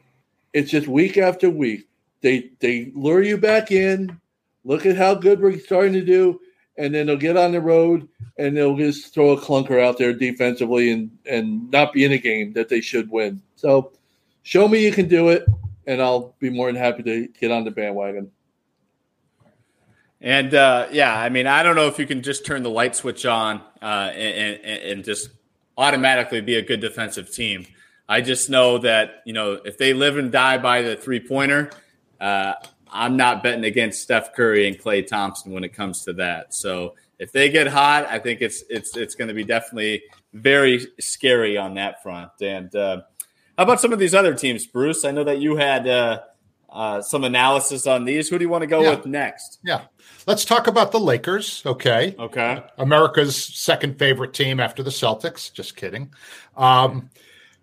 it's 0.53 0.71
just 0.71 0.87
week 0.87 1.17
after 1.17 1.49
week 1.49 1.87
they 2.21 2.51
they 2.59 2.91
lure 2.95 3.21
you 3.21 3.37
back 3.37 3.71
in. 3.71 4.19
Look 4.63 4.85
at 4.85 4.97
how 4.97 5.15
good 5.15 5.39
we're 5.39 5.57
starting 5.59 5.93
to 5.93 6.03
do, 6.03 6.39
and 6.79 6.95
then 6.95 7.05
they'll 7.05 7.17
get 7.17 7.37
on 7.37 7.51
the 7.51 7.61
road 7.61 8.07
and 8.37 8.55
they'll 8.55 8.77
just 8.77 9.13
throw 9.13 9.31
a 9.31 9.39
clunker 9.39 9.83
out 9.83 9.97
there 9.97 10.13
defensively 10.13 10.91
and 10.91 11.11
and 11.25 11.69
not 11.69 11.93
be 11.93 12.05
in 12.05 12.13
a 12.13 12.17
game 12.17 12.53
that 12.53 12.69
they 12.69 12.81
should 12.81 13.11
win. 13.11 13.41
So 13.55 13.91
show 14.41 14.67
me 14.67 14.83
you 14.83 14.91
can 14.91 15.07
do 15.07 15.29
it, 15.29 15.45
and 15.85 16.01
I'll 16.01 16.33
be 16.39 16.49
more 16.49 16.67
than 16.67 16.75
happy 16.75 17.03
to 17.03 17.27
get 17.39 17.51
on 17.51 17.65
the 17.65 17.71
bandwagon. 17.71 18.31
And 20.21 20.53
uh, 20.53 20.87
yeah, 20.91 21.17
I 21.17 21.29
mean, 21.29 21.47
I 21.47 21.63
don't 21.63 21.75
know 21.75 21.87
if 21.87 21.99
you 21.99 22.07
can 22.07 22.21
just 22.23 22.45
turn 22.45 22.63
the 22.63 22.69
light 22.69 22.95
switch 22.95 23.25
on 23.25 23.61
uh, 23.81 24.11
and, 24.13 24.59
and, 24.63 24.81
and 24.83 25.03
just 25.05 25.29
automatically 25.77 26.41
be 26.41 26.55
a 26.55 26.61
good 26.61 26.81
defensive 26.81 27.31
team. 27.31 27.65
I 28.07 28.21
just 28.21 28.49
know 28.49 28.79
that 28.79 29.21
you 29.25 29.33
know 29.33 29.53
if 29.53 29.77
they 29.77 29.93
live 29.93 30.17
and 30.17 30.31
die 30.31 30.57
by 30.57 30.81
the 30.81 30.95
three 30.95 31.19
pointer, 31.19 31.71
uh, 32.21 32.53
I'm 32.91 33.17
not 33.17 33.43
betting 33.43 33.65
against 33.65 34.01
Steph 34.01 34.33
Curry 34.33 34.67
and 34.67 34.77
Klay 34.77 35.05
Thompson 35.05 35.51
when 35.51 35.63
it 35.63 35.73
comes 35.73 36.03
to 36.05 36.13
that. 36.13 36.53
So 36.53 36.95
if 37.19 37.31
they 37.31 37.49
get 37.49 37.67
hot, 37.67 38.07
I 38.09 38.19
think 38.19 38.41
it's 38.41 38.63
it's 38.69 38.95
it's 38.95 39.15
going 39.15 39.27
to 39.27 39.33
be 39.33 39.43
definitely 39.43 40.03
very 40.33 40.87
scary 40.99 41.57
on 41.57 41.75
that 41.75 42.01
front. 42.01 42.31
And 42.41 42.73
uh, 42.75 43.01
how 43.57 43.63
about 43.63 43.81
some 43.81 43.93
of 43.93 43.99
these 43.99 44.15
other 44.15 44.33
teams, 44.33 44.65
Bruce? 44.65 45.03
I 45.05 45.11
know 45.11 45.25
that 45.25 45.39
you 45.39 45.57
had 45.57 45.87
uh, 45.87 46.21
uh, 46.69 47.01
some 47.01 47.23
analysis 47.23 47.85
on 47.85 48.05
these. 48.05 48.29
Who 48.29 48.37
do 48.37 48.45
you 48.45 48.49
want 48.49 48.61
to 48.61 48.67
go 48.67 48.81
yeah. 48.81 48.91
with 48.91 49.05
next? 49.05 49.59
Yeah, 49.63 49.81
let's 50.25 50.45
talk 50.45 50.67
about 50.67 50.91
the 50.91 50.99
Lakers. 50.99 51.61
Okay, 51.65 52.15
okay, 52.17 52.63
America's 52.77 53.35
second 53.35 53.99
favorite 53.99 54.33
team 54.33 54.59
after 54.59 54.81
the 54.81 54.91
Celtics. 54.91 55.51
Just 55.51 55.75
kidding. 55.75 56.13
Um, 56.55 57.09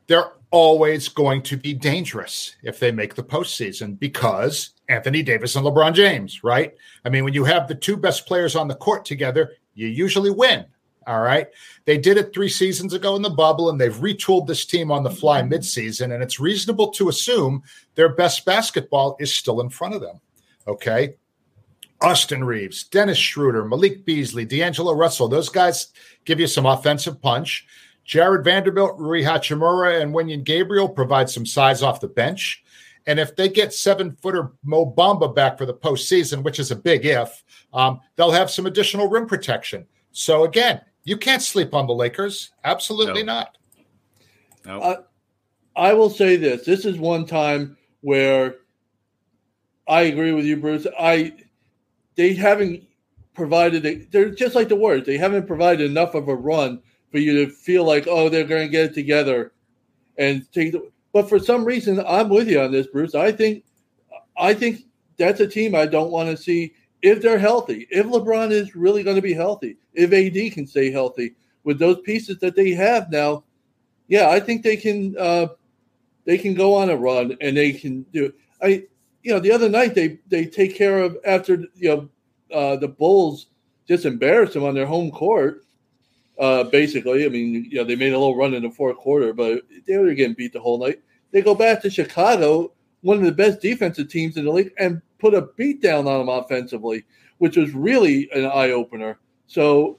they're 0.06 0.32
always 0.50 1.08
going 1.08 1.42
to 1.42 1.56
be 1.56 1.74
dangerous 1.74 2.56
if 2.62 2.78
they 2.78 2.92
make 2.92 3.14
the 3.14 3.22
postseason 3.22 3.98
because 3.98 4.70
Anthony 4.88 5.22
Davis 5.22 5.56
and 5.56 5.66
LeBron 5.66 5.94
James, 5.94 6.44
right? 6.44 6.74
I 7.04 7.08
mean, 7.08 7.24
when 7.24 7.34
you 7.34 7.44
have 7.44 7.68
the 7.68 7.74
two 7.74 7.96
best 7.96 8.26
players 8.26 8.54
on 8.54 8.68
the 8.68 8.74
court 8.74 9.04
together, 9.04 9.52
you 9.74 9.88
usually 9.88 10.30
win. 10.30 10.66
All 11.06 11.20
right. 11.20 11.46
They 11.84 11.98
did 11.98 12.16
it 12.16 12.34
three 12.34 12.48
seasons 12.48 12.92
ago 12.92 13.14
in 13.14 13.22
the 13.22 13.30
bubble, 13.30 13.70
and 13.70 13.80
they've 13.80 13.94
retooled 13.94 14.48
this 14.48 14.66
team 14.66 14.90
on 14.90 15.04
the 15.04 15.10
fly 15.10 15.40
midseason. 15.40 16.12
And 16.12 16.22
it's 16.22 16.40
reasonable 16.40 16.90
to 16.92 17.08
assume 17.08 17.62
their 17.94 18.08
best 18.08 18.44
basketball 18.44 19.16
is 19.20 19.32
still 19.32 19.60
in 19.60 19.70
front 19.70 19.94
of 19.94 20.00
them. 20.00 20.20
Okay. 20.66 21.14
Austin 22.00 22.44
Reaves, 22.44 22.84
Dennis 22.84 23.16
Schroeder, 23.16 23.64
Malik 23.64 24.04
Beasley, 24.04 24.44
D'Angelo 24.44 24.92
Russell, 24.92 25.28
those 25.28 25.48
guys 25.48 25.88
give 26.24 26.38
you 26.38 26.46
some 26.46 26.66
offensive 26.66 27.22
punch. 27.22 27.66
Jarred 28.04 28.44
Vanderbilt, 28.44 28.98
Rui 28.98 29.22
Hachimura, 29.22 30.00
and 30.00 30.14
Wenyen 30.14 30.44
Gabriel 30.44 30.88
provide 30.88 31.30
some 31.30 31.46
size 31.46 31.82
off 31.82 32.00
the 32.00 32.08
bench. 32.08 32.62
And 33.06 33.20
if 33.20 33.36
they 33.36 33.48
get 33.48 33.72
seven 33.72 34.16
footer 34.20 34.52
Mo 34.64 34.92
Bamba 34.96 35.32
back 35.34 35.58
for 35.58 35.66
the 35.66 35.74
postseason, 35.74 36.42
which 36.42 36.58
is 36.58 36.70
a 36.70 36.76
big 36.76 37.06
if, 37.06 37.44
um, 37.72 38.00
they'll 38.16 38.32
have 38.32 38.50
some 38.50 38.66
additional 38.66 39.08
rim 39.08 39.26
protection. 39.26 39.86
So 40.12 40.44
again, 40.44 40.80
you 41.04 41.16
can't 41.16 41.42
sleep 41.42 41.72
on 41.72 41.86
the 41.86 41.94
Lakers. 41.94 42.50
Absolutely 42.64 43.22
no. 43.22 43.34
not. 43.34 43.58
No. 44.64 44.80
Uh, 44.80 45.02
I 45.76 45.92
will 45.92 46.10
say 46.10 46.36
this: 46.36 46.64
this 46.64 46.84
is 46.84 46.98
one 46.98 47.26
time 47.26 47.76
where 48.00 48.56
I 49.86 50.02
agree 50.02 50.32
with 50.32 50.44
you, 50.44 50.56
Bruce. 50.56 50.86
I 50.98 51.34
they 52.16 52.34
haven't 52.34 52.82
provided. 53.34 53.86
A, 53.86 53.94
they're 54.10 54.30
just 54.30 54.54
like 54.54 54.68
the 54.68 54.76
Warriors. 54.76 55.06
They 55.06 55.18
haven't 55.18 55.46
provided 55.46 55.88
enough 55.88 56.14
of 56.14 56.28
a 56.28 56.34
run 56.34 56.82
for 57.12 57.18
you 57.18 57.44
to 57.44 57.52
feel 57.52 57.84
like, 57.84 58.06
oh, 58.08 58.28
they're 58.28 58.44
going 58.44 58.66
to 58.66 58.72
get 58.72 58.90
it 58.90 58.94
together 58.94 59.52
and 60.18 60.50
take 60.52 60.72
the. 60.72 60.90
But 61.12 61.28
for 61.28 61.38
some 61.38 61.64
reason, 61.64 62.02
I'm 62.06 62.28
with 62.28 62.48
you 62.48 62.60
on 62.60 62.72
this, 62.72 62.86
Bruce. 62.86 63.14
I 63.14 63.32
think, 63.32 63.64
I 64.36 64.52
think 64.52 64.82
that's 65.16 65.40
a 65.40 65.46
team 65.46 65.74
I 65.74 65.86
don't 65.86 66.10
want 66.10 66.28
to 66.30 66.36
see 66.36 66.74
if 67.02 67.22
they're 67.22 67.38
healthy. 67.38 67.86
If 67.90 68.06
LeBron 68.06 68.50
is 68.50 68.76
really 68.76 69.02
going 69.02 69.16
to 69.16 69.22
be 69.22 69.34
healthy, 69.34 69.76
if 69.94 70.12
AD 70.12 70.52
can 70.52 70.66
stay 70.66 70.90
healthy 70.90 71.34
with 71.64 71.78
those 71.78 72.00
pieces 72.00 72.38
that 72.40 72.54
they 72.54 72.70
have 72.72 73.10
now, 73.10 73.44
yeah, 74.08 74.28
I 74.30 74.40
think 74.40 74.62
they 74.62 74.76
can. 74.76 75.16
Uh, 75.18 75.48
they 76.26 76.36
can 76.36 76.54
go 76.54 76.74
on 76.74 76.90
a 76.90 76.96
run 76.96 77.36
and 77.40 77.56
they 77.56 77.72
can 77.72 78.02
do. 78.12 78.32
I, 78.60 78.84
you 79.22 79.32
know, 79.32 79.40
the 79.40 79.52
other 79.52 79.68
night 79.70 79.94
they 79.94 80.18
they 80.28 80.44
take 80.44 80.74
care 80.74 80.98
of 80.98 81.16
after 81.24 81.64
you 81.76 81.88
know 81.88 82.08
uh, 82.52 82.76
the 82.76 82.88
Bulls 82.88 83.46
just 83.88 84.04
embarrassed 84.04 84.52
them 84.52 84.64
on 84.64 84.74
their 84.74 84.86
home 84.86 85.10
court 85.10 85.64
uh, 86.38 86.64
basically, 86.64 87.24
I 87.24 87.28
mean, 87.28 87.66
you 87.70 87.78
know, 87.78 87.84
they 87.84 87.96
made 87.96 88.12
a 88.12 88.18
little 88.18 88.36
run 88.36 88.54
in 88.54 88.62
the 88.62 88.70
fourth 88.70 88.96
quarter, 88.96 89.32
but 89.32 89.62
they 89.86 89.96
were 89.96 90.12
getting 90.14 90.34
beat 90.34 90.52
the 90.52 90.60
whole 90.60 90.78
night. 90.78 91.00
They 91.30 91.42
go 91.42 91.54
back 91.54 91.80
to 91.82 91.90
Chicago, 91.90 92.72
one 93.00 93.16
of 93.16 93.24
the 93.24 93.32
best 93.32 93.60
defensive 93.60 94.08
teams 94.08 94.36
in 94.36 94.44
the 94.44 94.52
league, 94.52 94.72
and 94.78 95.00
put 95.18 95.34
a 95.34 95.42
beat 95.56 95.80
down 95.80 96.06
on 96.06 96.18
them 96.18 96.28
offensively, 96.28 97.04
which 97.38 97.56
was 97.56 97.72
really 97.72 98.30
an 98.32 98.46
eye 98.46 98.70
opener. 98.70 99.18
So 99.46 99.98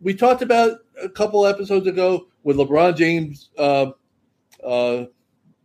we 0.00 0.14
talked 0.14 0.42
about 0.42 0.78
a 1.00 1.08
couple 1.08 1.46
episodes 1.46 1.86
ago 1.86 2.26
with 2.42 2.56
LeBron 2.56 2.96
James 2.96 3.50
uh, 3.56 3.92
uh, 4.64 5.04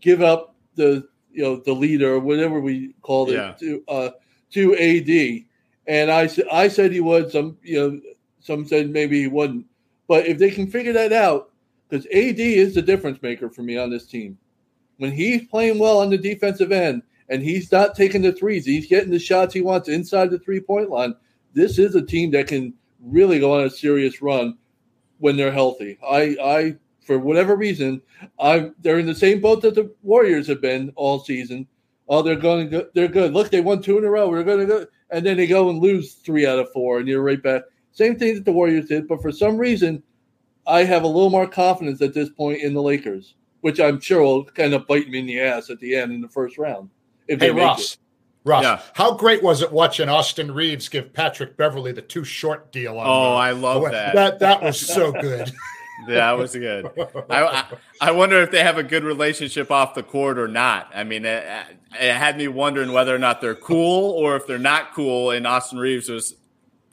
give 0.01 0.22
up 0.22 0.55
the 0.76 1.08
you 1.32 1.43
know 1.43 1.58
the 1.58 1.74
leader 1.74 2.14
or 2.14 2.20
whatever 2.20 2.60
we 2.60 2.93
called 3.01 3.30
it 3.30 3.58
to 3.60 3.84
uh, 3.88 4.10
to 4.51 4.76
AD, 4.76 5.45
and 5.88 6.12
I 6.12 6.30
I 6.51 6.68
said 6.68 6.91
he 6.91 6.99
would 6.99 7.32
some 7.32 7.58
you 7.64 7.76
know 7.80 7.99
some 8.48 8.66
said 8.66 8.89
maybe 8.89 9.22
he 9.22 9.28
wouldn't. 9.28 9.66
But 10.08 10.26
if 10.26 10.38
they 10.38 10.50
can 10.50 10.68
figure 10.68 10.93
that 10.93 11.12
out, 11.12 11.52
because 11.88 12.06
AD 12.08 12.39
is 12.39 12.74
the 12.74 12.82
difference 12.82 13.22
maker 13.22 13.50
for 13.50 13.62
me 13.62 13.78
on 13.78 13.89
this 13.89 14.08
team. 14.08 14.38
When 14.98 15.12
he's 15.12 15.45
playing 15.48 15.78
well 15.78 16.00
on 16.00 16.10
the 16.10 16.18
defensive 16.18 16.72
end 16.72 17.04
and 17.30 17.43
he's 17.43 17.72
not 17.72 17.93
taking 17.93 18.22
the 18.22 18.32
threes, 18.32 18.66
he's 18.66 18.88
getting 18.88 19.12
the 19.12 19.20
shots 19.20 19.54
he 19.54 19.62
wants 19.62 19.89
inside 19.89 20.32
the 20.32 20.39
three 20.39 20.62
point 20.62 20.89
line. 20.89 21.14
This 21.54 21.78
is 21.78 21.93
a 21.95 22.02
team 22.02 22.32
that 22.32 22.48
can 22.48 22.74
really 23.02 23.39
go 23.39 23.54
on 23.54 23.66
a 23.66 23.70
serious 23.70 24.22
run 24.22 24.58
when 25.20 25.36
they're 25.36 25.52
healthy. 25.52 26.00
I, 26.08 26.38
I, 26.41 26.76
for 27.02 27.20
whatever 27.20 27.56
reason, 27.56 28.02
I'm 28.39 28.76
they're 28.80 29.00
in 29.00 29.06
the 29.06 29.16
same 29.16 29.41
boat 29.41 29.62
that 29.62 29.76
the 29.76 29.93
Warriors 30.04 30.48
have 30.48 30.62
been 30.62 30.91
all 30.95 31.20
season. 31.20 31.68
Oh, 32.10 32.22
they're 32.22 32.36
going, 32.38 32.70
to 32.70 32.72
go, 32.72 32.89
they're 32.93 33.08
good. 33.10 33.34
Look, 33.34 33.50
they 33.50 33.60
won 33.60 33.82
two 33.82 33.98
in 33.98 34.06
a 34.06 34.10
row. 34.10 34.30
We're 34.30 34.43
going 34.43 34.60
to 34.60 34.66
go, 34.66 34.86
and 35.10 35.26
then 35.26 35.36
they 35.36 35.48
go 35.48 35.70
and 35.70 35.80
lose 35.80 36.14
three 36.14 36.45
out 36.45 36.60
of 36.60 36.72
four, 36.72 37.00
and 37.00 37.08
you're 37.08 37.22
right 37.22 37.41
back. 37.41 37.64
Same 37.98 38.16
thing 38.16 38.36
that 38.36 38.45
the 38.45 38.52
Warriors 38.52 38.86
did, 38.86 39.08
but 39.08 39.24
for 39.24 39.32
some 39.32 39.58
reason, 39.58 40.04
I 40.68 40.84
have 40.84 41.02
a 41.02 41.08
little 41.08 41.32
more 41.32 41.48
confidence 41.48 42.00
at 42.04 42.14
this 42.14 42.30
point 42.30 42.62
in 42.62 42.76
the 42.76 42.82
Lakers, 42.82 43.34
which 43.62 43.80
I'm 43.80 44.00
sure 44.00 44.22
will 44.22 44.45
kind 44.45 44.76
of 44.76 44.86
bite 44.86 45.10
me 45.10 45.18
in 45.18 45.26
the 45.26 45.41
ass 45.41 45.72
at 45.72 45.80
the 45.80 45.95
end 45.95 46.12
in 46.12 46.22
the 46.22 46.30
first 46.30 46.60
round. 46.60 46.91
If 47.28 47.41
hey, 47.41 47.50
Ross. 47.50 47.93
It. 47.93 48.00
Ross, 48.43 48.64
yeah. 48.64 48.82
how 48.93 49.16
great 49.16 49.41
was 49.41 49.64
it 49.64 49.72
watching 49.72 50.10
Austin 50.10 50.54
Reaves 50.54 50.88
give 50.89 51.12
Patrick 51.12 51.58
Beverley 51.58 51.91
the 51.91 52.04
two 52.04 52.24
short 52.24 52.72
deal? 52.72 53.00
On, 53.00 53.08
oh, 53.08 53.34
I 53.34 53.50
love 53.50 53.91
that. 53.91 54.14
That 54.14 54.39
that 54.39 54.62
was 54.62 54.80
so 54.80 55.12
good. 55.22 55.52
that 56.08 56.34
was 56.34 56.54
good. 56.54 56.91
I, 57.32 57.43
I, 57.43 57.66
I 58.00 58.12
wonder 58.12 58.39
if 58.43 58.52
they 58.52 58.62
have 58.62 58.78
a 58.78 58.84
good 58.84 59.04
relationship 59.04 59.72
off 59.72 59.95
the 59.95 60.04
court 60.04 60.38
or 60.38 60.48
not. 60.48 60.91
I 60.93 61.04
mean, 61.04 61.26
it, 61.26 61.43
it 62.00 62.14
had 62.14 62.38
me 62.38 62.48
wondering 62.48 62.91
whether 62.91 63.14
or 63.14 63.20
not 63.20 63.41
they're 63.41 63.56
cool 63.56 64.12
or 64.12 64.36
if 64.36 64.45
they're 64.45 64.60
not 64.60 64.93
cool. 64.93 65.32
And 65.32 65.48
Austin 65.48 65.80
Reaves 65.80 66.08
was 66.08 66.36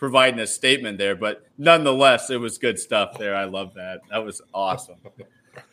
providing 0.05 0.39
a 0.39 0.47
statement 0.47 0.99
there, 0.99 1.17
but 1.17 1.47
nonetheless, 1.57 2.29
it 2.29 2.37
was 2.37 2.59
good 2.59 2.79
stuff 2.79 3.17
there. 3.17 3.35
I 3.35 3.45
love 3.45 3.73
that. 3.73 4.01
That 4.11 4.23
was 4.23 4.43
awesome. 4.53 4.99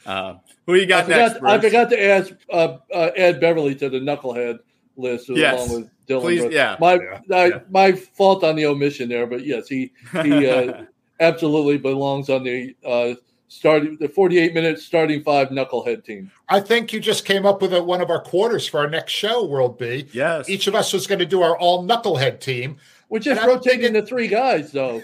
Uh, 0.06 0.36
who 0.66 0.76
you 0.76 0.86
got 0.86 1.02
I 1.02 1.04
forgot, 1.04 1.18
next? 1.18 1.40
Bruce? 1.42 1.52
I 1.52 1.60
forgot 1.60 1.90
to 1.90 2.02
add 2.02 2.38
uh, 2.50 2.78
uh, 2.94 3.12
add 3.18 3.42
Beverley 3.42 3.76
to 3.76 3.90
the 3.90 4.00
knucklehead 4.00 4.60
list 4.96 5.28
yes. 5.28 5.54
along 5.54 5.82
with 5.82 5.92
Dillon. 6.08 6.24
Please, 6.24 6.54
yeah. 6.54 6.78
My 6.80 6.94
yeah. 6.94 7.36
I, 7.36 7.46
yeah. 7.48 7.60
my 7.70 7.92
fault 7.92 8.46
on 8.46 8.56
the 8.56 8.68
omission 8.68 9.10
there, 9.10 9.28
but 9.28 9.46
yes, 9.46 9.68
he 9.68 9.92
he 10.24 10.48
uh, 10.50 10.86
absolutely 11.20 11.78
belongs 11.78 12.30
on 12.30 12.46
the 12.46 12.74
uh, 12.86 13.16
starting 13.52 13.98
the 13.98 14.08
48 14.08 14.54
minute 14.54 14.80
starting 14.80 15.22
five 15.24 15.50
knucklehead 15.50 16.06
team. 16.06 16.32
I 16.48 16.62
think 16.62 16.94
you 16.94 17.02
just 17.02 17.26
came 17.26 17.46
up 17.46 17.62
with 17.62 17.74
a, 17.74 17.84
one 17.84 18.00
of 18.00 18.10
our 18.10 18.22
quarters 18.22 18.66
for 18.66 18.80
our 18.80 18.90
next 18.90 19.12
show, 19.12 19.46
World 19.46 19.78
B. 19.78 20.08
Yes. 20.14 20.50
Each 20.50 20.68
of 20.68 20.76
us 20.76 20.94
was 20.94 21.06
going 21.06 21.20
to 21.20 21.26
do 21.26 21.42
our 21.42 21.58
all 21.58 21.86
knucklehead 21.86 22.40
team. 22.40 22.78
We're 23.12 23.20
just 23.20 23.40
And 23.42 23.48
rotating 23.48 23.82
thinking- 23.82 23.94
the 24.02 24.08
three 24.08 24.28
guys, 24.28 24.72
though. 24.72 25.04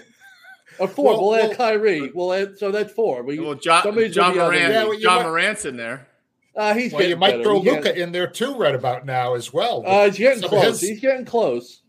Or 0.80 0.88
four. 0.96 1.04
Well, 1.04 1.20
We'll, 1.20 1.30
well- 1.30 1.50
add 1.52 1.56
Kyrie. 1.56 2.10
We'll 2.12 2.32
add 2.32 2.58
so 2.58 2.70
that's 2.72 2.92
four. 2.92 3.22
We, 3.22 3.38
well, 3.38 3.54
John, 3.54 3.84
John 3.84 3.94
gonna 3.94 4.08
be 4.08 4.18
out 4.20 4.34
Morant, 4.34 4.72
Yeah, 4.72 4.84
well, 4.84 4.98
John 4.98 5.16
might- 5.22 5.28
Morant's 5.28 5.64
in 5.64 5.76
there. 5.76 6.08
Uh, 6.56 6.74
he's 6.74 6.92
Well, 6.92 7.04
you 7.04 7.16
might 7.16 7.32
better. 7.32 7.42
throw 7.44 7.58
Luka 7.60 7.96
in 7.96 8.10
there 8.10 8.26
too, 8.26 8.56
right 8.56 8.74
about 8.74 9.06
now 9.06 9.34
as 9.34 9.52
well. 9.52 9.84
Uh, 9.86 10.06
he's 10.06 10.18
getting 10.18 10.40
Some 10.40 10.48
close. 10.48 10.80
his- 10.80 10.88
He's 10.88 11.00
getting 11.00 11.24
close. 11.24 11.82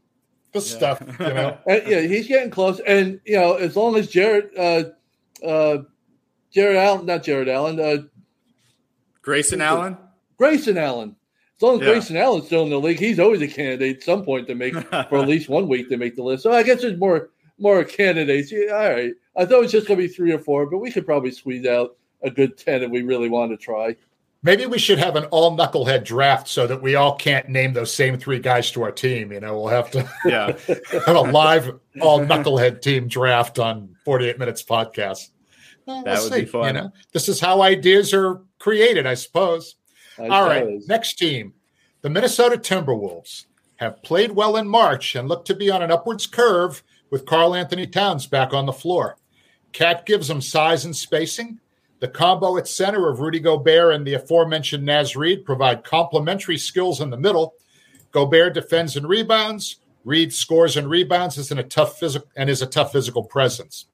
the 0.51 0.61
stuff, 0.61 1.01
you 1.01 1.25
know. 1.25 1.57
Uh, 1.69 1.79
yeah, 1.87 2.01
he's 2.01 2.27
getting 2.27 2.49
close. 2.51 2.79
And 2.85 3.19
you 3.25 3.35
know, 3.37 3.53
as 3.55 3.75
long 3.75 3.95
as 3.95 4.07
Jared, 4.09 4.49
uh, 4.57 4.83
uh, 5.45 5.77
Jared 6.51 6.75
Allen, 6.77 7.05
not 7.05 7.23
Jared 7.23 7.47
Allen, 7.49 7.79
uh, 7.79 8.03
Grayson 9.21 9.61
Allen. 9.61 9.97
Grayson 10.37 10.77
Allen. 10.77 11.15
As 11.59 11.63
long 11.63 11.75
as 11.75 11.81
Yeah. 11.81 11.91
Grayson 11.93 12.15
Allen's 12.17 12.45
still 12.45 12.63
in 12.63 12.69
the 12.69 12.79
league, 12.79 12.99
he's 12.99 13.19
always 13.19 13.41
a 13.41 13.47
candidate 13.47 13.97
at 13.97 14.03
some 14.03 14.23
point 14.23 14.47
to 14.47 14.55
make 14.55 14.73
for 14.75 15.17
at 15.17 15.27
least 15.27 15.49
one 15.49 15.67
week 15.67 15.89
to 15.89 15.97
make 15.97 16.15
the 16.15 16.23
list. 16.23 16.43
So 16.43 16.53
I 16.53 16.63
guess 16.63 16.81
there's 16.81 16.97
more 16.97 17.29
more 17.57 17.83
candidates. 17.83 18.49
Yeah, 18.51 18.71
all 18.71 18.89
right. 18.89 19.11
I 19.35 19.43
thought 19.45 19.57
it 19.57 19.61
was 19.63 19.71
just 19.73 19.85
going 19.87 19.99
to 19.99 20.07
be 20.07 20.13
three 20.13 20.31
or 20.31 20.39
four, 20.39 20.65
but 20.69 20.77
we 20.77 20.89
could 20.91 21.05
probably 21.05 21.31
squeeze 21.31 21.65
out 21.65 21.97
a 22.23 22.31
good 22.31 22.57
ten 22.57 22.81
if 22.83 22.89
we 22.91 23.01
really 23.01 23.27
want 23.27 23.51
to 23.51 23.57
try. 23.57 23.97
Maybe 24.41 24.65
we 24.65 24.79
should 24.79 24.99
have 24.99 25.17
an 25.17 25.25
all 25.25 25.57
knucklehead 25.57 26.05
draft 26.05 26.47
so 26.47 26.65
that 26.65 26.81
we 26.81 26.95
all 26.95 27.17
can't 27.17 27.49
name 27.49 27.73
those 27.73 27.93
same 27.93 28.17
three 28.17 28.39
guys 28.39 28.71
to 28.71 28.83
our 28.83 28.91
team. 28.93 29.33
You 29.33 29.41
know, 29.41 29.55
we'll 29.59 29.67
have 29.67 29.91
to 29.91 30.09
Yeah. 30.25 30.57
have 31.05 31.15
a 31.17 31.21
live 31.21 31.77
all 31.99 32.21
knucklehead 32.21 32.81
team 32.81 33.09
draft 33.09 33.59
on 33.59 33.97
48 34.05 34.39
Minutes 34.39 34.63
podcast. 34.63 35.31
Well, 35.85 36.03
That 36.03 36.19
we'll 36.19 36.29
would 36.29 36.39
be 36.39 36.45
fun. 36.45 36.67
You 36.67 36.81
know, 36.83 36.91
this 37.11 37.27
is 37.27 37.41
how 37.41 37.61
ideas 37.61 38.13
are 38.13 38.41
created, 38.59 39.05
I 39.05 39.15
suppose. 39.15 39.75
All 40.19 40.45
right, 40.45 40.81
next 40.87 41.15
team. 41.15 41.53
The 42.01 42.09
Minnesota 42.09 42.57
Timberwolves 42.57 43.45
have 43.77 44.03
played 44.03 44.31
well 44.31 44.57
in 44.57 44.67
March 44.67 45.15
and 45.15 45.27
look 45.27 45.45
to 45.45 45.55
be 45.55 45.69
on 45.69 45.81
an 45.81 45.91
upwards 45.91 46.27
curve 46.27 46.83
with 47.09 47.25
Karl-Anthony 47.25 47.87
Towns 47.87 48.27
back 48.27 48.53
on 48.53 48.65
the 48.65 48.73
floor. 48.73 49.17
KAT 49.73 50.05
gives 50.05 50.27
them 50.27 50.41
size 50.41 50.85
and 50.85 50.95
spacing. 50.95 51.59
The 51.99 52.07
combo 52.07 52.57
at 52.57 52.67
center 52.67 53.09
of 53.09 53.19
Rudy 53.19 53.39
Gobert 53.39 53.93
and 53.93 54.05
the 54.05 54.13
aforementioned 54.13 54.85
Naz 54.85 55.15
Reid 55.15 55.45
provide 55.45 55.83
complementary 55.83 56.57
skills 56.57 57.01
in 57.01 57.09
the 57.09 57.17
middle. 57.17 57.55
Gobert 58.11 58.53
defends 58.53 58.95
and 58.95 59.07
rebounds. 59.07 59.77
Reid 60.05 60.33
scores 60.33 60.77
and 60.77 60.89
rebounds 60.89 61.37
is 61.37 61.51
in 61.51 61.59
a 61.59 61.63
tough 61.63 61.99
physical 61.99 62.27
and 62.35 62.49
is 62.49 62.61
a 62.61 62.67
tough 62.67 62.93
physical 62.93 63.23
presence. 63.23 63.85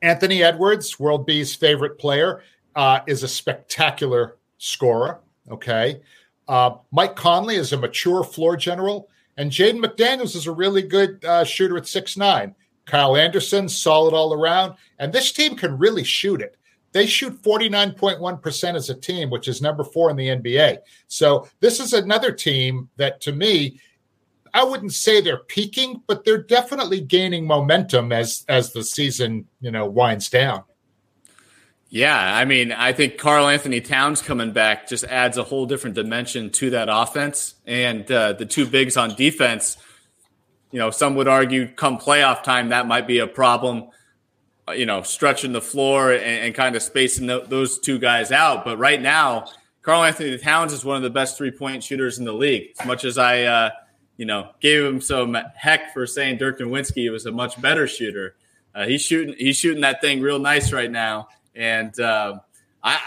Anthony 0.00 0.42
Edwards, 0.42 0.98
World 0.98 1.26
B's 1.26 1.54
favorite 1.54 1.98
player, 1.98 2.42
uh, 2.74 3.00
is 3.06 3.22
a 3.22 3.28
spectacular 3.28 4.36
scorer. 4.64 5.20
Okay. 5.50 6.00
Uh, 6.48 6.76
Mike 6.90 7.16
Conley 7.16 7.56
is 7.56 7.72
a 7.72 7.78
mature 7.78 8.24
floor 8.24 8.56
general, 8.56 9.08
and 9.36 9.50
Jaden 9.50 9.84
McDaniels 9.84 10.36
is 10.36 10.46
a 10.46 10.52
really 10.52 10.82
good 10.82 11.24
uh, 11.24 11.44
shooter 11.44 11.76
at 11.76 11.86
six 11.86 12.16
nine. 12.16 12.54
Kyle 12.86 13.16
Anderson, 13.16 13.68
solid 13.68 14.12
all 14.12 14.34
around, 14.34 14.74
and 14.98 15.12
this 15.12 15.32
team 15.32 15.56
can 15.56 15.78
really 15.78 16.04
shoot 16.04 16.42
it. 16.42 16.56
They 16.92 17.06
shoot 17.06 17.42
49.1% 17.42 18.74
as 18.74 18.90
a 18.90 18.94
team, 18.94 19.30
which 19.30 19.48
is 19.48 19.62
number 19.62 19.82
four 19.82 20.10
in 20.10 20.16
the 20.16 20.28
NBA. 20.28 20.78
So 21.08 21.48
this 21.60 21.80
is 21.80 21.92
another 21.92 22.30
team 22.30 22.88
that 22.96 23.20
to 23.22 23.32
me, 23.32 23.80
I 24.52 24.62
wouldn't 24.62 24.92
say 24.92 25.20
they're 25.20 25.38
peaking, 25.38 26.02
but 26.06 26.24
they're 26.24 26.42
definitely 26.42 27.00
gaining 27.00 27.46
momentum 27.46 28.12
as 28.12 28.44
as 28.48 28.72
the 28.72 28.84
season, 28.84 29.48
you 29.60 29.70
know, 29.70 29.86
winds 29.86 30.28
down. 30.28 30.62
Yeah, 31.94 32.18
I 32.18 32.44
mean, 32.44 32.72
I 32.72 32.92
think 32.92 33.18
Karl-Anthony 33.18 33.80
Towns 33.80 34.20
coming 34.20 34.50
back 34.50 34.88
just 34.88 35.04
adds 35.04 35.38
a 35.38 35.44
whole 35.44 35.64
different 35.64 35.94
dimension 35.94 36.50
to 36.50 36.70
that 36.70 36.88
offense. 36.90 37.54
And 37.68 38.10
uh, 38.10 38.32
the 38.32 38.46
two 38.46 38.66
bigs 38.66 38.96
on 38.96 39.14
defense, 39.14 39.76
you 40.72 40.80
know, 40.80 40.90
some 40.90 41.14
would 41.14 41.28
argue 41.28 41.68
come 41.68 41.98
playoff 41.98 42.42
time, 42.42 42.70
that 42.70 42.88
might 42.88 43.06
be 43.06 43.20
a 43.20 43.28
problem, 43.28 43.90
uh, 44.66 44.72
you 44.72 44.86
know, 44.86 45.02
stretching 45.02 45.52
the 45.52 45.60
floor 45.60 46.10
and, 46.10 46.20
and 46.24 46.52
kind 46.52 46.74
of 46.74 46.82
spacing 46.82 47.28
tho- 47.28 47.46
those 47.46 47.78
two 47.78 48.00
guys 48.00 48.32
out. 48.32 48.64
But 48.64 48.78
right 48.78 49.00
now, 49.00 49.46
Karl-Anthony 49.82 50.36
Towns 50.38 50.72
is 50.72 50.84
one 50.84 50.96
of 50.96 51.04
the 51.04 51.10
best 51.10 51.38
three 51.38 51.52
point 51.52 51.84
shooters 51.84 52.18
in 52.18 52.24
the 52.24 52.34
league. 52.34 52.72
As 52.80 52.86
much 52.88 53.04
as 53.04 53.18
I, 53.18 53.42
uh, 53.42 53.70
you 54.16 54.26
know, 54.26 54.50
gave 54.58 54.84
him 54.84 55.00
some 55.00 55.36
heck 55.54 55.94
for 55.94 56.08
saying 56.08 56.38
Dirk 56.38 56.58
Nowitzki 56.58 57.08
was 57.12 57.24
a 57.24 57.30
much 57.30 57.62
better 57.62 57.86
shooter. 57.86 58.34
Uh, 58.74 58.84
he's 58.84 59.02
shooting, 59.02 59.36
he's 59.38 59.56
shooting 59.56 59.82
that 59.82 60.00
thing 60.00 60.20
real 60.20 60.40
nice 60.40 60.72
right 60.72 60.90
now, 60.90 61.28
and 61.54 61.98
uh, 62.00 62.38
I, 62.82 63.00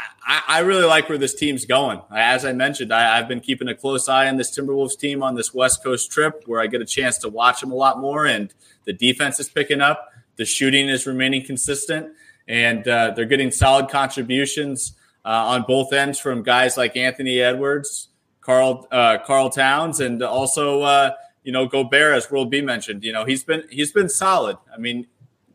I, 0.47 0.59
really 0.59 0.85
like 0.85 1.07
where 1.07 1.17
this 1.17 1.35
team's 1.35 1.65
going. 1.65 2.01
As 2.11 2.45
I 2.45 2.53
mentioned, 2.53 2.91
I, 2.91 3.17
I've 3.17 3.27
been 3.27 3.39
keeping 3.39 3.67
a 3.67 3.75
close 3.75 4.09
eye 4.09 4.27
on 4.27 4.37
this 4.37 4.57
Timberwolves 4.57 4.97
team 4.97 5.21
on 5.21 5.35
this 5.35 5.53
West 5.53 5.83
Coast 5.83 6.11
trip, 6.11 6.43
where 6.47 6.59
I 6.59 6.67
get 6.67 6.81
a 6.81 6.85
chance 6.85 7.17
to 7.19 7.29
watch 7.29 7.61
them 7.61 7.71
a 7.71 7.75
lot 7.75 7.99
more, 7.99 8.25
and 8.25 8.53
the 8.85 8.93
defense 8.93 9.39
is 9.39 9.49
picking 9.49 9.81
up, 9.81 10.11
the 10.37 10.45
shooting 10.45 10.89
is 10.89 11.05
remaining 11.05 11.45
consistent, 11.45 12.13
and 12.47 12.87
uh, 12.87 13.11
they're 13.15 13.25
getting 13.25 13.51
solid 13.51 13.89
contributions 13.89 14.93
uh, 15.25 15.29
on 15.29 15.65
both 15.67 15.93
ends 15.93 16.17
from 16.19 16.41
guys 16.41 16.77
like 16.77 16.95
Anthony 16.95 17.39
Edwards, 17.39 18.09
Karl 18.41 18.87
uh, 18.91 19.17
Karl 19.25 19.49
Towns, 19.49 19.99
and 19.99 20.23
also 20.23 20.81
uh, 20.81 21.11
you 21.43 21.51
know 21.51 21.67
Gobert, 21.67 22.15
as 22.15 22.31
World 22.31 22.49
B 22.49 22.61
mentioned. 22.61 23.03
You 23.03 23.11
know 23.11 23.25
he's 23.25 23.43
been 23.43 23.63
he's 23.69 23.91
been 23.91 24.09
solid. 24.09 24.57
I 24.73 24.77
mean, 24.77 25.05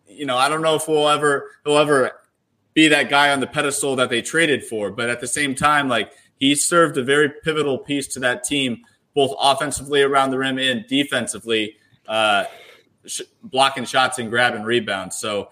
you 0.07 0.27
know 0.27 0.37
I 0.37 0.49
don't 0.49 0.63
know 0.63 0.75
if 0.75 0.87
we'll 0.87 1.09
ever 1.09 1.51
he'll 1.65 1.79
ever 1.79 2.13
be 2.75 2.89
that 2.89 3.11
guy 3.11 3.33
on 3.33 3.41
the 3.41 3.47
pedestal 3.47 3.97
that 3.97 4.11
they 4.11 4.23
traded 4.23 4.65
for, 4.65 4.91
but 4.91 5.11
at 5.11 5.21
the 5.21 5.27
same 5.27 5.55
time, 5.55 5.89
like 5.89 6.13
he 6.37 6.55
served 6.55 6.97
a 6.97 7.05
very 7.05 7.31
pivotal 7.45 7.79
piece 7.79 8.07
to 8.09 8.21
that 8.21 8.45
team, 8.45 8.83
both 9.15 9.35
offensively 9.39 10.03
around 10.03 10.31
the 10.31 10.39
rim 10.39 10.59
and 10.59 10.87
defensively, 10.87 11.77
uh, 12.09 12.45
sh- 13.07 13.23
blocking 13.43 13.85
shots 13.85 14.19
and 14.19 14.31
grabbing 14.31 14.63
rebounds. 14.63 15.19
So 15.19 15.51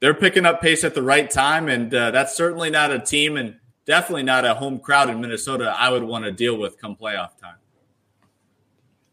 they're 0.00 0.14
picking 0.14 0.46
up 0.46 0.60
pace 0.60 0.84
at 0.84 0.94
the 0.94 1.02
right 1.02 1.30
time, 1.30 1.68
and 1.68 1.92
uh, 1.94 2.10
that's 2.10 2.36
certainly 2.36 2.70
not 2.70 2.90
a 2.90 2.98
team 2.98 3.36
and 3.36 3.56
definitely 3.86 4.22
not 4.22 4.44
a 4.44 4.54
home 4.54 4.78
crowd 4.78 5.10
in 5.10 5.20
Minnesota 5.20 5.74
I 5.76 5.90
would 5.90 6.04
want 6.04 6.24
to 6.24 6.32
deal 6.32 6.58
with 6.58 6.78
come 6.78 6.94
playoff 6.94 7.38
time. 7.40 7.56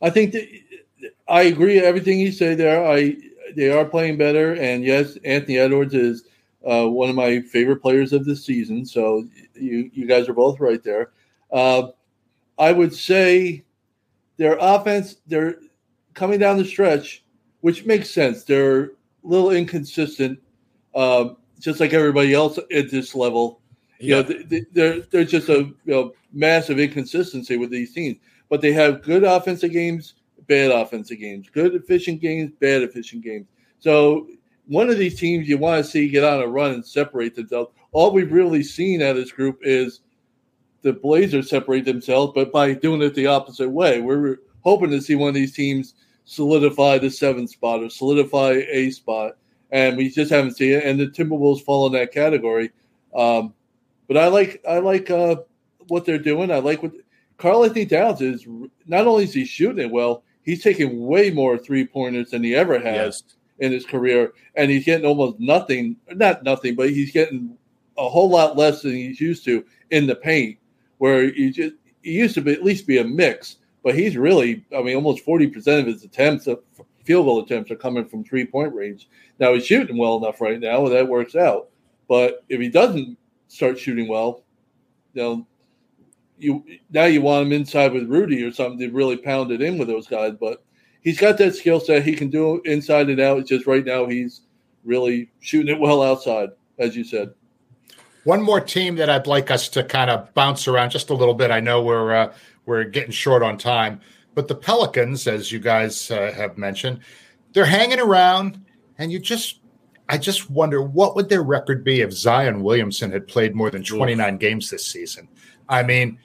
I 0.02 0.10
think 0.10 0.34
that 0.34 0.48
I 1.28 1.44
agree 1.44 1.80
everything 1.80 2.20
you 2.20 2.32
say 2.32 2.56
there. 2.56 2.86
I 2.86 3.16
they 3.56 3.72
are 3.72 3.86
playing 3.86 4.18
better, 4.18 4.54
and 4.54 4.84
yes, 4.84 5.18
Anthony 5.24 5.58
Edwards 5.58 5.94
is 5.94 6.24
uh, 6.66 6.88
one 6.88 7.10
of 7.10 7.16
my 7.16 7.42
favorite 7.42 7.82
players 7.82 8.14
of 8.14 8.26
the 8.26 8.36
season. 8.36 8.86
So 8.86 9.28
you 9.54 9.90
you 9.94 10.06
guys 10.06 10.28
are 10.28 10.34
both 10.34 10.60
right 10.60 10.84
there. 10.84 11.12
Uh, 11.52 11.90
I 12.58 12.72
would 12.72 12.94
say 12.94 13.64
their 14.38 14.58
offense 14.60 15.18
they're 15.28 15.58
coming 16.14 16.40
down 16.40 16.58
the 16.58 16.66
stretch, 16.66 17.24
which 17.62 17.86
makes 17.86 18.10
sense. 18.10 18.44
They're 18.44 18.84
a 18.86 18.90
little 19.24 19.52
inconsistent, 19.52 20.40
uh, 20.96 21.30
just 21.60 21.80
like 21.80 21.94
everybody 21.94 22.34
else 22.34 22.58
at 22.58 22.90
this 22.90 23.14
level. 23.14 23.62
You 24.00 24.16
know, 24.16 24.24
th- 24.24 24.50
th- 24.50 24.66
there 24.72 25.00
there's 25.02 25.32
just 25.32 25.50
a 25.50 25.60
you 25.60 25.76
know, 25.86 26.14
massive 26.34 26.80
inconsistency 26.80 27.58
with 27.58 27.70
these 27.70 27.94
teams, 27.94 28.18
but 28.50 28.62
they 28.62 28.74
have 28.74 29.04
good 29.04 29.24
offensive 29.24 29.72
games, 29.72 30.16
bad 30.48 30.72
offensive 30.72 31.20
games, 31.20 31.50
good 31.50 31.76
efficient 31.76 32.22
games, 32.22 32.52
bad 32.60 32.82
efficient 32.82 33.24
games. 33.24 33.48
So 33.80 34.28
one 34.68 34.90
of 34.90 34.98
these 34.98 35.20
teams 35.20 35.48
you 35.48 35.58
want 35.58 35.84
to 35.84 35.90
see 35.90 36.10
get 36.10 36.24
on 36.24 36.42
a 36.42 36.48
run 36.48 36.72
and 36.72 36.86
separate 36.86 37.36
themselves. 37.36 37.72
All 37.92 38.12
we've 38.12 38.32
really 38.32 38.64
seen 38.64 39.02
out 39.02 39.12
of 39.12 39.18
this 39.18 39.32
group 39.32 39.60
is 39.62 40.02
the 40.82 40.94
Blazers 40.94 41.50
separate 41.50 41.86
themselves, 41.86 42.34
but 42.36 42.52
by 42.52 42.74
doing 42.74 43.02
it 43.02 43.16
the 43.16 43.28
opposite 43.28 43.70
way, 43.70 44.02
we're 44.02 44.38
hoping 44.62 44.90
to 44.92 45.02
see 45.02 45.16
one 45.16 45.30
of 45.30 45.36
these 45.36 45.54
teams 45.54 45.96
solidify 46.26 46.98
the 46.98 47.10
seventh 47.10 47.52
spot 47.52 47.82
or 47.82 47.90
solidify 47.90 48.62
a 48.70 48.90
spot, 48.92 49.38
and 49.72 49.98
we 49.98 50.10
just 50.10 50.32
haven't 50.32 50.58
seen 50.58 50.74
it. 50.74 50.84
And 50.84 51.00
the 51.00 51.08
Timberwolves 51.08 51.62
fall 51.64 51.88
in 51.88 51.94
that 51.94 52.12
category. 52.12 52.72
Um, 53.16 53.54
but 54.08 54.18
I 54.18 54.28
like 54.28 54.64
I 54.68 54.80
like 54.80 55.10
uh, 55.10 55.38
what 55.88 56.06
they're 56.06 56.20
doing. 56.20 56.52
I 56.52 56.60
like 56.60 56.84
what 56.84 56.94
Karl-Anthony 57.38 57.86
Towns 57.86 58.22
is. 58.22 58.46
Not 58.86 59.08
only 59.08 59.24
is 59.24 59.34
he 59.34 59.46
shooting 59.46 59.86
it 59.86 59.92
well, 59.92 60.24
he's 60.44 60.64
taking 60.64 61.06
way 61.06 61.32
more 61.32 61.58
three 61.58 61.86
pointers 61.86 62.32
than 62.32 62.44
he 62.44 62.56
ever 62.56 62.80
has 62.80 63.24
Yes. 63.26 63.36
In 63.60 63.72
his 63.72 63.86
career, 63.86 64.34
and 64.56 64.70
he's 64.70 64.86
getting 64.86 65.06
almost 65.06 65.40
nothing. 65.40 65.96
Not 66.14 66.44
nothing, 66.44 66.76
but 66.76 66.90
he's 66.90 67.12
getting 67.12 67.58
a 67.98 68.10
whole 68.10 68.30
lot 68.30 68.58
less 68.58 68.82
than 68.82 68.94
he's 68.94 69.22
used 69.22 69.46
to 69.46 69.66
in 69.92 70.08
the 70.08 70.16
paint, 70.16 70.58
where 70.98 71.32
he 71.32 71.52
just 71.52 71.76
he 72.02 72.12
used 72.12 72.36
to 72.36 72.42
be, 72.42 72.54
at 72.54 72.64
least 72.64 72.88
be 72.88 72.98
a 72.98 73.04
mix. 73.04 73.58
But 73.84 73.96
he's 73.96 74.18
really, 74.18 74.66
I 74.76 74.82
mean, 74.82 74.96
almost 74.96 75.24
forty 75.24 75.48
percent 75.48 75.82
of 75.82 75.94
his 75.94 76.04
attempts, 76.04 76.46
field 77.04 77.26
goal 77.26 77.44
attempts, 77.44 77.72
are 77.72 77.76
coming 77.76 78.06
from 78.06 78.24
three 78.24 78.46
point 78.46 78.74
range. 78.74 79.08
Now 79.40 79.54
he's 79.54 79.66
shooting 79.66 79.98
well 79.98 80.18
enough 80.18 80.42
right 80.42 80.60
now, 80.60 80.86
and 80.86 80.96
that 80.96 81.08
works 81.08 81.36
out. 81.36 81.70
But 82.08 82.44
if 82.50 82.60
he 82.60 82.70
doesn't 82.70 83.18
start 83.48 83.80
shooting 83.80 84.08
well, 84.08 84.44
you 85.14 85.22
know, 85.22 85.48
you 86.38 86.64
now 86.90 87.06
you 87.06 87.22
want 87.22 87.46
him 87.46 87.54
inside 87.54 87.94
with 87.94 88.10
Rudy 88.10 88.44
or 88.44 88.52
something 88.52 88.80
to 88.80 88.90
really 88.90 89.18
pound 89.18 89.52
it 89.52 89.62
in 89.62 89.78
with 89.78 89.88
those 89.88 90.08
guys. 90.08 90.34
But 90.40 90.65
he's 91.06 91.20
got 91.20 91.38
that 91.38 91.56
skill 91.56 91.80
set; 91.80 92.04
he 92.04 92.14
can 92.14 92.30
do 92.30 92.62
inside 92.66 93.10
and 93.10 93.22
out. 93.22 93.38
It's 93.38 93.50
just 93.50 93.66
right 93.66 93.86
now 93.86 94.08
he's 94.08 94.42
really 94.84 95.32
shooting 95.40 95.74
it 95.74 95.80
well 95.80 96.04
outside, 96.04 96.50
as 96.78 96.98
you 96.98 97.06
said. 97.06 97.34
One 98.26 98.42
more 98.42 98.60
team 98.60 98.96
that 98.96 99.10
I'd 99.10 99.28
like 99.28 99.52
us 99.52 99.70
to 99.70 99.84
kind 99.84 100.10
of 100.10 100.34
bounce 100.34 100.68
around 100.68 100.90
just 100.90 101.12
a 101.12 101.14
little 101.14 101.36
bit. 101.36 101.52
I 101.52 101.62
know 101.62 101.82
we're 101.82 102.14
uh, 102.14 102.34
we're 102.66 102.84
getting 102.84 103.12
short 103.12 103.44
on 103.44 103.58
time, 103.58 104.02
but 104.34 104.50
the 104.50 104.56
Pelicans, 104.56 105.28
as 105.28 105.52
you 105.52 105.60
guys 105.60 106.12
uh, 106.12 106.34
have 106.36 106.58
mentioned, 106.58 107.00
they're 107.54 107.66
hanging 107.66 108.00
around, 108.00 108.60
and 108.98 109.12
you 109.12 109.20
just 109.20 109.62
I 110.10 110.18
just 110.18 110.50
wonder 110.50 110.82
what 110.82 111.16
would 111.16 111.30
their 111.30 111.44
record 111.44 111.84
be 111.84 112.02
if 112.02 112.12
Zion 112.12 112.62
Williamson 112.64 113.12
had 113.12 113.28
played 113.28 113.56
more 113.56 113.72
than 113.72 113.84
29 113.84 114.38
games 114.38 114.70
this 114.70 114.86
season. 114.86 115.28
I 115.70 115.82
mean, 115.82 116.20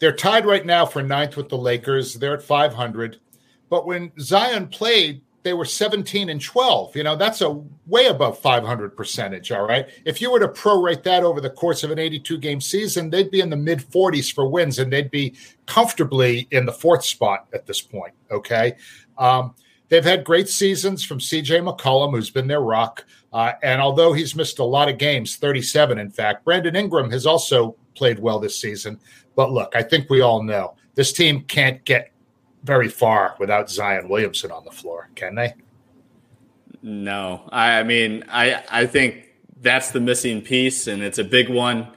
they're 0.00 0.16
tied 0.16 0.44
right 0.44 0.66
now 0.66 0.86
for 0.86 1.02
ninth 1.02 1.36
with 1.36 1.48
the 1.48 1.58
Lakers. 1.58 2.14
They're 2.14 2.34
at 2.34 2.42
500. 2.42 3.20
But 3.72 3.86
when 3.86 4.12
Zion 4.20 4.68
played, 4.68 5.22
they 5.44 5.54
were 5.54 5.64
17 5.64 6.28
and 6.28 6.42
12. 6.42 6.94
You 6.94 7.04
know, 7.04 7.16
that's 7.16 7.40
a 7.40 7.58
way 7.86 8.04
above 8.04 8.38
500 8.38 8.94
percentage. 8.94 9.50
All 9.50 9.66
right. 9.66 9.88
If 10.04 10.20
you 10.20 10.30
were 10.30 10.40
to 10.40 10.48
prorate 10.48 11.02
that 11.04 11.24
over 11.24 11.40
the 11.40 11.48
course 11.48 11.82
of 11.82 11.90
an 11.90 11.98
82 11.98 12.36
game 12.36 12.60
season, 12.60 13.08
they'd 13.08 13.30
be 13.30 13.40
in 13.40 13.48
the 13.48 13.56
mid 13.56 13.78
40s 13.78 14.30
for 14.30 14.46
wins 14.46 14.78
and 14.78 14.92
they'd 14.92 15.10
be 15.10 15.34
comfortably 15.64 16.48
in 16.50 16.66
the 16.66 16.72
fourth 16.72 17.02
spot 17.02 17.46
at 17.54 17.64
this 17.64 17.80
point. 17.80 18.12
Okay. 18.30 18.74
Um, 19.16 19.54
they've 19.88 20.04
had 20.04 20.22
great 20.22 20.50
seasons 20.50 21.02
from 21.02 21.18
CJ 21.18 21.66
McCollum, 21.66 22.10
who's 22.10 22.28
been 22.28 22.48
their 22.48 22.60
rock. 22.60 23.06
Uh, 23.32 23.52
and 23.62 23.80
although 23.80 24.12
he's 24.12 24.36
missed 24.36 24.58
a 24.58 24.64
lot 24.64 24.90
of 24.90 24.98
games, 24.98 25.36
37 25.36 25.98
in 25.98 26.10
fact, 26.10 26.44
Brandon 26.44 26.76
Ingram 26.76 27.10
has 27.10 27.24
also 27.24 27.74
played 27.94 28.18
well 28.18 28.38
this 28.38 28.60
season. 28.60 29.00
But 29.34 29.50
look, 29.50 29.74
I 29.74 29.82
think 29.82 30.10
we 30.10 30.20
all 30.20 30.42
know 30.42 30.74
this 30.94 31.14
team 31.14 31.44
can't 31.44 31.82
get 31.86 32.11
very 32.62 32.88
far 32.88 33.34
without 33.38 33.70
Zion 33.70 34.08
Williamson 34.08 34.50
on 34.50 34.64
the 34.64 34.70
floor, 34.70 35.08
can 35.14 35.34
they? 35.34 35.54
No, 36.82 37.48
I, 37.52 37.82
mean, 37.82 38.24
I 38.28 38.62
I 38.70 38.86
think 38.86 39.28
that's 39.60 39.92
the 39.92 40.00
missing 40.00 40.42
piece, 40.42 40.88
and 40.88 41.02
it's 41.02 41.18
a 41.18 41.24
big 41.24 41.48
one. 41.48 41.88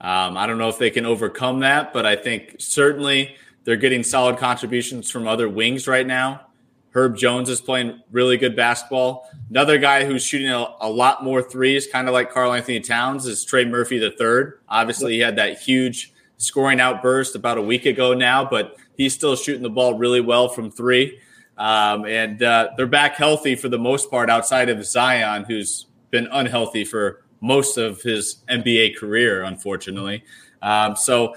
Um, 0.00 0.36
I 0.36 0.46
don't 0.46 0.58
know 0.58 0.68
if 0.68 0.78
they 0.78 0.90
can 0.90 1.06
overcome 1.06 1.60
that, 1.60 1.94
but 1.94 2.04
I 2.04 2.14
think 2.14 2.56
certainly 2.58 3.36
they're 3.64 3.76
getting 3.76 4.02
solid 4.02 4.36
contributions 4.36 5.10
from 5.10 5.26
other 5.26 5.48
wings 5.48 5.88
right 5.88 6.06
now. 6.06 6.42
Herb 6.90 7.16
Jones 7.16 7.48
is 7.48 7.60
playing 7.60 8.00
really 8.12 8.36
good 8.36 8.54
basketball. 8.54 9.28
Another 9.50 9.78
guy 9.78 10.04
who's 10.04 10.24
shooting 10.24 10.50
a, 10.50 10.66
a 10.80 10.88
lot 10.88 11.24
more 11.24 11.42
threes, 11.42 11.88
kind 11.88 12.06
of 12.06 12.14
like 12.14 12.30
Karl-Anthony 12.30 12.80
Towns, 12.80 13.26
is 13.26 13.44
Trey 13.44 13.64
Murphy 13.64 13.98
the 13.98 14.12
third. 14.12 14.60
Obviously, 14.68 15.14
he 15.14 15.20
had 15.20 15.36
that 15.36 15.58
huge 15.58 16.13
scoring 16.36 16.80
outburst 16.80 17.34
about 17.34 17.58
a 17.58 17.62
week 17.62 17.86
ago 17.86 18.14
now, 18.14 18.44
but 18.44 18.76
he's 18.96 19.14
still 19.14 19.36
shooting 19.36 19.62
the 19.62 19.70
ball 19.70 19.98
really 19.98 20.20
well 20.20 20.48
from 20.48 20.70
three. 20.70 21.18
Um, 21.56 22.04
and 22.06 22.42
uh, 22.42 22.70
they're 22.76 22.86
back 22.86 23.14
healthy 23.14 23.54
for 23.54 23.68
the 23.68 23.78
most 23.78 24.10
part, 24.10 24.28
outside 24.28 24.68
of 24.68 24.84
Zion, 24.84 25.44
who's 25.44 25.86
been 26.10 26.28
unhealthy 26.32 26.84
for 26.84 27.24
most 27.40 27.76
of 27.76 28.00
his 28.02 28.42
NBA 28.48 28.96
career, 28.96 29.42
unfortunately. 29.42 30.24
Um, 30.62 30.96
so 30.96 31.34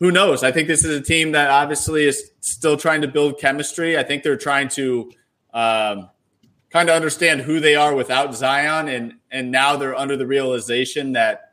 who 0.00 0.10
knows? 0.10 0.42
I 0.42 0.50
think 0.50 0.66
this 0.66 0.84
is 0.84 0.98
a 0.98 1.02
team 1.02 1.32
that 1.32 1.50
obviously 1.50 2.06
is 2.06 2.32
still 2.40 2.76
trying 2.76 3.02
to 3.02 3.08
build 3.08 3.38
chemistry. 3.38 3.98
I 3.98 4.02
think 4.02 4.22
they're 4.22 4.36
trying 4.36 4.68
to 4.70 5.12
um, 5.52 6.08
kind 6.70 6.88
of 6.88 6.96
understand 6.96 7.42
who 7.42 7.60
they 7.60 7.74
are 7.74 7.94
without 7.94 8.34
Zion, 8.34 8.88
and 8.88 9.14
and 9.30 9.50
now 9.50 9.76
they're 9.76 9.94
under 9.94 10.16
the 10.16 10.26
realization 10.26 11.12
that 11.12 11.49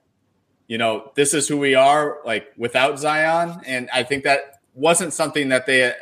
you 0.67 0.77
know 0.77 1.11
this 1.15 1.33
is 1.33 1.47
who 1.47 1.57
we 1.57 1.75
are 1.75 2.19
like 2.25 2.47
without 2.57 2.99
Zion, 2.99 3.61
and 3.65 3.89
I 3.93 4.03
think 4.03 4.23
that 4.23 4.59
wasn't 4.73 5.13
something 5.13 5.49
that 5.49 5.65
they 5.65 5.93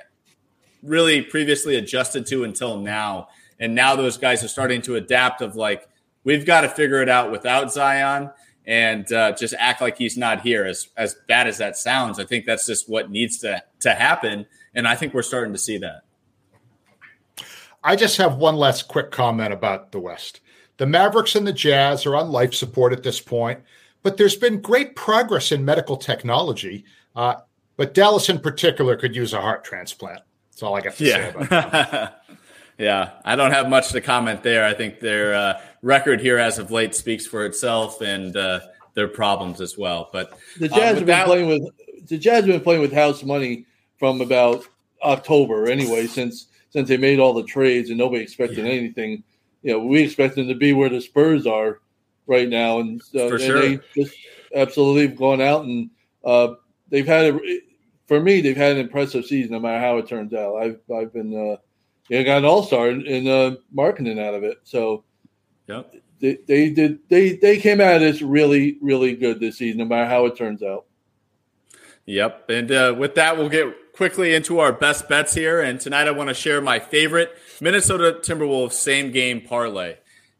really 0.84 1.22
previously 1.22 1.76
adjusted 1.76 2.26
to 2.28 2.43
until 2.43 2.80
now, 2.80 3.30
and 3.59 3.74
now 3.76 3.95
those 3.95 4.18
guys 4.18 4.43
are 4.43 4.47
starting 4.47 4.82
to 4.84 4.95
adapt. 4.95 5.41
Of 5.41 5.55
like 5.55 5.88
we've 6.24 6.45
got 6.45 6.61
to 6.61 6.70
figure 6.70 7.01
it 7.01 7.09
out 7.09 7.32
without 7.32 7.72
Zion 7.72 8.32
and 8.68 9.11
uh, 9.11 9.32
just 9.34 9.53
act 9.57 9.82
like 9.82 9.97
he's 9.97 10.18
not 10.18 10.41
here. 10.41 10.66
As 10.66 10.89
as 10.97 11.16
bad 11.28 11.47
as 11.47 11.57
that 11.59 11.78
sounds, 11.78 12.20
I 12.20 12.26
think 12.26 12.45
that's 12.45 12.66
just 12.66 12.89
what 12.89 13.11
needs 13.11 13.38
to 13.39 13.63
to 13.82 13.93
happen, 13.93 14.45
and 14.74 14.88
I 14.88 14.95
think 14.95 15.13
we're 15.13 15.22
starting 15.22 15.53
to 15.53 15.59
see 15.59 15.78
that. 15.80 16.01
I 17.84 17.95
just 17.95 18.18
have 18.18 18.38
one 18.38 18.55
last 18.55 18.88
quick 18.88 19.11
comment 19.11 19.53
about 19.53 19.91
the 19.91 19.99
West. 19.99 20.41
The 20.78 20.88
Mavericks 20.88 21.36
and 21.36 21.45
the 21.45 21.53
Jazz 21.53 22.05
are 22.05 22.16
on 22.16 22.32
life 22.32 22.53
support 22.53 22.91
at 22.91 23.03
this 23.03 23.22
point, 23.22 23.59
but 24.06 24.18
there's 24.18 24.36
been 24.36 24.62
great 24.62 24.95
progress 24.95 25.51
in 25.51 25.66
medical 25.66 25.97
technology. 25.97 26.86
Uh, 27.16 27.38
but 27.76 27.95
Dallas, 27.95 28.30
in 28.30 28.38
particular, 28.38 28.95
could 28.95 29.16
use 29.16 29.34
a 29.34 29.41
heart 29.41 29.64
transplant. 29.64 30.22
That's 30.51 30.62
all 30.62 30.76
I 30.76 30.82
got 30.82 30.93
to 30.97 31.03
yeah. 31.03 31.16
say 31.16 31.30
about 31.30 31.49
that. 31.49 32.22
yeah, 32.78 33.14
I 33.26 33.36
don't 33.36 33.49
have 33.49 33.68
much 33.68 33.89
to 33.89 34.01
comment 34.01 34.43
there. 34.43 34.64
I 34.64 34.76
think 34.76 34.99
their 34.99 35.34
uh, 35.34 35.60
record 35.82 36.22
here 36.22 36.38
as 36.38 36.60
of 36.60 36.70
late 36.70 36.93
speaks 36.93 37.26
for 37.26 37.47
itself 37.47 38.01
and 38.01 38.38
uh, 38.38 38.60
their 38.93 39.08
problems 39.08 39.60
as 39.60 39.76
well. 39.76 40.12
But 40.14 40.38
the 40.60 40.70
Jazz 40.70 40.78
um, 40.78 40.84
have 40.84 40.97
been 40.97 41.08
that, 41.08 41.26
playing 41.26 41.47
with 41.47 42.08
the 42.08 42.20
Jazz 42.20 42.45
have 42.45 42.45
been 42.45 42.62
playing 42.62 42.82
with 42.82 42.93
house 42.93 43.24
money 43.24 43.66
from 43.97 44.22
about 44.22 44.68
October 45.01 45.68
anyway, 45.68 46.06
since 46.06 46.49
since 46.70 46.88
they 46.89 46.97
made 46.97 47.18
all 47.18 47.34
the 47.34 47.43
trades 47.43 47.89
and 47.89 47.97
nobody 47.97 48.22
expected 48.22 48.66
yeah. 48.66 48.72
anything. 48.72 49.24
You 49.64 49.72
know, 49.72 49.80
we 49.80 50.03
expect 50.03 50.36
them 50.36 50.47
to 50.47 50.53
be 50.53 50.74
where 50.74 50.89
the 50.89 51.01
Spurs 51.01 51.47
are 51.47 51.80
right 52.28 52.49
now, 52.49 52.80
and, 52.80 53.01
uh, 53.13 53.28
and 53.28 53.41
sure. 53.41 53.61
they 53.61 53.80
just 53.95 54.15
absolutely 54.55 55.07
have 55.07 55.17
gone 55.17 55.41
out 55.41 55.65
and 55.65 55.89
uh, 56.23 56.55
they've 56.89 57.05
had 57.05 57.36
a, 57.36 57.59
for 58.07 58.19
me 58.19 58.41
they've 58.41 58.57
had 58.57 58.73
an 58.73 58.80
impressive 58.80 59.26
season 59.26 59.51
no 59.51 59.59
matter 59.59 59.80
how 59.80 59.97
it 59.97 60.07
turns 60.07 60.34
out. 60.34 60.55
I've 60.55 60.80
I've 60.93 61.13
been 61.13 61.34
uh, 61.34 61.57
you 62.09 62.19
know, 62.19 62.23
got 62.23 62.38
an 62.39 62.45
all 62.45 62.63
star 62.63 62.89
in 62.89 63.28
uh, 63.28 63.55
marketing 63.71 64.19
out 64.19 64.34
of 64.34 64.43
it, 64.43 64.59
so 64.63 65.03
yeah, 65.67 65.84
They, 66.19 66.38
they 66.47 66.69
did 66.69 66.99
they 67.09 67.36
they 67.36 67.57
came 67.57 67.82
at 67.82 68.01
us 68.01 68.21
really 68.21 68.78
really 68.82 69.15
good 69.15 69.39
this 69.39 69.57
season 69.57 69.80
no 69.80 69.86
matter 69.86 70.09
how 70.09 70.26
it 70.26 70.38
turns 70.38 70.63
out. 70.63 70.86
Yep, 72.05 72.49
and 72.49 72.71
uh, 72.71 72.95
with 72.97 73.15
that 73.15 73.38
we'll 73.38 73.49
get 73.49 73.93
quickly 73.93 74.36
into 74.36 74.59
our 74.59 74.73
best 74.73 75.07
bets 75.07 75.34
here. 75.34 75.61
And 75.61 75.80
tonight 75.80 76.07
I 76.07 76.11
want 76.11 76.30
to 76.30 76.34
share 76.34 76.61
my 76.61 76.80
favorite 76.80 77.36
Minnesota 77.61 78.19
Timberwolves 78.21 78.73
same 78.73 79.11
game 79.11 79.41
parlay. 79.41 79.95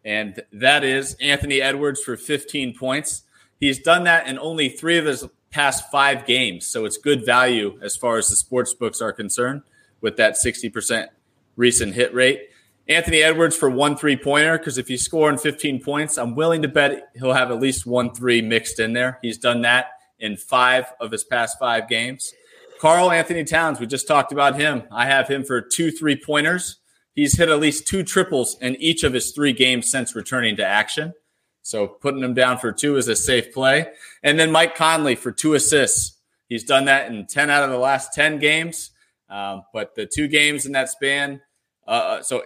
And 0.06 0.42
that 0.54 0.84
is 0.84 1.16
Anthony 1.20 1.62
Edwards 1.62 2.02
for 2.02 2.16
15 2.16 2.78
points. 2.78 3.24
He's 3.60 3.80
done 3.80 4.04
that 4.04 4.28
in 4.28 4.38
only 4.38 4.70
three 4.70 4.98
of 4.98 5.06
his 5.06 5.26
past 5.50 5.90
five 5.92 6.26
games. 6.26 6.68
So 6.68 6.86
it's 6.86 6.98
good 6.98 7.26
value 7.26 7.80
as 7.82 7.96
far 7.96 8.18
as 8.18 8.30
the 8.30 8.36
sports 8.36 8.74
books 8.74 9.02
are 9.02 9.12
concerned 9.12 9.64
with 10.02 10.18
that 10.18 10.36
60% 10.36 11.08
recent 11.56 11.94
hit 11.94 12.14
rate. 12.14 12.50
Anthony 12.88 13.24
Edwards 13.24 13.58
for 13.58 13.70
one 13.70 13.98
three 13.98 14.16
pointer, 14.16 14.60
because 14.60 14.78
if 14.78 14.88
he's 14.88 15.04
scoring 15.04 15.40
15 15.40 15.82
points, 15.82 16.18
I'm 16.20 16.36
willing 16.36 16.62
to 16.62 16.68
bet 16.68 17.10
he'll 17.16 17.34
have 17.34 17.50
at 17.50 17.60
least 17.60 17.88
one 17.88 18.14
three 18.14 18.42
mixed 18.42 18.80
in 18.80 18.94
there. 18.94 19.18
He's 19.24 19.40
done 19.40 19.62
that 19.64 19.88
in 20.20 20.38
five 20.38 20.86
of 21.00 21.12
his 21.12 21.24
past 21.24 21.58
five 21.58 21.90
games. 21.90 22.34
Karl-Anthony 22.80 23.44
Towns, 23.44 23.80
we 23.80 23.88
just 23.88 24.08
talked 24.08 24.32
about 24.32 24.60
him. 24.60 24.84
I 24.92 25.06
have 25.08 25.28
him 25.28 25.44
for 25.44 25.62
two 25.62 25.90
three 25.90 26.16
pointers. 26.16 26.78
He's 27.16 27.38
hit 27.38 27.50
at 27.50 27.60
least 27.60 27.88
two 27.88 28.04
triples 28.04 28.58
in 28.60 28.76
each 28.76 29.04
of 29.04 29.14
his 29.14 29.32
three 29.32 29.54
games 29.54 29.90
since 29.90 30.16
returning 30.16 30.58
to 30.58 30.66
action. 30.66 31.14
So 31.62 31.88
putting 31.88 32.22
him 32.22 32.34
down 32.34 32.58
for 32.58 32.72
two 32.72 32.98
is 32.98 33.08
a 33.08 33.16
safe 33.16 33.54
play. 33.54 33.88
And 34.22 34.38
then 34.38 34.52
Mike 34.52 34.76
Conley 34.76 35.16
for 35.16 35.32
two 35.32 35.56
assists. 35.56 36.20
He's 36.48 36.64
done 36.64 36.86
that 36.86 37.12
in 37.12 37.26
10 37.26 37.50
out 37.50 37.64
of 37.64 37.72
the 37.72 37.78
last 37.78 38.14
10 38.14 38.38
games. 38.40 38.92
Um, 39.30 39.64
but 39.74 39.96
the 39.96 40.06
two 40.06 40.28
games 40.28 40.66
in 40.66 40.74
that 40.74 40.90
span, 40.90 41.42
uh, 41.88 41.90
uh 41.90 42.22
so 42.22 42.44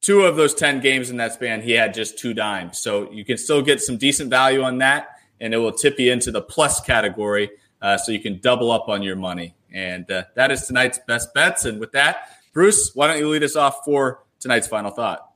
two 0.00 0.22
of 0.22 0.36
those 0.36 0.54
10 0.54 0.80
games 0.80 1.10
in 1.10 1.16
that 1.18 1.34
span, 1.34 1.62
he 1.62 1.72
had 1.72 1.94
just 1.94 2.18
two 2.18 2.34
dimes. 2.34 2.78
So 2.78 3.10
you 3.12 3.24
can 3.24 3.36
still 3.36 3.62
get 3.62 3.80
some 3.80 3.96
decent 3.96 4.30
value 4.30 4.62
on 4.62 4.78
that, 4.78 5.10
and 5.40 5.54
it 5.54 5.58
will 5.58 5.72
tip 5.72 6.00
you 6.00 6.10
into 6.10 6.30
the 6.30 6.42
plus 6.42 6.80
category 6.80 7.50
uh, 7.82 7.96
so 7.96 8.12
you 8.12 8.20
can 8.20 8.40
double 8.40 8.70
up 8.70 8.88
on 8.88 9.02
your 9.02 9.16
money. 9.16 9.54
And 9.72 10.10
uh, 10.10 10.24
that 10.34 10.50
is 10.50 10.66
tonight's 10.66 10.98
best 11.06 11.34
bets. 11.34 11.64
And 11.64 11.78
with 11.78 11.92
that, 11.92 12.30
Bruce, 12.56 12.92
why 12.94 13.06
don't 13.06 13.18
you 13.18 13.28
lead 13.28 13.42
us 13.42 13.54
off 13.54 13.84
for 13.84 14.24
tonight's 14.40 14.66
final 14.66 14.90
thought? 14.90 15.28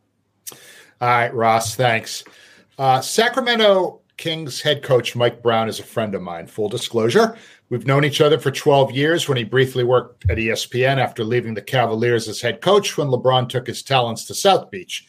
All 1.03 1.09
right, 1.09 1.35
Ross, 1.35 1.75
thanks. 1.75 2.25
Uh, 2.79 3.03
Sacramento 3.03 4.01
Kings 4.16 4.62
head 4.62 4.83
coach 4.83 5.14
Mike 5.14 5.43
Brown 5.43 5.68
is 5.68 5.79
a 5.81 5.83
friend 5.83 6.14
of 6.14 6.23
mine. 6.23 6.47
Full 6.47 6.71
disclosure, 6.71 7.37
we've 7.68 7.87
known 7.87 8.07
each 8.07 8.23
other 8.23 8.39
for 8.39 8.51
12 8.51 8.93
years 8.93 9.29
when 9.29 9.37
he 9.37 9.45
briefly 9.45 9.85
worked 9.85 10.31
at 10.31 10.39
ESPN 10.39 10.97
after 10.97 11.23
leaving 11.23 11.53
the 11.53 11.61
Cavaliers 11.61 12.27
as 12.27 12.41
head 12.41 12.62
coach 12.62 12.97
when 12.97 13.09
LeBron 13.09 13.51
took 13.51 13.66
his 13.66 13.83
talents 13.83 14.25
to 14.25 14.35
South 14.35 14.71
Beach. 14.71 15.07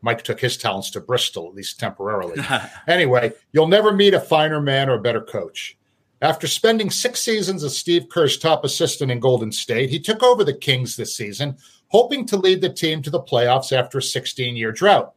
Mike 0.00 0.22
took 0.22 0.40
his 0.40 0.56
talents 0.56 0.88
to 0.92 1.02
Bristol, 1.02 1.48
at 1.48 1.54
least 1.54 1.78
temporarily. 1.78 2.42
anyway, 2.88 3.30
you'll 3.52 3.68
never 3.68 3.92
meet 3.92 4.14
a 4.14 4.20
finer 4.20 4.62
man 4.62 4.88
or 4.88 4.94
a 4.94 5.02
better 5.02 5.20
coach. 5.20 5.76
After 6.22 6.46
spending 6.46 6.88
six 6.88 7.20
seasons 7.20 7.64
as 7.64 7.76
Steve 7.76 8.08
Kerr's 8.08 8.38
top 8.38 8.64
assistant 8.64 9.10
in 9.10 9.18
Golden 9.18 9.50
State, 9.50 9.90
he 9.90 9.98
took 9.98 10.22
over 10.22 10.44
the 10.44 10.54
Kings 10.54 10.94
this 10.94 11.16
season, 11.16 11.56
hoping 11.88 12.24
to 12.26 12.36
lead 12.36 12.60
the 12.60 12.68
team 12.68 13.02
to 13.02 13.10
the 13.10 13.20
playoffs 13.20 13.76
after 13.76 13.98
a 13.98 14.02
16 14.02 14.54
year 14.54 14.70
drought. 14.70 15.14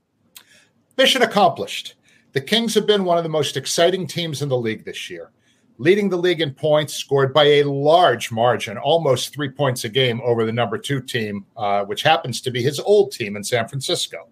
Mission 0.98 1.22
accomplished. 1.22 1.94
The 2.32 2.42
Kings 2.42 2.74
have 2.74 2.88
been 2.88 3.06
one 3.06 3.20
of 3.20 3.24
the 3.24 3.30
most 3.30 3.56
exciting 3.56 4.08
teams 4.08 4.42
in 4.42 4.50
the 4.50 4.58
league 4.58 4.84
this 4.84 5.08
year, 5.08 5.30
leading 5.78 6.10
the 6.10 6.18
league 6.18 6.42
in 6.42 6.56
points 6.56 6.96
scored 6.96 7.36
by 7.36 7.44
a 7.44 7.64
large 7.64 8.32
margin, 8.32 8.76
almost 8.80 9.32
three 9.32 9.50
points 9.50 9.84
a 9.84 9.90
game 9.90 10.20
over 10.26 10.44
the 10.44 10.52
number 10.52 10.80
two 10.80 11.02
team, 11.02 11.46
uh, 11.56 11.86
which 11.86 12.02
happens 12.02 12.42
to 12.42 12.50
be 12.50 12.64
his 12.64 12.80
old 12.80 13.12
team 13.12 13.36
in 13.36 13.44
San 13.44 13.68
Francisco. 13.68 14.28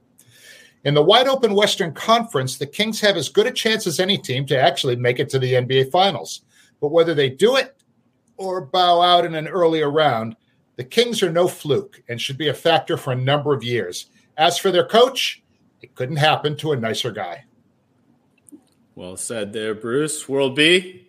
In 0.85 0.95
the 0.95 1.03
wide 1.03 1.27
open 1.27 1.53
Western 1.53 1.93
Conference, 1.93 2.57
the 2.57 2.65
Kings 2.65 2.99
have 3.01 3.15
as 3.15 3.29
good 3.29 3.45
a 3.45 3.51
chance 3.51 3.85
as 3.85 3.99
any 3.99 4.17
team 4.17 4.47
to 4.47 4.59
actually 4.59 4.95
make 4.95 5.19
it 5.19 5.29
to 5.29 5.37
the 5.37 5.53
NBA 5.53 5.91
Finals. 5.91 6.41
But 6.83 6.91
whether 6.91 7.13
they 7.13 7.29
do 7.29 7.55
it 7.55 7.77
or 8.35 8.59
bow 8.59 8.99
out 9.01 9.23
in 9.23 9.35
an 9.35 9.47
earlier 9.47 9.89
round, 9.89 10.35
the 10.75 10.83
Kings 10.83 11.23
are 11.23 11.31
no 11.31 11.47
fluke 11.47 12.03
and 12.09 12.19
should 12.19 12.37
be 12.37 12.49
a 12.49 12.53
factor 12.53 12.97
for 12.97 13.13
a 13.13 13.15
number 13.15 13.53
of 13.53 13.63
years. 13.63 14.07
As 14.35 14.57
for 14.57 14.69
their 14.69 14.85
coach, 14.85 15.41
it 15.81 15.95
couldn't 15.95 16.17
happen 16.17 16.57
to 16.57 16.73
a 16.73 16.75
nicer 16.75 17.09
guy. 17.09 17.45
Well 18.95 19.15
said 19.15 19.53
there, 19.53 19.73
Bruce. 19.73 20.27
World 20.27 20.57
B. 20.57 21.07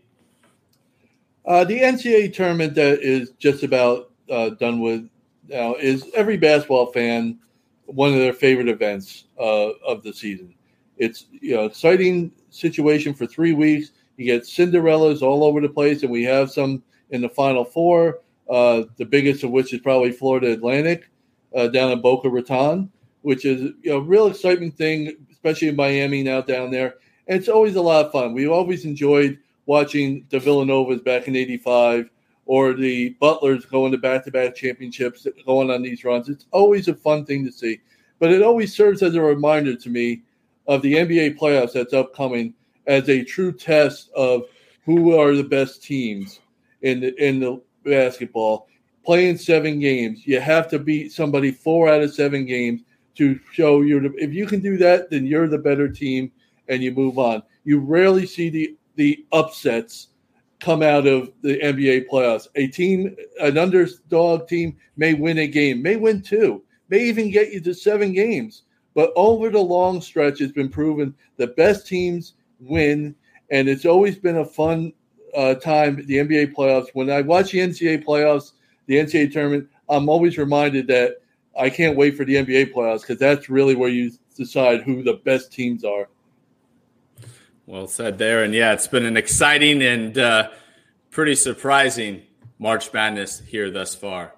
Uh, 1.44 1.64
the 1.64 1.80
NCAA 1.80 2.32
tournament 2.32 2.76
that 2.76 3.00
is 3.00 3.30
just 3.40 3.64
about 3.64 4.12
uh, 4.30 4.50
done 4.50 4.78
with 4.78 5.10
now 5.48 5.74
is 5.74 6.08
every 6.14 6.36
basketball 6.36 6.92
fan 6.92 7.40
one 7.86 8.12
of 8.12 8.20
their 8.20 8.32
favorite 8.32 8.68
events 8.68 9.24
uh, 9.40 9.70
of 9.84 10.04
the 10.04 10.12
season. 10.12 10.54
It's 10.98 11.26
you 11.32 11.56
know 11.56 11.64
exciting 11.64 12.30
situation 12.50 13.12
for 13.12 13.26
three 13.26 13.54
weeks. 13.54 13.90
You 14.16 14.26
get 14.26 14.42
Cinderellas 14.42 15.22
all 15.22 15.44
over 15.44 15.60
the 15.60 15.68
place, 15.68 16.02
and 16.02 16.10
we 16.10 16.22
have 16.24 16.50
some 16.50 16.82
in 17.10 17.20
the 17.20 17.28
Final 17.28 17.64
Four. 17.64 18.20
Uh, 18.48 18.84
the 18.96 19.04
biggest 19.04 19.42
of 19.42 19.50
which 19.50 19.72
is 19.72 19.80
probably 19.80 20.12
Florida 20.12 20.52
Atlantic 20.52 21.08
uh, 21.54 21.68
down 21.68 21.90
in 21.90 22.00
Boca 22.00 22.28
Raton, 22.28 22.90
which 23.22 23.44
is 23.44 23.72
you 23.82 23.90
know 23.90 23.98
real 23.98 24.26
exciting 24.26 24.70
thing, 24.70 25.16
especially 25.32 25.68
in 25.68 25.76
Miami 25.76 26.22
now 26.22 26.40
down 26.40 26.70
there. 26.70 26.96
And 27.26 27.38
it's 27.38 27.48
always 27.48 27.76
a 27.76 27.82
lot 27.82 28.06
of 28.06 28.12
fun. 28.12 28.34
We've 28.34 28.50
always 28.50 28.84
enjoyed 28.84 29.38
watching 29.66 30.26
the 30.28 30.38
Villanovas 30.38 31.02
back 31.02 31.26
in 31.26 31.36
'85 31.36 32.10
or 32.46 32.74
the 32.74 33.10
Butlers 33.20 33.64
going 33.64 33.92
to 33.92 33.98
back 33.98 34.24
to 34.24 34.30
back 34.30 34.54
championships, 34.54 35.26
going 35.46 35.70
on 35.70 35.82
these 35.82 36.04
runs. 36.04 36.28
It's 36.28 36.46
always 36.50 36.88
a 36.88 36.94
fun 36.94 37.24
thing 37.24 37.44
to 37.46 37.52
see. 37.52 37.80
But 38.18 38.32
it 38.32 38.42
always 38.42 38.74
serves 38.74 39.02
as 39.02 39.14
a 39.14 39.22
reminder 39.22 39.74
to 39.74 39.88
me 39.88 40.22
of 40.66 40.82
the 40.82 40.94
NBA 40.94 41.38
playoffs 41.38 41.72
that's 41.72 41.94
upcoming 41.94 42.54
as 42.87 43.09
a 43.09 43.24
true 43.24 43.53
test 43.53 44.11
of 44.14 44.45
who 44.85 45.16
are 45.18 45.35
the 45.35 45.45
best 45.45 45.82
teams 45.82 46.41
in 46.82 47.01
the, 47.01 47.14
in 47.24 47.41
the 47.41 47.61
basketball. 47.85 48.68
Playing 49.05 49.37
seven 49.37 49.80
games, 49.80 50.26
you 50.26 50.41
have 50.41 50.68
to 50.68 50.78
beat 50.78 51.12
somebody 51.12 51.51
four 51.51 51.89
out 51.89 52.03
of 52.03 52.14
seven 52.14 52.47
games 52.47 52.82
to 53.16 53.39
show 53.53 53.82
you're 53.82 54.01
the, 54.01 54.14
if 54.16 54.32
you 54.32 54.47
can 54.47 54.61
do 54.61 54.76
that, 54.78 55.11
then 55.11 55.26
you're 55.26 55.49
the 55.49 55.59
better 55.59 55.89
team 55.89 56.32
and 56.68 56.82
you 56.82 56.93
move 56.93 57.18
on. 57.18 57.43
You 57.64 57.78
rarely 57.78 58.26
see 58.26 58.49
the 58.51 58.76
the 58.97 59.24
upsets 59.32 60.09
come 60.61 60.82
out 60.82 61.07
of 61.07 61.30
the 61.43 61.59
NBA 61.59 62.07
playoffs. 62.07 62.47
A 62.55 62.68
team, 62.68 63.16
an 63.41 63.59
underdog 63.59 64.49
team, 64.49 64.76
may 64.97 65.14
win 65.14 65.39
a 65.39 65.47
game, 65.47 65.82
may 65.82 65.97
win 65.97 66.22
two, 66.22 66.62
may 66.89 67.01
even 67.01 67.30
get 67.30 67.53
you 67.53 67.61
to 67.61 67.74
seven 67.74 68.12
games. 68.12 68.62
But 68.95 69.12
over 69.16 69.51
the 69.51 69.59
long 69.59 70.01
stretch, 70.01 70.41
it's 70.41 70.53
been 70.53 70.68
proven 70.68 71.14
the 71.37 71.49
best 71.49 71.87
teams 71.87 72.35
win, 72.66 73.14
and 73.50 73.68
it's 73.68 73.84
always 73.84 74.18
been 74.18 74.38
a 74.38 74.44
fun 74.44 74.92
uh, 75.36 75.54
time. 75.54 76.04
The 76.06 76.18
NBA 76.18 76.54
playoffs. 76.54 76.88
When 76.94 77.10
I 77.10 77.20
watch 77.20 77.52
the 77.52 77.58
NCAA 77.58 78.04
playoffs, 78.04 78.52
the 78.86 78.96
NCAA 78.96 79.32
tournament, 79.32 79.68
I'm 79.88 80.08
always 80.08 80.38
reminded 80.38 80.86
that 80.88 81.20
I 81.58 81.70
can't 81.70 81.96
wait 81.96 82.16
for 82.16 82.24
the 82.24 82.34
NBA 82.34 82.72
playoffs 82.72 83.02
because 83.02 83.18
that's 83.18 83.48
really 83.48 83.74
where 83.74 83.88
you 83.88 84.12
decide 84.36 84.82
who 84.82 85.02
the 85.02 85.14
best 85.24 85.52
teams 85.52 85.84
are. 85.84 86.08
Well 87.66 87.86
said 87.86 88.18
there. 88.18 88.44
And 88.44 88.52
yeah, 88.52 88.72
it's 88.72 88.88
been 88.88 89.04
an 89.04 89.16
exciting 89.16 89.82
and 89.82 90.18
uh, 90.18 90.50
pretty 91.10 91.34
surprising 91.34 92.22
March 92.58 92.92
Madness 92.92 93.40
here 93.40 93.70
thus 93.70 93.94
far. 93.94 94.34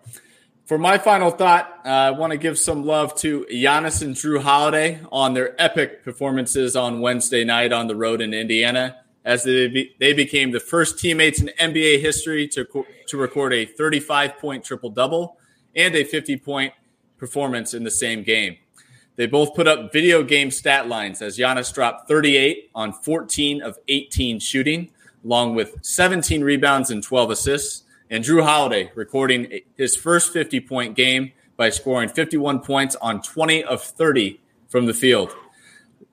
For 0.67 0.79
my 0.79 0.99
final 0.99 1.31
thought, 1.31 1.81
uh, 1.85 1.89
I 1.89 2.11
want 2.11 2.33
to 2.33 2.37
give 2.37 2.59
some 2.59 2.85
love 2.85 3.15
to 3.19 3.47
Giannis 3.49 4.03
and 4.03 4.17
Jrue 4.17 4.43
Holiday 4.43 5.01
on 5.13 5.33
their 5.33 5.55
epic 5.63 6.03
performances 6.03 6.75
on 6.75 7.01
Wednesday 7.01 7.45
night 7.45 7.73
on 7.73 7.87
the 7.87 7.95
road 7.95 8.21
in 8.21 8.35
Indiana, 8.35 8.97
as 9.25 9.45
they, 9.45 9.69
be, 9.69 9.95
they 10.01 10.13
became 10.13 10.51
the 10.51 10.59
first 10.59 10.99
teammates 10.99 11.41
in 11.41 11.53
NBA 11.61 12.01
history 12.01 12.49
to, 12.49 12.67
to 13.07 13.17
record 13.17 13.53
a 13.53 13.65
35 13.65 14.39
point 14.39 14.65
triple 14.65 14.91
double 14.91 15.39
and 15.77 15.95
a 15.95 16.03
50 16.03 16.37
point 16.39 16.73
performance 17.17 17.73
in 17.73 17.85
the 17.85 17.91
same 17.91 18.25
game. 18.25 18.57
They 19.15 19.27
both 19.27 19.55
put 19.55 19.69
up 19.69 19.93
video 19.93 20.25
game 20.25 20.51
stat 20.51 20.89
lines 20.89 21.23
as 21.23 21.39
Giannis 21.39 21.73
dropped 21.73 22.09
38 22.09 22.71
on 22.75 22.93
14 22.93 23.63
of 23.63 23.79
18 23.87 24.41
shooting, 24.41 24.91
along 25.25 25.55
with 25.55 25.77
17 25.83 26.43
rebounds 26.43 26.91
and 26.91 27.05
12 27.05 27.31
assists. 27.31 27.85
And 28.09 28.23
Jrue 28.23 28.45
Holiday 28.45 28.93
recording 28.95 29.61
his 29.77 29.97
first 29.97 30.33
50 30.33 30.61
point 30.61 30.95
game 30.95 31.33
by 31.57 31.71
scoring 31.71 32.09
51 32.09 32.61
points 32.61 32.95
on 32.97 33.21
20 33.21 33.65
of 33.65 33.83
30 33.83 34.41
from 34.69 34.87
the 34.87 34.95
field. 34.95 35.35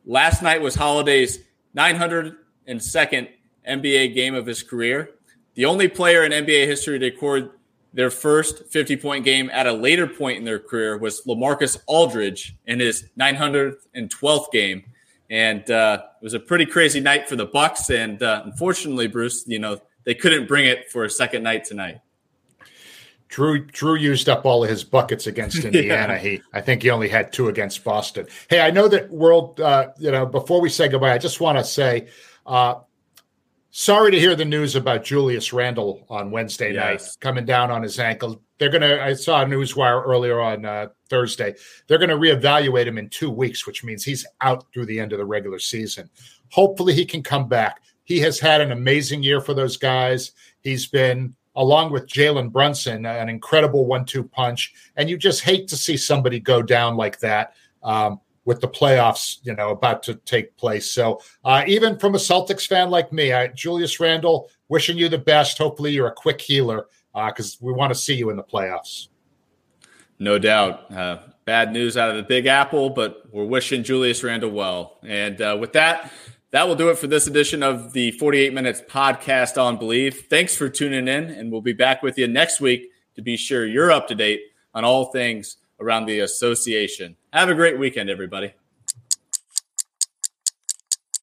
Last 0.05 0.41
night 0.41 0.61
was 0.61 0.75
Holiday's 0.75 1.39
902nd 1.77 3.29
NBA 3.67 4.15
game 4.15 4.33
of 4.33 4.45
his 4.45 4.63
career. 4.63 5.11
The 5.53 5.65
only 5.65 5.87
player 5.87 6.23
in 6.23 6.31
NBA 6.31 6.65
history 6.65 6.97
to 6.97 7.05
record 7.05 7.51
their 7.93 8.09
first 8.09 8.65
50 8.69 8.97
point 8.97 9.23
game 9.23 9.51
at 9.53 9.67
a 9.67 9.71
later 9.71 10.07
point 10.07 10.39
in 10.39 10.45
their 10.45 10.59
career 10.59 10.97
was 10.97 11.21
LaMarcus 11.27 11.77
Aldridge 11.85 12.55
in 12.65 12.79
his 12.79 13.05
912th 13.19 14.51
game. 14.51 14.83
And 15.29 15.69
uh, 15.69 16.03
it 16.19 16.23
was 16.23 16.33
a 16.33 16.39
pretty 16.39 16.65
crazy 16.65 16.99
night 16.99 17.29
for 17.29 17.35
the 17.35 17.45
Bucks. 17.45 17.89
And 17.91 18.21
uh, 18.21 18.41
unfortunately, 18.45 19.07
Bruce, 19.07 19.45
you 19.47 19.59
know, 19.59 19.79
they 20.03 20.15
couldn't 20.15 20.47
bring 20.47 20.65
it 20.65 20.91
for 20.91 21.03
a 21.03 21.09
second 21.09 21.43
night 21.43 21.65
tonight. 21.65 21.99
Jrue 23.29 23.69
Jrue 23.71 23.99
used 23.99 24.29
up 24.29 24.45
all 24.45 24.63
of 24.63 24.69
his 24.69 24.83
buckets 24.83 25.25
against 25.27 25.57
Indiana. 25.65 26.13
yeah. 26.13 26.19
He, 26.19 26.41
I 26.53 26.61
think 26.61 26.83
he 26.83 26.89
only 26.89 27.09
had 27.09 27.33
two 27.33 27.47
against 27.47 27.83
Boston. 27.83 28.27
Hey, 28.49 28.61
I 28.61 28.69
know 28.69 28.87
that 28.87 29.09
world. 29.09 29.59
Uh, 29.59 29.89
you 29.97 30.11
know, 30.11 30.25
before 30.25 30.61
we 30.61 30.69
say 30.69 30.87
goodbye, 30.87 31.13
I 31.13 31.17
just 31.17 31.41
want 31.41 31.57
to 31.57 31.63
say, 31.63 32.07
uh, 32.45 32.75
Sorry 33.75 34.11
to 34.11 34.19
hear 34.19 34.35
the 34.35 34.45
news 34.45 34.75
about 34.75 35.03
Julius 35.03 35.51
Randle 35.51 36.05
on 36.07 36.29
Wednesday 36.29 36.73
yes. 36.75 36.83
night 36.83 37.17
coming 37.21 37.43
down 37.43 37.71
on 37.71 37.81
his 37.81 37.97
ankle. 37.97 38.39
They're 38.59 38.69
going 38.69 38.83
to, 38.83 39.03
I 39.03 39.15
saw 39.15 39.41
a 39.41 39.47
news 39.47 39.75
wire 39.75 39.99
earlier 40.03 40.39
on 40.39 40.63
uh, 40.63 40.89
Thursday. 41.09 41.55
They're 41.87 41.97
going 41.97 42.11
to 42.11 42.15
reevaluate 42.15 42.85
him 42.85 42.99
in 42.99 43.09
two 43.09 43.31
weeks, 43.31 43.65
which 43.65 43.83
means 43.83 44.03
he's 44.03 44.27
out 44.41 44.71
through 44.71 44.85
the 44.85 44.99
end 44.99 45.11
of 45.11 45.17
the 45.17 45.25
regular 45.25 45.57
season. 45.57 46.07
Hopefully, 46.51 46.93
he 46.93 47.03
can 47.03 47.23
come 47.23 47.47
back. 47.47 47.81
He 48.03 48.19
has 48.19 48.39
had 48.39 48.61
an 48.61 48.71
amazing 48.71 49.23
year 49.23 49.41
for 49.41 49.53
those 49.53 49.77
guys. 49.77 50.31
He's 50.61 50.85
been, 50.87 51.35
along 51.55 51.91
with 51.91 52.07
Jalen 52.07 52.51
Brunson, 52.51 53.05
an 53.05 53.29
incredible 53.29 53.85
one 53.85 54.05
two 54.05 54.23
punch. 54.23 54.73
And 54.95 55.09
you 55.09 55.17
just 55.17 55.41
hate 55.41 55.67
to 55.69 55.77
see 55.77 55.97
somebody 55.97 56.39
go 56.39 56.61
down 56.61 56.97
like 56.97 57.19
that. 57.19 57.53
Um, 57.81 58.19
with 58.45 58.59
the 58.59 58.67
playoffs, 58.67 59.37
you 59.43 59.55
know, 59.55 59.69
about 59.69 60.03
to 60.03 60.15
take 60.15 60.55
place. 60.57 60.91
So 60.91 61.21
uh, 61.45 61.63
even 61.65 61.97
from 61.97 62.15
a 62.15 62.17
Celtics 62.17 62.67
fan 62.67 62.89
like 62.89 63.13
me, 63.13 63.31
I, 63.31 63.47
Julius 63.47 63.99
Randle, 63.99 64.49
wishing 64.67 64.97
you 64.97 65.07
the 65.07 65.17
best. 65.17 65.57
Hopefully, 65.57 65.91
you're 65.91 66.07
a 66.07 66.13
quick 66.13 66.41
healer 66.41 66.87
because 67.13 67.55
uh, 67.55 67.57
we 67.61 67.71
want 67.71 67.93
to 67.93 67.99
see 67.99 68.15
you 68.15 68.29
in 68.29 68.35
the 68.35 68.43
playoffs. 68.43 69.07
No 70.19 70.37
doubt. 70.39 70.91
Uh, 70.91 71.19
bad 71.45 71.71
news 71.71 71.95
out 71.95 72.09
of 72.09 72.17
the 72.17 72.23
Big 72.23 72.45
Apple, 72.45 72.89
but 72.89 73.23
we're 73.31 73.45
wishing 73.45 73.83
Julius 73.83 74.23
Randle 74.23 74.51
well. 74.51 74.99
And 75.03 75.41
uh, 75.41 75.57
with 75.59 75.73
that, 75.73 76.11
that 76.53 76.67
will 76.67 76.75
do 76.75 76.89
it 76.89 76.99
for 76.99 77.07
this 77.07 77.25
edition 77.25 77.63
of 77.63 77.93
the 77.93 78.11
48 78.11 78.53
Minutes 78.53 78.79
podcast 78.87 79.59
on 79.59 79.79
Bleav. 79.79 80.13
Thanks 80.29 80.55
for 80.55 80.69
tuning 80.69 81.07
in, 81.07 81.31
and 81.31 81.51
we'll 81.51 81.61
be 81.61 81.73
back 81.73 82.03
with 82.03 82.15
you 82.15 82.27
next 82.27 82.61
week 82.61 82.91
to 83.15 83.23
be 83.23 83.35
sure 83.37 83.65
you're 83.65 83.91
up 83.91 84.07
to 84.09 84.15
date 84.15 84.39
on 84.75 84.85
all 84.85 85.05
things 85.05 85.57
around 85.79 86.05
the 86.05 86.19
association. 86.19 87.15
Have 87.33 87.49
a 87.49 87.55
great 87.55 87.79
weekend, 87.79 88.11
everybody. 88.11 88.53